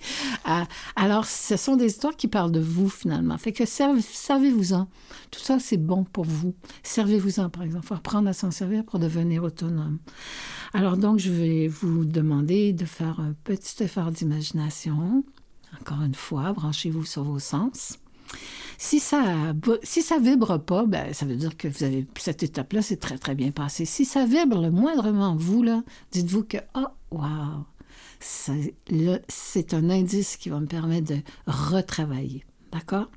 Alors, 0.97 1.24
ce 1.24 1.57
sont 1.57 1.76
des 1.76 1.87
histoires 1.87 2.16
qui 2.16 2.28
parlent 2.28 2.53
de 2.53 2.61
vous, 2.61 2.89
finalement. 2.89 3.39
Fait 3.39 3.53
que 3.53 3.64
servez-vous-en. 3.64 4.89
Tout 5.31 5.41
ça, 5.41 5.59
c'est 5.59 5.76
bon 5.76 6.05
pour 6.05 6.24
vous. 6.24 6.55
Servez-vous-en, 6.83 7.49
par 7.49 7.62
exemple. 7.62 7.87
Faut 7.87 7.95
apprendre 7.95 8.28
à 8.28 8.33
s'en 8.33 8.51
servir 8.51 8.85
pour 8.85 8.99
devenir 8.99 9.43
autonome. 9.43 9.99
Alors, 10.74 10.97
donc, 10.97 11.18
je 11.18 11.31
vais 11.31 11.68
vous 11.68 12.05
demander 12.05 12.72
de 12.72 12.85
faire 12.85 13.20
un 13.20 13.35
petit 13.45 13.83
effort 13.83 14.11
d'imagination. 14.11 15.24
Encore 15.81 16.03
une 16.03 16.14
fois, 16.14 16.53
branchez-vous 16.53 17.05
sur 17.05 17.24
vos 17.24 17.39
sens. 17.39 17.99
Si 18.78 18.99
ça 18.99 19.55
si 19.83 20.03
vibre 20.22 20.59
pas, 20.59 20.87
ben, 20.87 21.12
ça 21.12 21.26
veut 21.26 21.37
dire 21.37 21.57
que 21.57 21.68
vous 21.68 21.85
avez 21.85 22.07
cette 22.16 22.43
étape-là, 22.43 22.81
c'est 22.81 22.97
très 22.97 23.18
très 23.18 23.35
bien 23.35 23.51
passé. 23.51 23.85
Si 23.85 24.05
ça 24.05 24.24
vibre 24.24 24.61
le 24.61 24.70
moindrement 24.70 25.37
vous 25.37 25.64
dites-vous 26.12 26.45
que 26.45 26.57
oh 26.74 26.87
wow, 27.11 27.66
c'est 28.20 29.74
un 29.74 29.91
indice 29.91 30.37
qui 30.37 30.49
va 30.49 30.61
me 30.61 30.66
permettre 30.66 31.14
de 31.14 31.20
retravailler, 31.47 32.45
d'accord? 32.72 33.11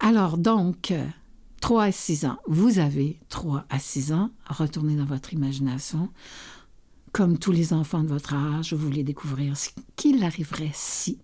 Alors 0.00 0.38
donc 0.38 0.92
3 1.60 1.84
à 1.84 1.92
6 1.92 2.26
ans, 2.26 2.38
vous 2.46 2.78
avez 2.78 3.20
3 3.28 3.64
à 3.70 3.78
6 3.78 4.12
ans, 4.12 4.30
retournez 4.48 4.96
dans 4.96 5.04
votre 5.04 5.32
imagination. 5.32 6.10
Comme 7.12 7.38
tous 7.38 7.52
les 7.52 7.72
enfants 7.72 8.02
de 8.02 8.08
votre 8.08 8.34
âge, 8.34 8.74
vous 8.74 8.84
voulez 8.84 9.02
découvrir 9.02 9.56
ce 9.56 9.70
qu'il 9.94 10.22
arriverait 10.22 10.72
si 10.74 11.18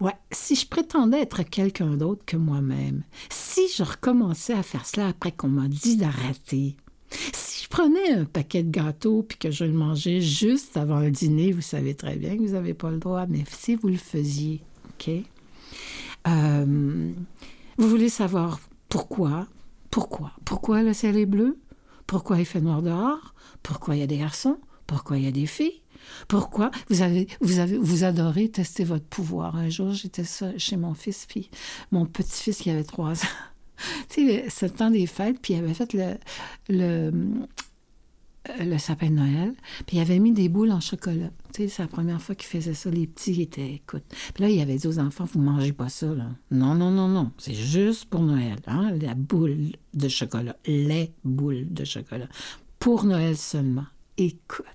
Ouais, 0.00 0.14
si 0.30 0.54
je 0.54 0.66
prétendais 0.68 1.20
être 1.22 1.42
quelqu'un 1.42 1.96
d'autre 1.96 2.24
que 2.24 2.36
moi-même, 2.36 3.02
si 3.30 3.68
je 3.68 3.82
recommençais 3.82 4.52
à 4.52 4.62
faire 4.62 4.86
cela 4.86 5.08
après 5.08 5.32
qu'on 5.32 5.48
m'a 5.48 5.66
dit 5.66 5.96
d'arrêter, 5.96 6.76
si 7.10 7.64
je 7.64 7.68
prenais 7.68 8.12
un 8.12 8.24
paquet 8.24 8.62
de 8.62 8.70
gâteaux 8.70 9.24
puis 9.24 9.38
que 9.38 9.50
je 9.50 9.64
le 9.64 9.72
mangeais 9.72 10.20
juste 10.20 10.76
avant 10.76 11.00
le 11.00 11.10
dîner, 11.10 11.50
vous 11.50 11.62
savez 11.62 11.94
très 11.94 12.16
bien 12.16 12.36
que 12.36 12.42
vous 12.42 12.52
n'avez 12.52 12.74
pas 12.74 12.90
le 12.90 12.98
droit, 12.98 13.26
mais 13.26 13.44
si 13.50 13.74
vous 13.74 13.88
le 13.88 13.96
faisiez, 13.96 14.60
OK? 14.90 15.10
Euh, 16.28 17.12
vous 17.76 17.88
voulez 17.88 18.08
savoir 18.08 18.60
pourquoi? 18.88 19.46
Pourquoi? 19.90 20.32
Pourquoi 20.44 20.82
le 20.82 20.92
ciel 20.92 21.16
est 21.16 21.26
bleu? 21.26 21.58
Pourquoi 22.06 22.38
il 22.38 22.46
fait 22.46 22.60
noir 22.60 22.82
dehors? 22.82 23.34
Pourquoi 23.62 23.96
il 23.96 24.00
y 24.00 24.02
a 24.02 24.06
des 24.06 24.18
garçons? 24.18 24.58
Pourquoi 24.86 25.18
il 25.18 25.24
y 25.24 25.28
a 25.28 25.32
des 25.32 25.46
filles? 25.46 25.82
Pourquoi 26.26 26.70
vous 26.88 27.02
avez, 27.02 27.28
vous 27.40 27.58
avez, 27.58 27.76
vous 27.78 28.04
adorez 28.04 28.48
tester 28.48 28.84
votre 28.84 29.06
pouvoir? 29.06 29.56
Un 29.56 29.68
jour, 29.68 29.92
j'étais 29.92 30.24
chez 30.56 30.76
mon 30.76 30.94
fils, 30.94 31.26
puis 31.26 31.50
mon 31.92 32.06
petit-fils 32.06 32.58
qui 32.58 32.70
avait 32.70 32.84
trois 32.84 33.12
ans. 33.12 33.28
tu 34.08 34.26
sais, 34.26 34.44
c'est 34.48 34.66
le 34.68 34.74
temps 34.74 34.90
des 34.90 35.06
fêtes, 35.06 35.38
puis 35.40 35.54
il 35.54 35.58
avait 35.58 35.74
fait 35.74 35.94
le, 36.68 37.12
le, 38.60 38.78
sapin 38.78 39.08
de 39.08 39.14
Noël, 39.14 39.54
puis 39.86 39.96
il 39.96 40.00
avait 40.00 40.18
mis 40.18 40.32
des 40.32 40.48
boules 40.48 40.72
en 40.72 40.80
chocolat. 40.80 41.30
Tu 41.54 41.68
c'est 41.68 41.82
la 41.82 41.88
première 41.88 42.20
fois 42.20 42.34
qu'il 42.34 42.48
faisait 42.48 42.74
ça. 42.74 42.90
Les 42.90 43.06
petits 43.06 43.40
étaient, 43.40 43.74
écoute. 43.74 44.04
Puis 44.34 44.42
là, 44.42 44.50
il 44.50 44.60
avait 44.60 44.76
dit 44.76 44.86
aux 44.86 44.98
enfants, 44.98 45.24
vous 45.24 45.40
mangez 45.40 45.72
pas 45.72 45.88
ça, 45.88 46.06
là. 46.06 46.26
Non, 46.50 46.74
non, 46.74 46.90
non, 46.90 47.08
non. 47.08 47.32
C'est 47.38 47.54
juste 47.54 48.06
pour 48.06 48.20
Noël, 48.20 48.56
hein, 48.66 48.92
la 49.00 49.14
boule 49.14 49.72
de 49.94 50.08
chocolat. 50.08 50.56
Les 50.66 51.12
boules 51.24 51.66
de 51.72 51.84
chocolat. 51.84 52.28
Pour 52.78 53.04
Noël 53.04 53.36
seulement. 53.36 53.86
Écoute. 54.16 54.66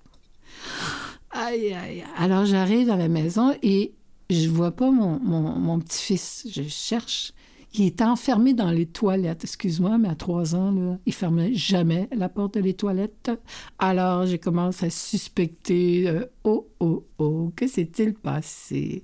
Aïe, 1.34 1.73
aïe. 1.73 2.03
Alors 2.17 2.45
j'arrive 2.45 2.89
à 2.89 2.95
la 2.95 3.07
maison 3.07 3.53
et 3.63 3.93
je 4.29 4.49
vois 4.49 4.71
pas 4.71 4.91
mon, 4.91 5.19
mon, 5.19 5.79
petit-fils. 5.79 6.47
Je 6.49 6.63
cherche. 6.63 7.34
Il 7.73 7.86
est 7.86 8.01
enfermé 8.03 8.53
dans 8.53 8.69
les 8.69 8.86
toilettes. 8.86 9.43
Excuse-moi, 9.43 9.97
mais 9.97 10.09
à 10.09 10.15
trois 10.15 10.53
ans, 10.53 10.71
là, 10.71 10.99
il 11.07 11.13
fermait 11.13 11.55
jamais 11.55 12.07
la 12.15 12.29
porte 12.29 12.57
des 12.59 12.75
toilettes. 12.75 13.31
Alors, 13.79 14.27
j'ai 14.27 14.38
commencé 14.38 14.86
à 14.86 14.89
suspecter. 14.91 16.07
Euh, 16.07 16.25
oh, 16.43 16.67
oh, 16.79 17.03
oh, 17.17 17.51
que 17.55 17.67
s'est-il 17.67 18.13
passé? 18.13 19.01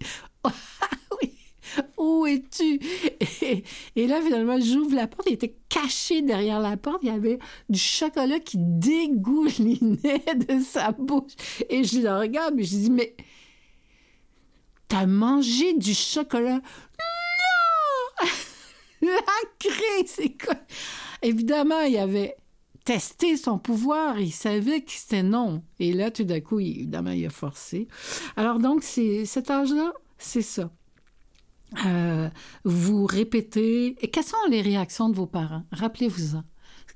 où 1.97 2.25
es-tu? 2.25 2.79
Et, 3.95 4.07
là, 4.07 4.21
finalement, 4.21 4.59
j'ouvre 4.59 4.95
la 4.95 5.07
porte. 5.07 5.27
Il 5.29 5.33
était 5.33 5.55
caché 5.69 6.21
derrière 6.21 6.59
la 6.59 6.77
porte. 6.77 6.99
Il 7.03 7.09
y 7.09 7.11
avait 7.11 7.39
du 7.69 7.79
chocolat 7.79 8.39
qui 8.39 8.57
dégoulinait 8.59 10.23
de 10.35 10.59
sa 10.59 10.91
bouche. 10.91 11.33
Et 11.69 11.83
je 11.83 11.99
le 11.99 12.11
regarde, 12.17 12.59
et 12.59 12.63
je 12.63 12.75
dis, 12.75 12.91
mais 12.91 13.15
t'as 14.87 15.05
mangé 15.05 15.73
du 15.73 15.93
chocolat? 15.93 16.61
Non! 18.21 18.27
la 19.01 19.21
crée, 19.59 20.05
c'est 20.05 20.37
quoi? 20.37 20.55
Évidemment, 21.21 21.81
il 21.81 21.97
avait 21.97 22.35
testé 22.85 23.37
son 23.37 23.59
pouvoir, 23.59 24.19
il 24.19 24.31
savait 24.31 24.81
que 24.81 24.91
c'était 24.91 25.23
non. 25.23 25.63
Et 25.79 25.93
là, 25.93 26.11
tout 26.11 26.23
d'un 26.23 26.39
coup, 26.39 26.59
évidemment, 26.59 27.11
il 27.11 27.25
a 27.25 27.29
forcé. 27.29 27.87
Alors 28.35 28.59
donc, 28.59 28.83
cet 28.83 29.51
âge-là, 29.51 29.93
c'est 30.17 30.41
ça. 30.41 30.71
Euh, 31.85 32.29
vous 32.63 33.05
répétez. 33.05 33.95
Et 34.03 34.09
quelles 34.09 34.23
sont 34.23 34.37
les 34.49 34.61
réactions 34.61 35.09
de 35.09 35.15
vos 35.15 35.27
parents? 35.27 35.63
Rappelez-vous-en. 35.71 36.43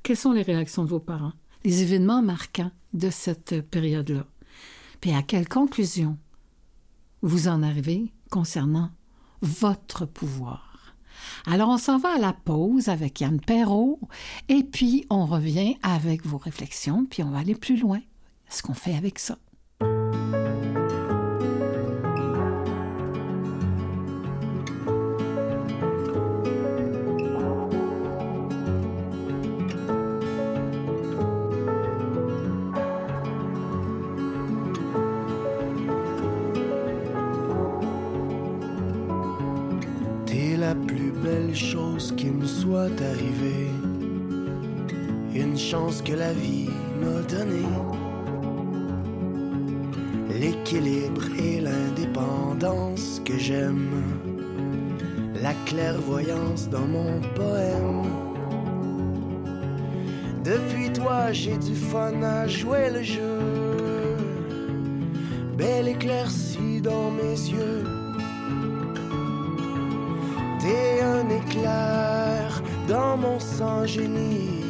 Quelles 0.01 0.17
sont 0.17 0.31
les 0.31 0.41
réactions 0.41 0.83
de 0.83 0.89
vos 0.89 0.99
parents? 0.99 1.33
Les 1.63 1.81
événements 1.81 2.21
marquants 2.21 2.71
de 2.93 3.09
cette 3.09 3.61
période-là. 3.69 4.25
Puis 4.99 5.13
à 5.13 5.21
quelle 5.21 5.47
conclusion 5.47 6.17
vous 7.21 7.47
en 7.47 7.63
arrivez 7.63 8.11
concernant 8.29 8.91
votre 9.41 10.05
pouvoir? 10.05 10.95
Alors 11.45 11.69
on 11.69 11.77
s'en 11.77 11.97
va 11.97 12.15
à 12.15 12.19
la 12.19 12.33
pause 12.33 12.89
avec 12.89 13.21
Yann 13.21 13.39
Perrault 13.39 13.99
et 14.49 14.63
puis 14.63 15.05
on 15.09 15.25
revient 15.25 15.77
avec 15.81 16.25
vos 16.25 16.37
réflexions, 16.37 17.05
puis 17.05 17.23
on 17.23 17.31
va 17.31 17.39
aller 17.39 17.55
plus 17.55 17.77
loin. 17.79 18.01
Ce 18.49 18.61
qu'on 18.61 18.73
fait 18.73 18.95
avec 18.95 19.19
ça. 19.19 19.37
J'aime, 53.43 54.01
la 55.41 55.53
clairvoyance 55.65 56.69
dans 56.69 56.87
mon 56.87 57.19
poème. 57.35 58.03
Depuis 60.45 60.93
toi, 60.93 61.33
j'ai 61.33 61.57
du 61.57 61.75
fun 61.75 62.21
à 62.23 62.47
jouer 62.47 62.89
le 62.89 63.03
jeu, 63.03 64.15
belle 65.57 65.89
éclaircie 65.89 66.79
dans 66.81 67.11
mes 67.11 67.37
yeux. 67.57 67.83
T'es 70.61 71.01
un 71.01 71.27
éclair 71.41 72.63
dans 72.87 73.17
mon 73.17 73.39
sang 73.41 73.85
génie, 73.85 74.61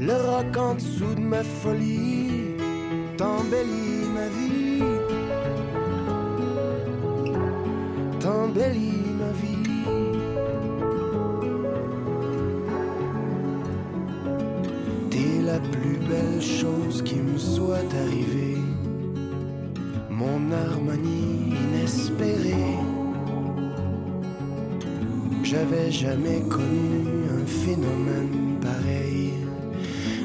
le 0.00 0.14
roc 0.14 0.56
en 0.56 0.74
dessous 0.74 1.14
de 1.14 1.20
ma 1.20 1.44
folie 1.44 2.28
t'embellit 3.18 4.06
ma 4.14 4.28
vie, 4.28 4.37
Jamais 25.90 26.42
connu 26.50 27.24
un 27.32 27.46
phénomène 27.46 28.58
pareil. 28.60 29.32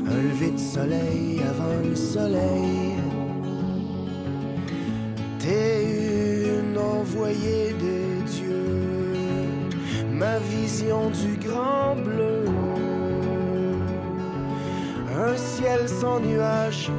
Un 0.05 0.22
lever 0.22 0.51
de 0.51 0.59
soleil 0.59 1.41
avant 1.49 1.88
le 1.88 1.95
soleil. 1.95 2.97
T'es 5.39 5.86
une 6.59 6.78
envoyée 6.78 7.74
de 7.80 8.30
Dieu, 8.30 8.66
ma 10.11 10.38
vision 10.39 11.09
du 11.09 11.38
grand 11.38 11.95
bleu. 11.95 12.43
Un 15.18 15.38
ciel 15.38 15.88
sans 15.88 16.20
nuages, 16.20 16.91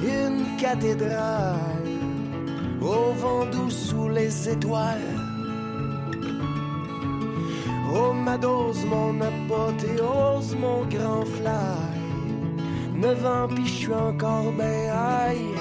une 0.00 0.56
cathédrale, 0.58 1.58
au 2.80 3.12
vent 3.20 3.46
doux 3.46 3.70
sous 3.70 4.08
les 4.08 4.48
étoiles 4.48 5.21
Oh 7.94 8.12
ma 8.14 8.38
dose, 8.38 8.84
mon 8.86 9.20
apothéose, 9.20 10.56
mon 10.56 10.86
grand 10.86 11.26
fly. 11.26 11.92
Neuf 12.94 13.24
ans 13.26 13.48
pis 13.54 13.66
je 13.66 13.72
suis 13.72 13.92
encore 13.92 14.52
ben 14.56 14.90
aïe. 14.90 15.54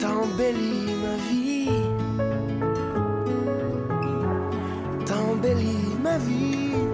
T'embellis 0.00 0.94
ma 1.04 1.16
vie. 1.28 1.70
T'embellis 5.06 5.96
ma 6.02 6.18
vie. 6.18 6.89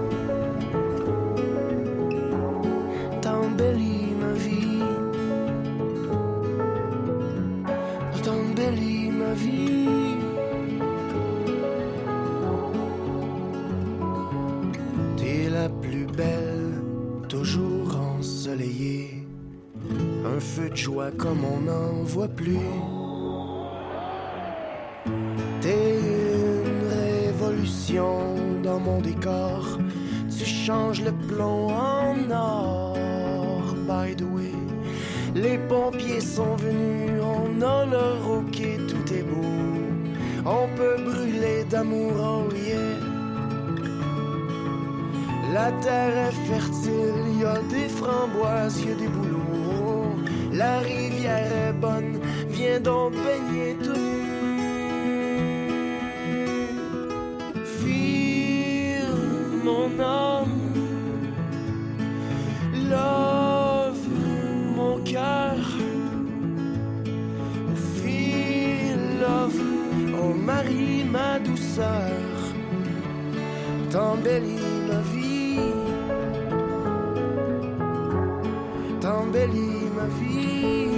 T'embellis 79.37 79.91
ma 79.95 80.07
vie, 80.07 80.89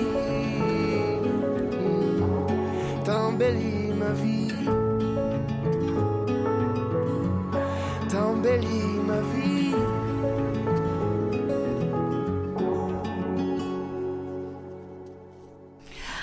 t'embellis 3.04 3.92
ma 3.98 4.12
vie, 4.12 4.48
t'embellis 8.08 8.98
ma 9.06 9.20
vie. 9.32 9.74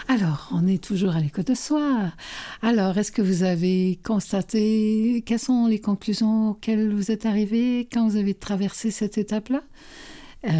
Alors, 0.07 0.49
on 0.53 0.67
est 0.67 0.81
toujours 0.81 1.15
à 1.15 1.19
l'écoute 1.19 1.47
de 1.47 1.53
soi. 1.53 2.13
Alors, 2.61 2.97
est-ce 2.97 3.11
que 3.11 3.21
vous 3.21 3.43
avez 3.43 3.99
constaté 4.03 5.21
quelles 5.25 5.39
sont 5.39 5.67
les 5.67 5.79
conclusions 5.79 6.51
auxquelles 6.51 6.93
vous 6.93 7.11
êtes 7.11 7.25
arrivé 7.25 7.89
quand 7.91 8.07
vous 8.07 8.15
avez 8.15 8.33
traversé 8.33 8.89
cette 8.91 9.17
étape-là? 9.17 9.61
Euh, 10.47 10.51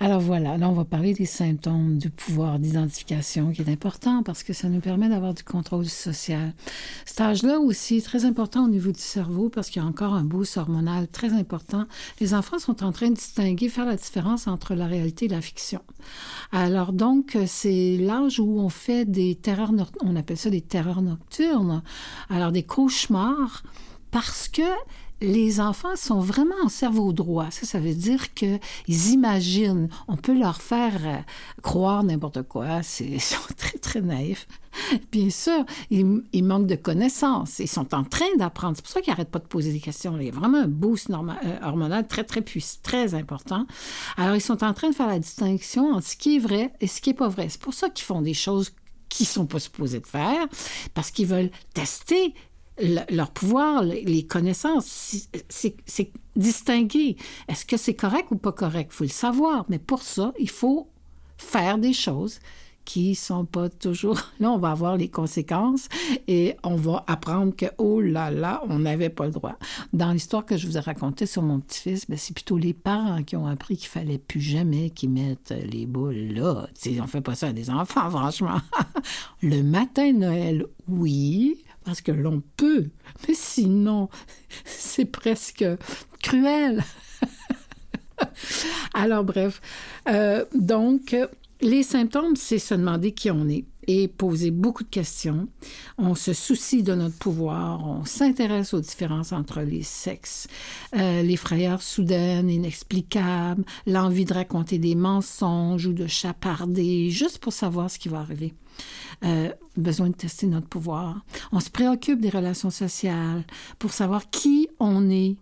alors 0.00 0.20
voilà, 0.20 0.56
là 0.56 0.68
on 0.68 0.74
va 0.74 0.84
parler 0.84 1.12
des 1.12 1.26
symptômes 1.26 1.98
du 1.98 2.08
pouvoir 2.08 2.60
d'identification 2.60 3.50
qui 3.50 3.62
est 3.62 3.68
important 3.68 4.22
parce 4.22 4.44
que 4.44 4.52
ça 4.52 4.68
nous 4.68 4.78
permet 4.78 5.08
d'avoir 5.08 5.34
du 5.34 5.42
contrôle 5.42 5.86
social. 5.86 6.54
Cet 7.04 7.20
âge-là 7.20 7.58
aussi 7.58 7.96
est 7.96 8.04
très 8.04 8.24
important 8.24 8.66
au 8.66 8.68
niveau 8.68 8.92
du 8.92 9.00
cerveau 9.00 9.48
parce 9.48 9.70
qu'il 9.70 9.82
y 9.82 9.84
a 9.84 9.88
encore 9.88 10.14
un 10.14 10.22
boost 10.22 10.56
hormonal 10.56 11.08
très 11.08 11.32
important. 11.32 11.86
Les 12.20 12.32
enfants 12.32 12.60
sont 12.60 12.84
en 12.84 12.92
train 12.92 13.08
de 13.08 13.14
distinguer, 13.14 13.68
faire 13.68 13.86
la 13.86 13.96
différence 13.96 14.46
entre 14.46 14.74
la 14.74 14.86
réalité 14.86 15.24
et 15.24 15.28
la 15.28 15.40
fiction. 15.40 15.80
Alors 16.52 16.92
donc 16.92 17.36
c'est 17.46 17.96
l'âge 17.96 18.38
où 18.38 18.60
on 18.60 18.68
fait 18.68 19.04
des 19.04 19.34
terreurs, 19.34 19.72
on 20.04 20.14
appelle 20.14 20.36
ça 20.36 20.50
des 20.50 20.60
terreurs 20.60 21.02
nocturnes, 21.02 21.82
alors 22.30 22.52
des 22.52 22.62
cauchemars 22.62 23.64
parce 24.10 24.48
que 24.48 24.62
les 25.20 25.60
enfants 25.60 25.96
sont 25.96 26.20
vraiment 26.20 26.54
en 26.64 26.68
cerveau 26.68 27.12
droit. 27.12 27.50
Ça, 27.50 27.66
ça 27.66 27.80
veut 27.80 27.94
dire 27.94 28.34
qu'ils 28.34 28.60
imaginent. 28.86 29.88
On 30.06 30.16
peut 30.16 30.38
leur 30.38 30.62
faire 30.62 30.94
euh, 31.04 31.18
croire 31.62 32.04
n'importe 32.04 32.42
quoi. 32.42 32.80
Ils 33.00 33.20
sont 33.20 33.36
très, 33.56 33.78
très 33.78 34.00
naïfs. 34.00 34.46
Bien 35.10 35.30
sûr, 35.30 35.64
ils, 35.90 36.44
manquent 36.44 36.66
de 36.66 36.76
connaissances. 36.76 37.58
Ils 37.58 37.68
sont 37.68 37.94
en 37.94 38.04
train 38.04 38.26
d'apprendre. 38.36 38.76
C'est 38.76 38.82
pour 38.82 38.92
ça 38.92 39.00
qu'ils 39.00 39.12
n'arrêtent 39.12 39.30
pas 39.30 39.40
de 39.40 39.46
poser 39.46 39.72
des 39.72 39.80
questions. 39.80 40.16
Il 40.18 40.26
y 40.26 40.28
a 40.28 40.32
vraiment 40.32 40.58
un 40.58 40.68
boost 40.68 41.10
euh, 41.10 41.58
hormonal 41.62 42.06
très, 42.06 42.24
très 42.24 42.42
puissant, 42.42 42.78
très 42.82 43.14
important. 43.14 43.66
Alors, 44.16 44.36
ils 44.36 44.40
sont 44.40 44.62
en 44.62 44.72
train 44.72 44.90
de 44.90 44.94
faire 44.94 45.08
la 45.08 45.18
distinction 45.18 45.94
entre 45.94 46.06
ce 46.06 46.16
qui 46.16 46.36
est 46.36 46.40
vrai 46.40 46.72
et 46.80 46.86
ce 46.86 47.00
qui 47.00 47.10
n'est 47.10 47.16
pas 47.16 47.28
vrai. 47.28 47.48
C'est 47.48 47.60
pour 47.60 47.74
ça 47.74 47.90
qu'ils 47.90 48.04
font 48.04 48.22
des 48.22 48.34
choses 48.34 48.72
qui 49.08 49.24
sont 49.24 49.46
pas 49.46 49.58
supposés 49.58 50.00
de 50.00 50.06
faire, 50.06 50.46
parce 50.94 51.10
qu'ils 51.10 51.26
veulent 51.26 51.50
tester 51.74 52.34
leur 53.10 53.30
pouvoir, 53.30 53.82
les 53.82 54.26
connaissances, 54.26 55.26
c'est 55.48 56.12
distinguer. 56.36 57.16
Est-ce 57.48 57.64
que 57.64 57.76
c'est 57.76 57.94
correct 57.94 58.28
ou 58.30 58.36
pas 58.36 58.52
correct? 58.52 58.90
Il 58.92 58.96
faut 58.96 59.04
le 59.04 59.10
savoir. 59.10 59.64
Mais 59.68 59.78
pour 59.78 60.02
ça, 60.02 60.32
il 60.38 60.50
faut 60.50 60.88
faire 61.36 61.78
des 61.78 61.92
choses 61.92 62.40
qui 62.88 63.14
sont 63.14 63.44
pas 63.44 63.68
toujours... 63.68 64.18
Là, 64.40 64.50
on 64.50 64.56
va 64.56 64.70
avoir 64.70 64.96
les 64.96 65.08
conséquences 65.08 65.88
et 66.26 66.56
on 66.62 66.76
va 66.76 67.04
apprendre 67.06 67.54
que, 67.54 67.66
oh 67.76 68.00
là 68.00 68.30
là, 68.30 68.62
on 68.66 68.78
n'avait 68.78 69.10
pas 69.10 69.26
le 69.26 69.32
droit. 69.32 69.56
Dans 69.92 70.10
l'histoire 70.12 70.46
que 70.46 70.56
je 70.56 70.66
vous 70.66 70.78
ai 70.78 70.80
racontée 70.80 71.26
sur 71.26 71.42
mon 71.42 71.60
petit-fils, 71.60 72.08
ben, 72.08 72.16
c'est 72.16 72.32
plutôt 72.32 72.56
les 72.56 72.72
parents 72.72 73.22
qui 73.22 73.36
ont 73.36 73.46
appris 73.46 73.76
qu'il 73.76 73.88
fallait 73.88 74.16
plus 74.16 74.40
jamais 74.40 74.88
qu'ils 74.88 75.10
mettent 75.10 75.52
les 75.70 75.84
boules 75.84 76.32
là. 76.32 76.66
sais, 76.72 76.98
on 77.02 77.06
fait 77.06 77.20
pas 77.20 77.34
ça 77.34 77.48
à 77.48 77.52
des 77.52 77.68
enfants, 77.68 78.08
franchement. 78.10 78.60
le 79.42 79.62
matin 79.62 80.10
de 80.12 80.18
Noël, 80.18 80.64
oui, 80.88 81.62
parce 81.88 82.02
que 82.02 82.12
l'on 82.12 82.42
peut, 82.58 82.84
mais 83.26 83.32
sinon, 83.34 84.10
c'est 84.66 85.06
presque 85.06 85.64
cruel. 86.22 86.84
Alors 88.92 89.24
bref, 89.24 89.62
euh, 90.06 90.44
donc 90.54 91.16
les 91.62 91.82
symptômes, 91.82 92.36
c'est 92.36 92.58
se 92.58 92.74
demander 92.74 93.12
qui 93.12 93.30
on 93.30 93.48
est 93.48 93.64
et 93.88 94.06
poser 94.06 94.50
beaucoup 94.50 94.84
de 94.84 94.88
questions. 94.88 95.48
On 95.96 96.14
se 96.14 96.34
soucie 96.34 96.82
de 96.82 96.94
notre 96.94 97.16
pouvoir, 97.16 97.84
on 97.88 98.04
s'intéresse 98.04 98.74
aux 98.74 98.80
différences 98.80 99.32
entre 99.32 99.62
les 99.62 99.82
sexes, 99.82 100.46
euh, 100.94 101.22
les 101.22 101.36
frayeurs 101.36 101.82
soudaines, 101.82 102.50
inexplicables, 102.50 103.64
l'envie 103.86 104.26
de 104.26 104.34
raconter 104.34 104.78
des 104.78 104.94
mensonges 104.94 105.86
ou 105.86 105.94
de 105.94 106.06
chaparder 106.06 107.10
juste 107.10 107.38
pour 107.38 107.54
savoir 107.54 107.90
ce 107.90 107.98
qui 107.98 108.10
va 108.10 108.20
arriver. 108.20 108.54
Euh, 109.24 109.50
besoin 109.76 110.10
de 110.10 110.14
tester 110.14 110.46
notre 110.46 110.68
pouvoir. 110.68 111.24
On 111.50 111.58
se 111.58 111.70
préoccupe 111.70 112.20
des 112.20 112.28
relations 112.28 112.70
sociales 112.70 113.42
pour 113.78 113.92
savoir 113.92 114.28
qui 114.30 114.68
on 114.78 115.08
est. 115.08 115.36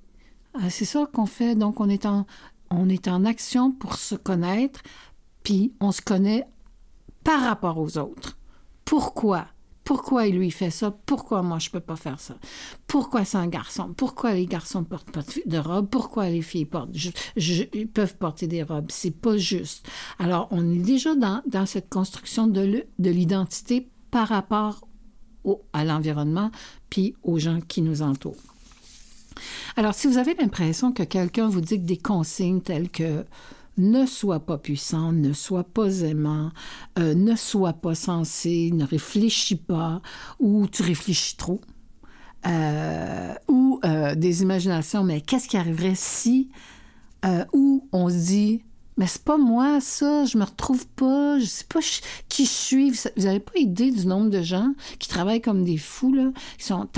Euh, 0.55 0.69
c'est 0.71 0.85
ça 0.85 1.07
qu'on 1.13 1.27
fait. 1.27 1.57
Donc, 1.57 1.81
on 1.81 1.89
est 1.89 2.07
en, 2.07 2.27
on 2.71 2.89
est 2.89 3.09
en 3.09 3.25
action 3.25 3.73
pour 3.73 3.97
se 3.97 4.15
connaître, 4.15 4.83
puis 5.43 5.73
on 5.81 5.91
se 5.91 6.01
connaît 6.01 6.47
par 7.27 7.43
rapport 7.43 7.77
aux 7.79 7.99
autres. 7.99 8.39
Pourquoi? 8.85 9.47
Pourquoi 9.83 10.29
il 10.29 10.37
lui 10.37 10.53
fait 10.53 10.71
ça? 10.71 10.93
Pourquoi 11.07 11.43
moi 11.43 11.59
je 11.59 11.71
peux 11.71 11.81
pas 11.81 11.97
faire 11.97 12.21
ça? 12.21 12.37
Pourquoi 12.87 13.25
c'est 13.25 13.37
un 13.37 13.49
garçon? 13.49 13.93
Pourquoi 13.97 14.35
les 14.35 14.47
garçons 14.47 14.85
portent 14.85 15.11
pas 15.11 15.23
de 15.45 15.59
robe? 15.59 15.89
Pourquoi 15.89 16.29
les 16.29 16.41
filles 16.41 16.67
portent, 16.67 16.91
peuvent 17.93 18.17
porter 18.17 18.47
des 18.47 18.63
robes? 18.63 18.91
C'est 18.91 19.11
pas 19.11 19.37
juste. 19.37 19.89
Alors, 20.21 20.47
on 20.53 20.73
est 20.73 20.79
déjà 20.79 21.17
dans, 21.17 21.43
dans 21.47 21.67
cette 21.67 21.89
construction 21.89 22.47
de 22.47 22.85
l'identité 22.99 23.89
par 24.13 24.29
rapport 24.29 24.87
au, 25.43 25.63
à 25.73 25.85
l'environnement 25.85 26.53
puis 26.91 27.17
aux 27.25 27.41
gens 27.41 27.59
qui 27.61 27.83
nous 27.83 28.03
entourent. 28.03 28.37
Alors, 29.77 29.95
si 29.95 30.07
vous 30.07 30.19
avez 30.19 30.35
l'impression 30.35 30.93
que 30.93 31.03
quelqu'un 31.03 31.49
vous 31.49 31.61
dit 31.61 31.79
des 31.79 31.99
consignes 31.99 32.61
telles 32.61 32.89
que 32.89 33.25
ne 33.77 34.07
sois 34.07 34.41
pas 34.41 34.59
puissant, 34.59 35.13
ne 35.13 35.33
sois 35.33 35.65
pas 35.65 36.01
aimant, 36.01 36.51
euh, 36.99 37.15
ne 37.15 37.37
sois 37.37 37.75
pas 37.75 37.95
sensé, 37.95 38.71
ne 38.73 38.85
réfléchis 38.85 39.57
pas, 39.57 40.01
ou 40.39 40.67
tu 40.67 40.83
réfléchis 40.83 41.37
trop, 41.37 41.61
euh, 42.47 43.35
ou 43.49 43.81
euh, 43.85 44.15
des 44.15 44.43
imaginations, 44.43 45.05
mais 45.05 45.21
qu'est-ce 45.21 45.49
qui 45.49 45.57
arriverait 45.57 45.95
si, 45.95 46.51
ou 47.53 47.89
on 47.91 48.09
se 48.09 48.27
dit, 48.27 48.63
mais 48.97 49.07
c'est 49.07 49.23
pas 49.23 49.37
moi, 49.37 49.81
ça, 49.81 50.25
je 50.25 50.39
me 50.39 50.45
retrouve 50.45 50.87
pas, 50.89 51.39
je 51.39 51.45
sais 51.45 51.65
pas 51.69 51.81
qui 52.29 52.45
je 52.45 52.51
suis. 52.51 52.91
Vous 52.91 53.23
n'avez 53.23 53.41
pas 53.41 53.53
idée 53.57 53.91
du 53.91 54.07
nombre 54.07 54.31
de 54.31 54.43
gens 54.43 54.73
qui 54.99 55.09
travaillent 55.09 55.43
comme 55.43 55.65
des 55.65 55.77
fous, 55.77 56.13
là, 56.13 56.31
qui 56.59 56.65
sont 56.65 56.89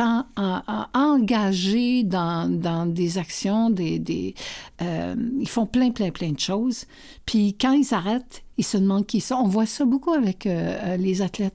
engagés 0.94 2.05
dans, 2.05 2.49
dans, 2.49 2.86
des 2.86 3.18
actions, 3.18 3.70
des, 3.70 3.99
des 3.99 4.34
euh, 4.80 5.16
ils 5.40 5.49
font 5.49 5.66
plein, 5.66 5.90
plein, 5.90 6.11
plein 6.11 6.32
de 6.32 6.40
choses. 6.40 6.84
Puis 7.26 7.57
quand 7.61 7.72
ils 7.72 7.84
s'arrêtent, 7.84 8.44
ils 8.59 8.64
se 8.64 8.76
demandent 8.76 9.07
qui 9.07 9.18
ils 9.18 9.22
sont. 9.22 9.36
On 9.36 9.49
voit 9.49 9.66
ça 9.66 9.84
beaucoup 9.84 10.12
avec 10.12 10.46
euh, 10.46 10.78
euh, 10.82 10.96
les 10.96 11.22
athlètes 11.22 11.55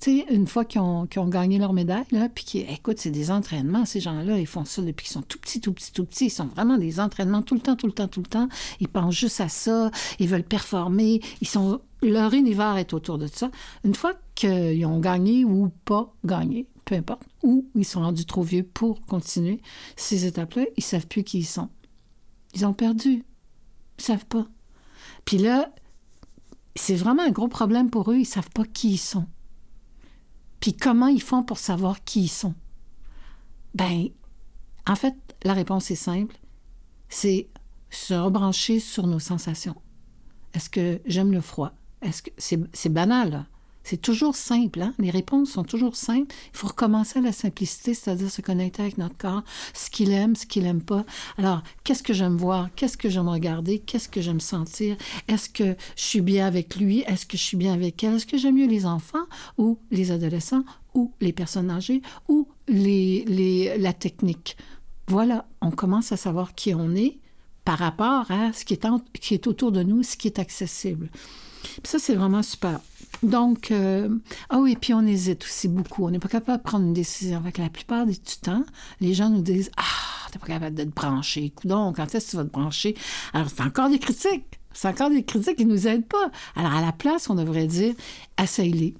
tu 0.00 0.18
sais, 0.20 0.26
une 0.30 0.46
fois 0.46 0.64
qu'ils 0.64 0.80
ont, 0.80 1.06
gagné 1.28 1.58
leur 1.58 1.72
médaille, 1.72 2.04
là, 2.10 2.28
puis 2.28 2.44
qui, 2.44 2.58
écoute, 2.60 2.98
c'est 2.98 3.10
des 3.10 3.30
entraînements, 3.30 3.84
ces 3.84 4.00
gens-là, 4.00 4.38
ils 4.38 4.46
font 4.46 4.64
ça 4.64 4.82
depuis 4.82 5.06
qu'ils 5.06 5.14
sont 5.14 5.22
tout 5.22 5.38
petits, 5.38 5.60
tout 5.60 5.72
petits, 5.72 5.92
tout 5.92 6.04
petits. 6.04 6.26
Ils 6.26 6.30
sont 6.30 6.46
vraiment 6.46 6.78
des 6.78 7.00
entraînements 7.00 7.42
tout 7.42 7.54
le 7.54 7.60
temps, 7.60 7.76
tout 7.76 7.86
le 7.86 7.92
temps, 7.92 8.08
tout 8.08 8.20
le 8.20 8.26
temps. 8.26 8.48
Ils 8.80 8.88
pensent 8.88 9.14
juste 9.14 9.40
à 9.40 9.48
ça, 9.48 9.90
ils 10.18 10.28
veulent 10.28 10.44
performer, 10.44 11.20
ils 11.40 11.48
sont, 11.48 11.80
leur 12.02 12.34
univers 12.34 12.76
est 12.76 12.92
autour 12.92 13.18
de 13.18 13.26
ça. 13.26 13.50
Une 13.84 13.94
fois 13.94 14.14
qu'ils 14.34 14.84
ont 14.86 15.00
gagné 15.00 15.44
ou 15.44 15.70
pas 15.84 16.14
gagné, 16.24 16.66
peu 16.84 16.94
importe, 16.94 17.22
ou 17.42 17.68
ils 17.74 17.84
sont 17.84 18.00
rendus 18.00 18.24
trop 18.24 18.42
vieux 18.42 18.62
pour 18.62 19.00
continuer 19.02 19.60
ces 19.96 20.26
étapes-là, 20.26 20.64
ils 20.76 20.84
savent 20.84 21.06
plus 21.06 21.24
qui 21.24 21.40
ils 21.40 21.44
sont. 21.44 21.68
Ils 22.54 22.64
ont 22.64 22.72
perdu. 22.72 23.24
Ils 23.98 24.04
savent 24.04 24.26
pas. 24.26 24.46
Puis 25.24 25.38
là, 25.38 25.70
c'est 26.74 26.94
vraiment 26.94 27.22
un 27.22 27.30
gros 27.30 27.48
problème 27.48 27.90
pour 27.90 28.10
eux, 28.10 28.16
ils 28.16 28.24
savent 28.24 28.50
pas 28.50 28.64
qui 28.64 28.92
ils 28.92 28.98
sont. 28.98 29.26
Puis 30.60 30.74
comment 30.76 31.06
ils 31.08 31.22
font 31.22 31.42
pour 31.42 31.58
savoir 31.58 32.04
qui 32.04 32.22
ils 32.22 32.28
sont? 32.28 32.54
Ben, 33.74 34.08
en 34.86 34.96
fait, 34.96 35.14
la 35.44 35.52
réponse 35.52 35.90
est 35.90 35.96
simple. 35.96 36.36
C'est 37.08 37.48
se 37.90 38.14
rebrancher 38.14 38.80
sur 38.80 39.06
nos 39.06 39.18
sensations. 39.18 39.76
Est-ce 40.54 40.70
que 40.70 41.00
j'aime 41.06 41.32
le 41.32 41.40
froid? 41.40 41.72
Est-ce 42.02 42.22
que 42.22 42.30
c'est 42.38 42.88
banal, 42.88 43.46
c'est 43.88 43.96
toujours 43.96 44.36
simple, 44.36 44.82
hein? 44.82 44.92
les 44.98 45.08
réponses 45.08 45.52
sont 45.52 45.64
toujours 45.64 45.96
simples. 45.96 46.34
Il 46.52 46.58
faut 46.58 46.66
recommencer 46.66 47.20
à 47.20 47.22
la 47.22 47.32
simplicité, 47.32 47.94
c'est-à-dire 47.94 48.30
se 48.30 48.42
connecter 48.42 48.82
avec 48.82 48.98
notre 48.98 49.16
corps, 49.16 49.42
ce 49.72 49.88
qu'il 49.88 50.12
aime, 50.12 50.36
ce 50.36 50.44
qu'il 50.44 50.64
n'aime 50.64 50.82
pas. 50.82 51.06
Alors, 51.38 51.62
qu'est-ce 51.84 52.02
que 52.02 52.12
j'aime 52.12 52.36
voir? 52.36 52.68
Qu'est-ce 52.76 52.98
que 52.98 53.08
j'aime 53.08 53.28
regarder? 53.28 53.78
Qu'est-ce 53.78 54.10
que 54.10 54.20
j'aime 54.20 54.40
sentir? 54.40 54.98
Est-ce 55.26 55.48
que 55.48 55.74
je 55.96 56.02
suis 56.02 56.20
bien 56.20 56.46
avec 56.46 56.76
lui? 56.76 57.00
Est-ce 57.06 57.24
que 57.24 57.38
je 57.38 57.42
suis 57.42 57.56
bien 57.56 57.72
avec 57.72 58.04
elle? 58.04 58.16
Est-ce 58.16 58.26
que 58.26 58.36
j'aime 58.36 58.56
mieux 58.56 58.66
les 58.66 58.84
enfants 58.84 59.24
ou 59.56 59.78
les 59.90 60.10
adolescents 60.10 60.64
ou 60.92 61.14
les 61.22 61.32
personnes 61.32 61.70
âgées 61.70 62.02
ou 62.28 62.46
les, 62.66 63.74
la 63.78 63.94
technique? 63.94 64.58
Voilà, 65.06 65.46
on 65.62 65.70
commence 65.70 66.12
à 66.12 66.18
savoir 66.18 66.54
qui 66.54 66.74
on 66.74 66.94
est 66.94 67.20
par 67.64 67.78
rapport 67.78 68.30
à 68.30 68.52
ce 68.52 68.66
qui 68.66 68.74
est 68.74 69.46
autour 69.46 69.72
de 69.72 69.82
nous, 69.82 70.02
ce 70.02 70.18
qui 70.18 70.28
est 70.28 70.38
accessible. 70.38 71.08
ça, 71.84 71.98
c'est 71.98 72.14
vraiment 72.14 72.42
super. 72.42 72.80
Donc, 73.22 73.70
euh, 73.70 74.08
ah 74.48 74.58
oui, 74.58 74.76
puis 74.80 74.94
on 74.94 75.04
hésite 75.06 75.44
aussi 75.44 75.68
beaucoup. 75.68 76.06
On 76.06 76.10
n'est 76.10 76.18
pas 76.18 76.28
capable 76.28 76.58
de 76.58 76.62
prendre 76.62 76.84
une 76.84 76.92
décision. 76.92 77.38
Avec 77.38 77.58
la 77.58 77.68
plupart 77.68 78.06
du 78.06 78.18
temps, 78.18 78.64
les 79.00 79.14
gens 79.14 79.28
nous 79.28 79.42
disent 79.42 79.70
Ah, 79.76 80.28
t'es 80.30 80.38
pas 80.38 80.46
capable 80.46 80.76
de 80.76 80.84
te 80.84 80.94
brancher. 80.94 81.52
Donc, 81.64 81.96
quand 81.96 82.14
est-ce 82.14 82.26
que 82.26 82.30
tu 82.30 82.36
vas 82.36 82.44
te 82.44 82.50
brancher? 82.50 82.94
Alors, 83.32 83.48
c'est 83.48 83.62
encore 83.62 83.90
des 83.90 83.98
critiques. 83.98 84.58
C'est 84.72 84.88
encore 84.88 85.10
des 85.10 85.24
critiques 85.24 85.56
qui 85.56 85.66
ne 85.66 85.72
nous 85.72 85.88
aident 85.88 86.06
pas. 86.06 86.30
Alors, 86.54 86.72
à 86.72 86.80
la 86.80 86.92
place, 86.92 87.28
on 87.30 87.34
devrait 87.34 87.66
dire 87.66 87.94
Essaye-les. 88.40 88.94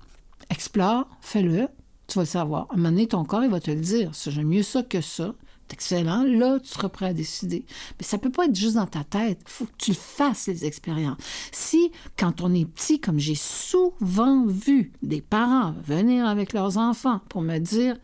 Explore, 0.50 1.06
fais-le. 1.20 1.68
Tu 2.06 2.14
vas 2.14 2.22
le 2.22 2.26
savoir. 2.26 2.68
À 2.70 3.06
ton 3.06 3.24
corps, 3.24 3.44
il 3.44 3.50
va 3.50 3.60
te 3.60 3.70
le 3.70 3.80
dire. 3.80 4.10
J'aime 4.26 4.48
mieux 4.48 4.62
ça 4.62 4.82
que 4.82 5.00
ça 5.00 5.34
excellent. 5.72 6.24
Là, 6.24 6.58
tu 6.60 6.68
seras 6.68 6.88
prêt 6.88 7.06
à 7.06 7.12
décider. 7.12 7.64
Mais 7.98 8.04
ça 8.04 8.18
peut 8.18 8.30
pas 8.30 8.46
être 8.46 8.54
juste 8.54 8.76
dans 8.76 8.86
ta 8.86 9.04
tête. 9.04 9.40
Il 9.46 9.50
faut 9.50 9.64
que 9.66 9.76
tu 9.78 9.94
fasses 9.94 10.46
les 10.46 10.64
expériences. 10.64 11.18
Si, 11.52 11.90
quand 12.16 12.40
on 12.40 12.54
est 12.54 12.64
petit, 12.64 13.00
comme 13.00 13.18
j'ai 13.18 13.34
souvent 13.34 14.46
vu 14.46 14.92
des 15.02 15.20
parents 15.20 15.74
venir 15.84 16.26
avec 16.26 16.52
leurs 16.52 16.78
enfants 16.78 17.20
pour 17.28 17.42
me 17.42 17.58
dire 17.58 17.96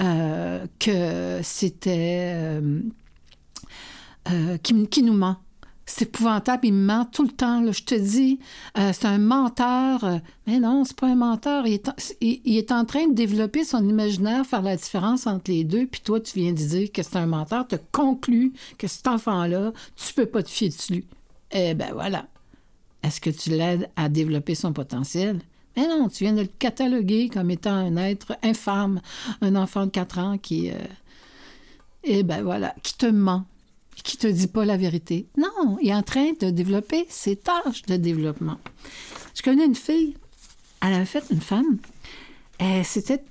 euh, 0.00 0.66
que 0.78 1.40
c'était... 1.42 2.34
Euh, 2.34 2.80
euh, 4.30 4.58
qui, 4.58 4.86
qui, 4.88 5.02
nous 5.02 5.14
ment 5.14 5.38
c'est 5.90 6.04
épouvantable, 6.04 6.66
il 6.66 6.72
ment 6.72 7.04
tout 7.04 7.24
le 7.24 7.30
temps. 7.30 7.70
Je 7.72 7.82
te 7.82 7.94
dis, 7.94 8.38
euh, 8.78 8.92
c'est 8.92 9.06
un 9.06 9.18
menteur. 9.18 10.04
Euh, 10.04 10.18
mais 10.46 10.60
non, 10.60 10.84
c'est 10.84 10.96
pas 10.96 11.08
un 11.08 11.16
menteur. 11.16 11.66
Il 11.66 11.74
est, 11.74 11.88
en, 11.88 11.94
il, 12.20 12.56
est, 12.56 12.70
en, 12.70 12.84
train 12.84 13.08
de 13.08 13.14
développer 13.14 13.64
son 13.64 13.86
imaginaire, 13.86 14.46
faire 14.46 14.62
la 14.62 14.76
différence 14.76 15.26
entre 15.26 15.50
les 15.50 15.64
deux. 15.64 15.86
Puis 15.86 16.00
toi, 16.00 16.20
tu 16.20 16.38
viens 16.38 16.52
de 16.52 16.58
dire 16.58 16.92
que 16.92 17.02
c'est 17.02 17.16
un 17.16 17.26
menteur. 17.26 17.66
Tu 17.66 17.76
conclus 17.90 18.52
que 18.78 18.86
cet 18.86 19.08
enfant-là, 19.08 19.72
tu 19.96 20.14
peux 20.14 20.26
pas 20.26 20.42
te 20.42 20.48
fier 20.48 20.68
dessus. 20.68 21.04
Eh 21.50 21.74
ben 21.74 21.92
voilà. 21.92 22.26
Est-ce 23.02 23.20
que 23.20 23.30
tu 23.30 23.50
l'aides 23.50 23.90
à 23.96 24.08
développer 24.08 24.54
son 24.54 24.72
potentiel? 24.72 25.40
Mais 25.76 25.88
non, 25.88 26.08
tu 26.08 26.24
viens 26.24 26.34
de 26.34 26.42
le 26.42 26.50
cataloguer 26.58 27.28
comme 27.28 27.50
étant 27.50 27.74
un 27.74 27.96
être 27.96 28.36
infâme, 28.42 29.00
un 29.40 29.56
enfant 29.56 29.86
de 29.86 29.90
4 29.90 30.18
ans 30.18 30.38
qui... 30.38 30.70
Euh, 30.70 30.74
eh 32.04 32.22
ben 32.22 32.42
voilà, 32.42 32.74
qui 32.82 32.96
te 32.96 33.06
ment 33.06 33.44
qui 34.02 34.16
te 34.16 34.26
dit 34.26 34.46
pas 34.46 34.64
la 34.64 34.76
vérité. 34.76 35.28
Non, 35.36 35.78
il 35.80 35.88
est 35.88 35.94
en 35.94 36.02
train 36.02 36.32
de 36.40 36.50
développer 36.50 37.06
ses 37.08 37.36
tâches 37.36 37.82
de 37.82 37.96
développement. 37.96 38.58
Je 39.34 39.42
connais 39.42 39.66
une 39.66 39.74
fille, 39.74 40.16
elle 40.82 40.94
avait 40.94 41.04
fait 41.04 41.24
une 41.30 41.40
femme, 41.40 41.78
elle 42.58 42.84
s'était 42.84 43.22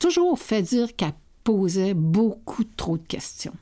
toujours 0.00 0.38
fait 0.38 0.62
dire 0.62 0.94
qu'elle 0.96 1.14
posait 1.44 1.94
beaucoup 1.94 2.64
trop 2.64 2.96
de 2.96 3.06
questions. 3.06 3.54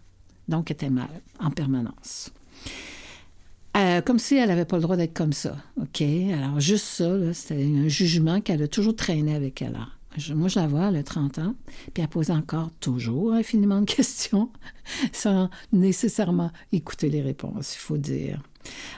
Donc, 0.49 0.71
elle 0.71 0.75
était 0.75 0.91
mal 0.91 1.09
en 1.41 1.51
permanence. 1.51 2.31
Euh, 3.77 4.03
comme 4.03 4.19
si 4.19 4.37
elle 4.37 4.49
n'avait 4.49 4.67
pas 4.67 4.77
le 4.77 4.83
droit 4.83 4.97
d'être 4.97 5.15
comme 5.15 5.33
ça. 5.33 5.57
OK? 5.81 6.03
Alors, 6.03 6.61
juste 6.61 6.85
ça, 6.85 7.33
c'était 7.33 7.65
un 7.65 7.89
jugement 7.89 8.41
qu'elle 8.41 8.63
a 8.63 8.69
toujours 8.69 8.95
traîné 8.95 9.35
avec 9.35 9.63
elle. 9.63 9.79
Moi, 10.35 10.49
je 10.49 10.59
la 10.59 10.67
vois, 10.67 10.89
elle 10.89 10.97
a 10.97 11.03
30 11.03 11.39
ans, 11.39 11.55
puis 11.93 12.03
elle 12.03 12.09
pose 12.09 12.31
encore 12.31 12.71
toujours 12.81 13.33
infiniment 13.33 13.81
de 13.81 13.91
questions 13.91 14.51
sans 15.13 15.51
nécessairement 15.73 16.51
écouter 16.73 17.09
les 17.09 17.23
réponses, 17.23 17.75
il 17.75 17.79
faut 17.79 17.99
dire. 17.99 18.43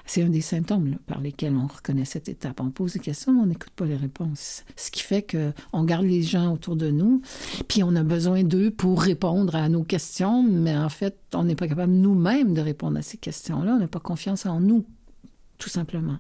C'est 0.05 0.23
un 0.23 0.29
des 0.29 0.43
symptômes 0.43 0.97
par 1.07 1.21
lesquels 1.21 1.55
on 1.55 1.67
reconnaît 1.67 2.05
cette 2.05 2.29
étape. 2.29 2.61
On 2.61 2.71
pose 2.71 2.93
des 2.93 2.99
questions, 2.99 3.33
mais 3.33 3.41
on 3.41 3.47
n'écoute 3.47 3.73
pas 3.75 3.87
les 3.87 3.97
réponses. 3.97 4.65
Ce 4.77 4.91
qui 4.91 5.03
fait 5.03 5.27
qu'on 5.27 5.85
garde 5.85 6.05
les 6.05 6.23
gens 6.23 6.53
autour 6.53 6.77
de 6.77 6.91
nous, 6.91 7.23
puis 7.67 7.83
on 7.83 7.97
a 7.97 8.03
besoin 8.03 8.43
d'eux 8.43 8.71
pour 8.71 9.01
répondre 9.01 9.57
à 9.57 9.69
nos 9.71 9.83
questions, 9.83 10.43
mais 10.43 10.77
en 10.77 10.91
fait, 10.91 11.17
on 11.33 11.45
n'est 11.45 11.55
pas 11.55 11.69
capable 11.69 11.93
nous-mêmes 11.93 12.53
de 12.53 12.61
répondre 12.61 12.99
à 12.99 13.03
ces 13.03 13.17
questions-là. 13.17 13.75
On 13.75 13.79
n'a 13.79 13.89
pas 13.89 14.01
confiance 14.01 14.45
en 14.45 14.61
nous, 14.61 14.85
tout 15.59 15.69
simplement. 15.69 16.19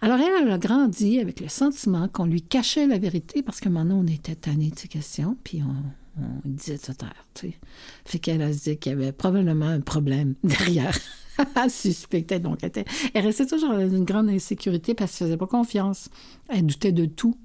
Alors 0.00 0.18
elle, 0.18 0.42
elle 0.42 0.50
a 0.50 0.58
grandi 0.58 1.20
avec 1.20 1.40
le 1.40 1.48
sentiment 1.48 2.08
qu'on 2.08 2.26
lui 2.26 2.42
cachait 2.42 2.86
la 2.86 2.98
vérité 2.98 3.42
parce 3.42 3.60
que 3.60 3.68
maintenant 3.68 3.98
on 3.98 4.06
était 4.06 4.34
tanné 4.34 4.70
de 4.70 4.78
ces 4.78 4.88
questions, 4.88 5.36
puis 5.44 5.62
on, 5.62 5.74
disait 6.44 6.76
de 6.78 6.82
se 6.82 6.92
taire. 6.92 7.24
Tu 7.34 7.48
sais. 7.48 7.54
Fait 8.04 8.18
qu'elle 8.18 8.42
a 8.42 8.50
dit 8.50 8.76
qu'il 8.76 8.92
y 8.92 8.94
avait 8.94 9.12
probablement 9.12 9.68
un 9.68 9.80
problème 9.80 10.34
derrière. 10.42 10.98
suspectait. 11.68 12.40
Donc, 12.40 12.58
elle, 12.62 12.84
elle 13.14 13.24
restait 13.24 13.46
toujours 13.46 13.70
dans 13.70 13.88
une 13.88 14.04
grande 14.04 14.28
insécurité 14.28 14.94
parce 14.94 15.16
qu'elle 15.16 15.28
ne 15.28 15.32
faisait 15.32 15.38
pas 15.38 15.46
confiance. 15.46 16.08
Elle 16.48 16.66
doutait 16.66 16.92
de 16.92 17.06
tout 17.06 17.36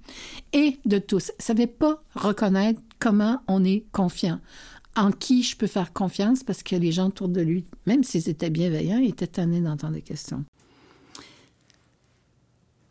et 0.51 0.79
de 0.85 0.97
tous. 0.97 1.31
Elle 1.37 1.43
savait 1.43 1.67
pas 1.67 2.03
reconnaître 2.15 2.81
comment 2.99 3.39
on 3.47 3.63
est 3.63 3.85
confiant. 3.91 4.39
En 4.95 5.11
qui 5.11 5.41
je 5.41 5.57
peux 5.57 5.67
faire 5.67 5.91
confiance 5.91 6.43
parce 6.43 6.61
que 6.61 6.75
les 6.75 6.91
gens 6.91 7.07
autour 7.07 7.27
de 7.27 7.41
lui, 7.41 7.65
même 7.87 8.03
s'ils 8.03 8.29
étaient 8.29 8.51
bienveillants, 8.51 8.99
étaient 8.99 9.27
tannés 9.27 9.61
d'entendre 9.61 9.93
des 9.93 10.01
questions. 10.01 10.45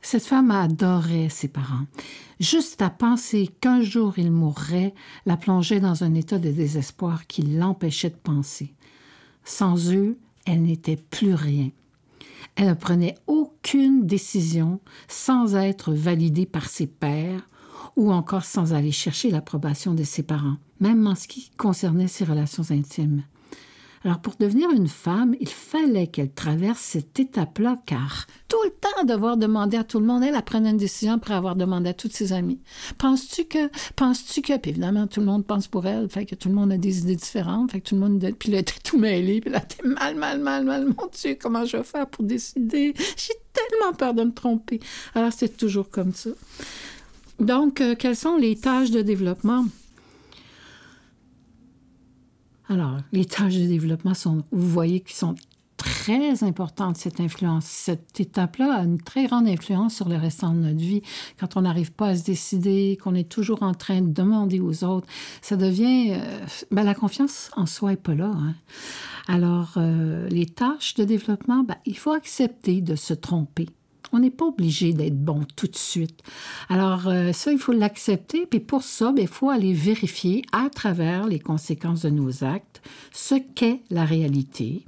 Cette 0.03 0.25
femme 0.25 0.51
adorait 0.51 1.29
ses 1.29 1.49
parents. 1.49 1.87
Juste 2.41 2.83
à 2.83 2.91
penser 2.91 3.49
qu'un 3.61 3.81
jour 3.81 4.15
il 4.19 4.33
mourrait, 4.33 4.95
la 5.27 5.37
plongeait 5.37 5.79
dans 5.79 6.03
un 6.03 6.15
état 6.15 6.39
de 6.39 6.51
désespoir 6.51 7.29
qui 7.29 7.43
l'empêchait 7.43 8.11
de 8.11 8.17
penser. 8.17 8.75
Sans 9.45 9.93
eux, 9.93 10.19
elle 10.45 10.63
n'était 10.63 10.97
plus 10.97 11.35
rien. 11.35 11.71
Elle 12.57 12.69
ne 12.69 12.75
prenait 12.75 13.15
aucune 13.27 14.05
décision 14.07 14.81
sans 15.09 15.55
être 15.55 15.93
validée 15.93 16.47
par 16.47 16.69
ses 16.69 16.89
pères 16.89 17.49
ou 17.97 18.13
encore 18.13 18.45
sans 18.45 18.75
aller 18.75 18.93
chercher 18.93 19.31
l'approbation 19.31 19.95
de 19.95 20.05
ses 20.05 20.23
parents, 20.23 20.57
même 20.81 21.07
en 21.07 21.15
ce 21.15 21.29
qui 21.29 21.51
concernait 21.57 22.09
ses 22.09 22.25
relations 22.25 22.65
intimes. 22.71 23.23
Alors 24.05 24.21
pour 24.21 24.35
devenir 24.39 24.71
une 24.71 24.89
femme, 24.89 25.37
il 25.41 25.49
fallait 25.49 26.09
qu'elle 26.09 26.33
traverse 26.33 26.81
cette 26.81 27.19
étape-là, 27.21 27.79
car 27.87 28.27
tout 28.49 28.57
le 28.65 28.71
temps 28.71 29.05
devoir 29.05 29.37
demander 29.37 29.77
à 29.77 29.85
tout 29.85 30.01
le 30.01 30.07
monde, 30.07 30.25
elle, 30.25 30.41
pris 30.43 30.59
une 30.59 30.77
décision 30.77 31.15
après 31.15 31.35
avoir 31.35 31.55
demandé 31.55 31.91
à 31.91 31.95
toutes 31.95 32.13
ses 32.13 32.33
amies. 32.33 32.61
Penses-tu 32.99 33.45
que, 33.45 33.71
penses-tu 33.95 34.43
que, 34.43 34.57
puis 34.59 34.73
évidemment 34.73 35.07
tout 35.07 35.21
le 35.21 35.27
monde 35.27 35.47
pense 35.47 35.69
pour 35.69 35.87
elle, 35.87 36.09
fait 36.09 36.27
que 36.27 36.35
tout 36.35 36.49
le 36.49 36.55
monde 36.55 36.73
a 36.73 36.79
des 36.79 36.99
idées 37.01 37.17
différentes, 37.17 37.71
fait 37.71 37.81
que 37.81 37.89
tout 37.89 37.95
le 37.95 38.01
monde, 38.01 38.33
puis 38.39 38.51
là, 38.51 38.59
était 38.59 38.81
tout 38.83 38.99
mêlé, 38.99 39.41
puis 39.41 39.51
là, 39.51 39.61
t'es 39.61 39.87
mal, 39.87 40.17
mal, 40.17 40.41
mal, 40.41 40.65
mal, 40.65 40.87
mon 40.87 41.09
Dieu, 41.13 41.37
comment 41.41 41.65
je 41.65 41.77
vais 41.77 41.85
faire 41.85 42.07
pour 42.09 42.25
décider? 42.25 42.95
J'ai 43.17 43.35
tellement 43.53 43.93
peur 43.93 44.15
de 44.15 44.25
me 44.25 44.33
tromper. 44.33 44.81
Alors 45.15 45.33
c'est 45.33 45.57
toujours 45.57 45.91
comme 45.91 46.13
ça. 46.13 46.31
Donc, 47.39 47.81
euh, 47.81 47.95
quelles 47.99 48.17
sont 48.17 48.37
les 48.37 48.57
tâches 48.57 48.91
de 48.91 49.03
développement? 49.03 49.65
Alors, 52.73 52.97
les 53.13 53.27
tâches 53.27 53.57
de 53.57 53.67
développement 53.67 54.15
sont, 54.15 54.45
vous 54.51 54.69
voyez, 54.69 55.01
qui 55.01 55.15
sont 55.15 55.35
très 55.77 56.43
importantes, 56.43 56.97
cette 56.97 57.21
influence. 57.21 57.67
Cette 57.67 58.19
étape-là 58.19 58.79
a 58.79 58.85
une 58.85 58.99
très 58.99 59.27
grande 59.27 59.47
influence 59.47 59.95
sur 59.95 60.09
le 60.09 60.17
restant 60.17 60.55
de 60.55 60.61
notre 60.61 60.79
vie. 60.79 61.03
Quand 61.39 61.59
on 61.59 61.63
n'arrive 61.63 61.93
pas 61.93 62.09
à 62.09 62.17
se 62.17 62.25
décider, 62.25 62.99
qu'on 63.03 63.15
est 63.15 63.29
toujours 63.29 63.63
en 63.63 63.75
train 63.75 64.01
de 64.01 64.11
demander 64.11 64.59
aux 64.59 64.85
autres, 64.85 65.07
ça 65.43 65.57
devient... 65.57 66.13
Euh, 66.13 66.47
ben, 66.71 66.83
la 66.83 66.95
confiance 66.95 67.51
en 67.57 67.67
soi 67.67 67.91
n'est 67.91 67.97
pas 67.97 68.15
là. 68.15 68.31
Hein. 68.33 68.55
Alors, 69.29 69.75
euh, 69.77 70.27
les 70.31 70.47
tâches 70.47 70.95
de 70.95 71.05
développement, 71.05 71.65
ben, 71.65 71.77
il 71.85 71.99
faut 71.99 72.13
accepter 72.13 72.81
de 72.81 72.97
se 72.97 73.13
tromper. 73.13 73.67
On 74.13 74.19
n'est 74.19 74.31
pas 74.31 74.47
obligé 74.47 74.93
d'être 74.93 75.19
bon 75.19 75.41
tout 75.57 75.67
de 75.67 75.77
suite. 75.77 76.23
Alors 76.69 77.09
euh, 77.09 77.33
ça, 77.33 77.51
il 77.53 77.59
faut 77.59 77.73
l'accepter. 77.73 78.47
Puis 78.47 78.61
pour 78.61 78.83
ça, 78.83 79.13
ben, 79.13 79.23
il 79.23 79.29
faut 79.29 79.51
aller 79.51 79.73
vérifier 79.73 80.43
à 80.53 80.69
travers 80.69 81.27
les 81.27 81.39
conséquences 81.39 82.03
de 82.03 82.11
nos 82.11 82.45
actes 82.45 82.83
ce 83.13 83.35
qu'est 83.35 83.81
la 83.91 84.05
réalité 84.05 84.85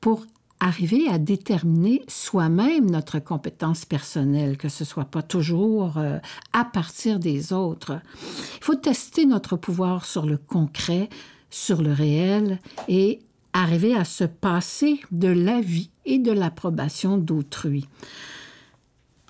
pour 0.00 0.24
arriver 0.60 1.08
à 1.08 1.18
déterminer 1.18 2.02
soi-même 2.08 2.90
notre 2.90 3.18
compétence 3.18 3.84
personnelle, 3.84 4.56
que 4.56 4.68
ce 4.68 4.84
soit 4.84 5.04
pas 5.04 5.22
toujours 5.22 5.98
euh, 5.98 6.18
à 6.52 6.64
partir 6.64 7.18
des 7.18 7.52
autres. 7.52 8.00
Il 8.58 8.64
faut 8.64 8.74
tester 8.74 9.26
notre 9.26 9.56
pouvoir 9.56 10.06
sur 10.06 10.24
le 10.24 10.38
concret, 10.38 11.08
sur 11.50 11.82
le 11.82 11.92
réel 11.92 12.60
et 12.88 13.20
arriver 13.52 13.94
à 13.94 14.04
se 14.04 14.24
passer 14.24 15.00
de 15.10 15.28
la 15.28 15.60
vie 15.60 15.90
et 16.04 16.18
de 16.18 16.32
l'approbation 16.32 17.18
d'autrui. 17.18 17.86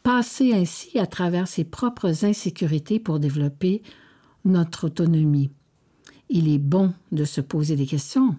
Passer 0.03 0.53
ainsi 0.53 0.99
à 0.99 1.07
travers 1.07 1.49
ses 1.49 1.65
propres 1.65 2.25
insécurités 2.25 3.01
pour 3.01 3.19
développer 3.19 3.83
notre 4.45 4.87
autonomie. 4.87 5.51
Il 6.29 6.49
est 6.49 6.59
bon 6.59 6.93
de 7.13 7.25
se 7.25 7.41
poser 7.41 7.77
des 7.77 7.87
questions, 7.87 8.37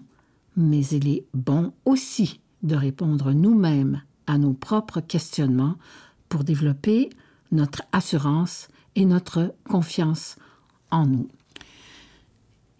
mais 0.56 0.84
il 0.86 1.08
est 1.08 1.24
bon 1.34 1.72
aussi 1.84 2.40
de 2.62 2.76
répondre 2.76 3.32
nous-mêmes 3.32 4.02
à 4.26 4.38
nos 4.38 4.52
propres 4.52 5.00
questionnements 5.00 5.76
pour 6.28 6.44
développer 6.44 7.10
notre 7.52 7.82
assurance 7.92 8.68
et 8.96 9.04
notre 9.04 9.54
confiance 9.68 10.36
en 10.90 11.06
nous. 11.06 11.28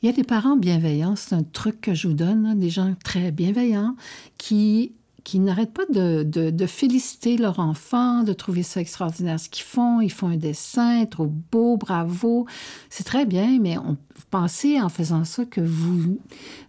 Il 0.02 0.06
y 0.06 0.08
a 0.08 0.12
des 0.12 0.24
parents 0.24 0.56
bienveillants, 0.56 1.16
c'est 1.16 1.34
un 1.34 1.42
truc 1.42 1.80
que 1.80 1.94
je 1.94 2.08
vous 2.08 2.14
donne, 2.14 2.46
hein, 2.46 2.54
des 2.54 2.70
gens 2.70 2.94
très 3.02 3.32
bienveillants 3.32 3.96
qui 4.38 4.92
qui 5.26 5.40
n'arrêtent 5.40 5.74
pas 5.74 5.86
de, 5.90 6.66
féliciter 6.68 7.36
leur 7.36 7.58
enfant, 7.58 8.22
de 8.22 8.32
trouver 8.32 8.62
ça 8.62 8.80
extraordinaire 8.80 9.40
ce 9.40 9.48
qu'ils 9.48 9.64
font. 9.64 10.00
Ils 10.00 10.12
font 10.12 10.28
un 10.28 10.36
dessin, 10.36 11.04
trop 11.04 11.26
beau, 11.26 11.76
bravo. 11.76 12.46
C'est 12.90 13.02
très 13.02 13.26
bien, 13.26 13.58
mais 13.60 13.76
on, 13.76 13.96
pensez 14.30 14.80
en 14.80 14.88
faisant 14.88 15.24
ça 15.24 15.44
que 15.44 15.60
vous, 15.60 16.20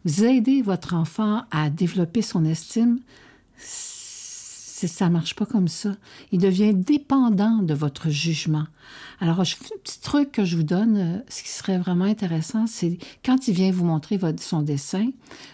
vous 0.05 0.23
aidez 0.23 0.63
votre 0.63 0.95
enfant 0.95 1.43
à 1.51 1.69
développer 1.69 2.23
son 2.23 2.45
estime? 2.45 2.97
Ça 3.59 5.09
marche 5.09 5.35
pas 5.35 5.45
comme 5.45 5.67
ça. 5.67 5.95
Il 6.31 6.39
devient 6.39 6.73
dépendant 6.73 7.61
de 7.61 7.75
votre 7.75 8.09
jugement. 8.09 8.65
Alors, 9.19 9.39
un 9.39 9.43
petit 9.83 10.01
truc 10.01 10.31
que 10.31 10.45
je 10.45 10.55
vous 10.55 10.63
donne, 10.63 10.97
euh, 10.97 11.19
ce 11.29 11.43
qui 11.43 11.49
serait 11.49 11.77
vraiment 11.77 12.05
intéressant, 12.05 12.65
c'est 12.65 12.97
quand 13.23 13.47
il 13.47 13.53
vient 13.53 13.71
vous 13.71 13.85
montrer 13.85 14.19
son 14.39 14.63
dessin, 14.63 15.11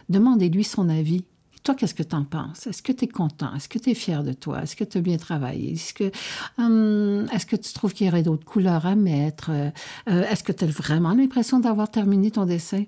demandez-lui 0.07 0.63
son 0.63 0.87
avis. 0.87 1.25
Toi, 1.63 1.75
qu'est-ce 1.75 1.93
que 1.95 2.03
tu 2.03 2.13
en 2.13 2.25
penses? 2.25 2.67
Est-ce 2.67 2.83
que 2.83 2.91
tu 2.91 3.05
es 3.05 3.07
content? 3.07 3.55
Est-ce 3.55 3.69
que 3.69 3.79
tu 3.79 3.91
es 3.91 3.93
fier 3.93 4.21
de 4.21 4.33
toi? 4.33 4.63
Est-ce 4.63 4.75
que 4.75 4.83
tu 4.83 4.97
as 4.97 5.01
bien 5.01 5.15
travaillé? 5.15 5.71
Est-ce 5.71 5.93
que, 5.93 6.11
hum, 6.57 7.25
est-ce 7.33 7.45
que 7.45 7.55
tu 7.55 7.71
trouves 7.71 7.93
qu'il 7.93 8.05
y 8.05 8.09
aurait 8.09 8.21
d'autres 8.21 8.43
couleurs 8.43 8.85
à 8.85 8.95
mettre? 8.95 9.49
Euh, 9.49 9.69
euh, 10.09 10.29
est-ce 10.29 10.43
que 10.43 10.51
tu 10.51 10.65
as 10.65 10.67
vraiment 10.67 11.13
l'impression 11.13 11.59
d'avoir 11.59 11.89
terminé 11.89 12.31
ton 12.31 12.45
dessin? 12.45 12.83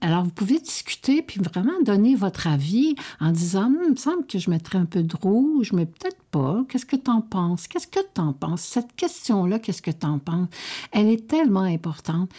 Alors, 0.00 0.24
vous 0.24 0.32
pouvez 0.32 0.58
discuter 0.58 1.22
puis 1.22 1.40
vraiment 1.40 1.80
donner 1.84 2.16
votre 2.16 2.48
avis 2.48 2.96
en 3.20 3.30
disant, 3.30 3.66
hum, 3.66 3.78
il 3.84 3.90
me 3.92 3.96
semble 3.96 4.26
que 4.26 4.40
je 4.40 4.50
mettrais 4.50 4.78
un 4.78 4.84
peu 4.84 5.04
de 5.04 5.16
rouge, 5.16 5.72
mais 5.72 5.86
peut-être 5.86 6.20
pas. 6.32 6.64
Qu'est-ce 6.68 6.86
que 6.86 6.96
tu 6.96 7.10
en 7.10 7.20
penses? 7.20 7.68
Qu'est-ce 7.68 7.86
que 7.86 8.00
tu 8.12 8.20
en 8.20 8.32
penses? 8.32 8.62
Cette 8.62 8.96
question-là, 8.96 9.60
qu'est-ce 9.60 9.82
que 9.82 9.92
tu 9.92 10.06
en 10.06 10.18
penses? 10.18 10.48
Elle 10.90 11.08
est 11.08 11.28
tellement 11.28 11.60
importante. 11.60 12.30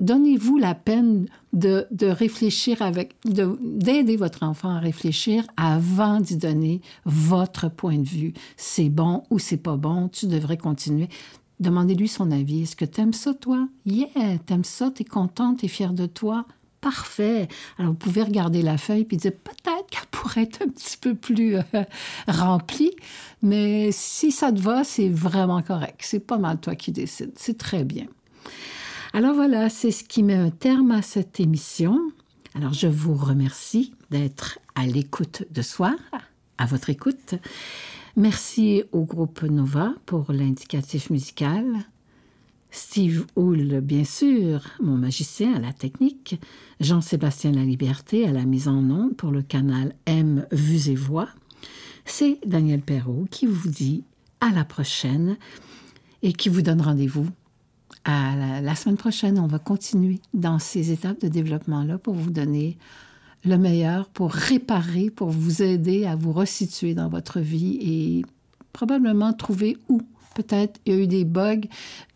Donnez-vous 0.00 0.58
la 0.58 0.74
peine 0.74 1.26
de, 1.52 1.86
de 1.92 2.06
réfléchir 2.06 2.82
avec, 2.82 3.14
d'aider 3.24 4.16
votre 4.16 4.42
enfant 4.42 4.70
à 4.70 4.80
réfléchir 4.80 4.95
avant 5.56 6.20
d'y 6.20 6.36
donner 6.36 6.80
votre 7.04 7.68
point 7.70 7.98
de 7.98 8.08
vue. 8.08 8.32
C'est 8.56 8.88
bon 8.88 9.22
ou 9.30 9.38
c'est 9.38 9.56
pas 9.56 9.76
bon, 9.76 10.08
tu 10.08 10.26
devrais 10.26 10.56
continuer. 10.56 11.08
Demandez-lui 11.60 12.08
son 12.08 12.30
avis. 12.30 12.62
Est-ce 12.62 12.76
que 12.76 12.84
tu 12.84 13.00
aimes 13.00 13.12
ça, 13.12 13.34
toi? 13.34 13.68
Yeah, 13.86 14.38
t'aimes 14.44 14.64
ça, 14.64 14.90
t'es 14.90 15.04
contente, 15.04 15.60
t'es 15.60 15.68
fière 15.68 15.92
de 15.92 16.06
toi? 16.06 16.46
Parfait. 16.80 17.48
Alors, 17.78 17.92
vous 17.92 17.98
pouvez 17.98 18.22
regarder 18.22 18.62
la 18.62 18.78
feuille 18.78 19.04
puis 19.04 19.16
dire 19.16 19.32
peut-être 19.32 19.86
qu'elle 19.90 20.06
pourrait 20.10 20.42
être 20.42 20.62
un 20.62 20.68
petit 20.68 20.98
peu 20.98 21.14
plus 21.14 21.56
euh, 21.56 21.62
remplie, 22.28 22.92
mais 23.42 23.90
si 23.90 24.30
ça 24.30 24.52
te 24.52 24.60
va, 24.60 24.84
c'est 24.84 25.08
vraiment 25.08 25.62
correct. 25.62 26.00
C'est 26.02 26.20
pas 26.20 26.38
mal 26.38 26.58
toi 26.60 26.74
qui 26.76 26.92
décides. 26.92 27.32
C'est 27.36 27.58
très 27.58 27.84
bien. 27.84 28.06
Alors 29.14 29.34
voilà, 29.34 29.70
c'est 29.70 29.90
ce 29.90 30.04
qui 30.04 30.22
met 30.22 30.34
un 30.34 30.50
terme 30.50 30.90
à 30.90 31.00
cette 31.00 31.40
émission. 31.40 31.98
Alors 32.56 32.72
je 32.72 32.86
vous 32.86 33.14
remercie 33.14 33.92
d'être 34.10 34.58
à 34.74 34.86
l'écoute 34.86 35.44
de 35.50 35.60
soi, 35.60 35.94
à 36.56 36.64
votre 36.64 36.88
écoute. 36.88 37.34
Merci 38.16 38.82
au 38.92 39.04
groupe 39.04 39.42
Nova 39.42 39.92
pour 40.06 40.32
l'indicatif 40.32 41.10
musical. 41.10 41.66
Steve 42.70 43.26
Hull, 43.36 43.82
bien 43.82 44.04
sûr, 44.04 44.62
mon 44.80 44.96
magicien 44.96 45.52
à 45.54 45.58
la 45.58 45.74
technique, 45.74 46.40
Jean-Sébastien 46.80 47.52
La 47.52 47.62
Liberté 47.62 48.26
à 48.26 48.32
la 48.32 48.46
mise 48.46 48.68
en 48.68 48.88
onde 48.88 49.14
pour 49.16 49.32
le 49.32 49.42
canal 49.42 49.94
M 50.06 50.46
Vues 50.50 50.88
et 50.88 50.94
Voix. 50.94 51.28
C'est 52.06 52.38
Daniel 52.46 52.80
Perrault 52.80 53.26
qui 53.30 53.44
vous 53.44 53.68
dit 53.68 54.02
à 54.40 54.48
la 54.48 54.64
prochaine 54.64 55.36
et 56.22 56.32
qui 56.32 56.48
vous 56.48 56.62
donne 56.62 56.80
rendez-vous 56.80 57.28
la, 58.06 58.74
semaine 58.74 58.96
prochaine. 58.96 59.38
On 59.38 59.46
va 59.46 59.58
continuer 59.58 60.20
dans 60.34 60.58
ces 60.58 60.92
étapes 60.92 61.20
de 61.20 61.28
développement-là 61.28 61.98
pour 61.98 62.14
vous 62.14 62.30
donner 62.30 62.78
le 63.44 63.58
meilleur, 63.58 64.08
pour 64.08 64.32
réparer, 64.32 65.10
pour 65.10 65.30
vous 65.30 65.62
aider 65.62 66.06
à 66.06 66.16
vous 66.16 66.32
resituer 66.32 66.94
dans 66.94 67.08
votre 67.08 67.40
vie 67.40 67.78
et 67.80 68.24
probablement 68.72 69.32
trouver 69.32 69.76
où 69.88 70.02
peut-être 70.34 70.78
il 70.84 70.92
y 70.92 70.96
a 70.96 71.00
eu 71.00 71.06
des 71.06 71.24
bugs 71.24 71.62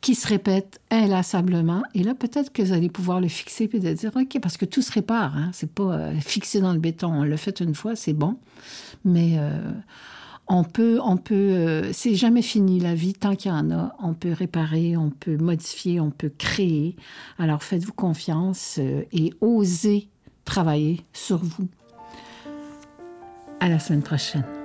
qui 0.00 0.14
se 0.14 0.26
répètent 0.26 0.80
inlassablement. 0.90 1.82
Et 1.94 2.02
là, 2.02 2.14
peut-être 2.14 2.52
que 2.52 2.62
vous 2.62 2.72
allez 2.72 2.90
pouvoir 2.90 3.20
le 3.20 3.28
fixer 3.28 3.68
et 3.72 3.78
de 3.78 3.92
dire, 3.92 4.12
OK, 4.14 4.38
parce 4.40 4.56
que 4.56 4.66
tout 4.66 4.82
se 4.82 4.92
répare. 4.92 5.36
Hein? 5.36 5.50
C'est 5.52 5.72
pas 5.72 5.94
euh, 5.94 6.14
fixé 6.20 6.60
dans 6.60 6.72
le 6.72 6.78
béton. 6.78 7.12
On 7.12 7.22
l'a 7.22 7.36
fait 7.36 7.60
une 7.60 7.74
fois, 7.74 7.96
c'est 7.96 8.12
bon. 8.12 8.36
Mais 9.04 9.36
euh, 9.38 9.58
on 10.50 10.64
peut, 10.64 10.98
on 11.02 11.16
peut, 11.16 11.34
euh, 11.34 11.92
c'est 11.92 12.16
jamais 12.16 12.42
fini 12.42 12.80
la 12.80 12.94
vie. 12.94 13.14
Tant 13.14 13.36
qu'il 13.36 13.50
y 13.50 13.54
en 13.54 13.70
a, 13.70 13.94
on 14.02 14.14
peut 14.14 14.32
réparer, 14.32 14.96
on 14.96 15.10
peut 15.10 15.36
modifier, 15.36 16.00
on 16.00 16.10
peut 16.10 16.32
créer. 16.36 16.96
Alors 17.38 17.62
faites-vous 17.62 17.92
confiance 17.92 18.78
et 18.78 19.32
osez 19.40 20.08
travailler 20.44 21.02
sur 21.12 21.38
vous. 21.38 21.68
À 23.60 23.68
la 23.68 23.78
semaine 23.78 24.02
prochaine. 24.02 24.59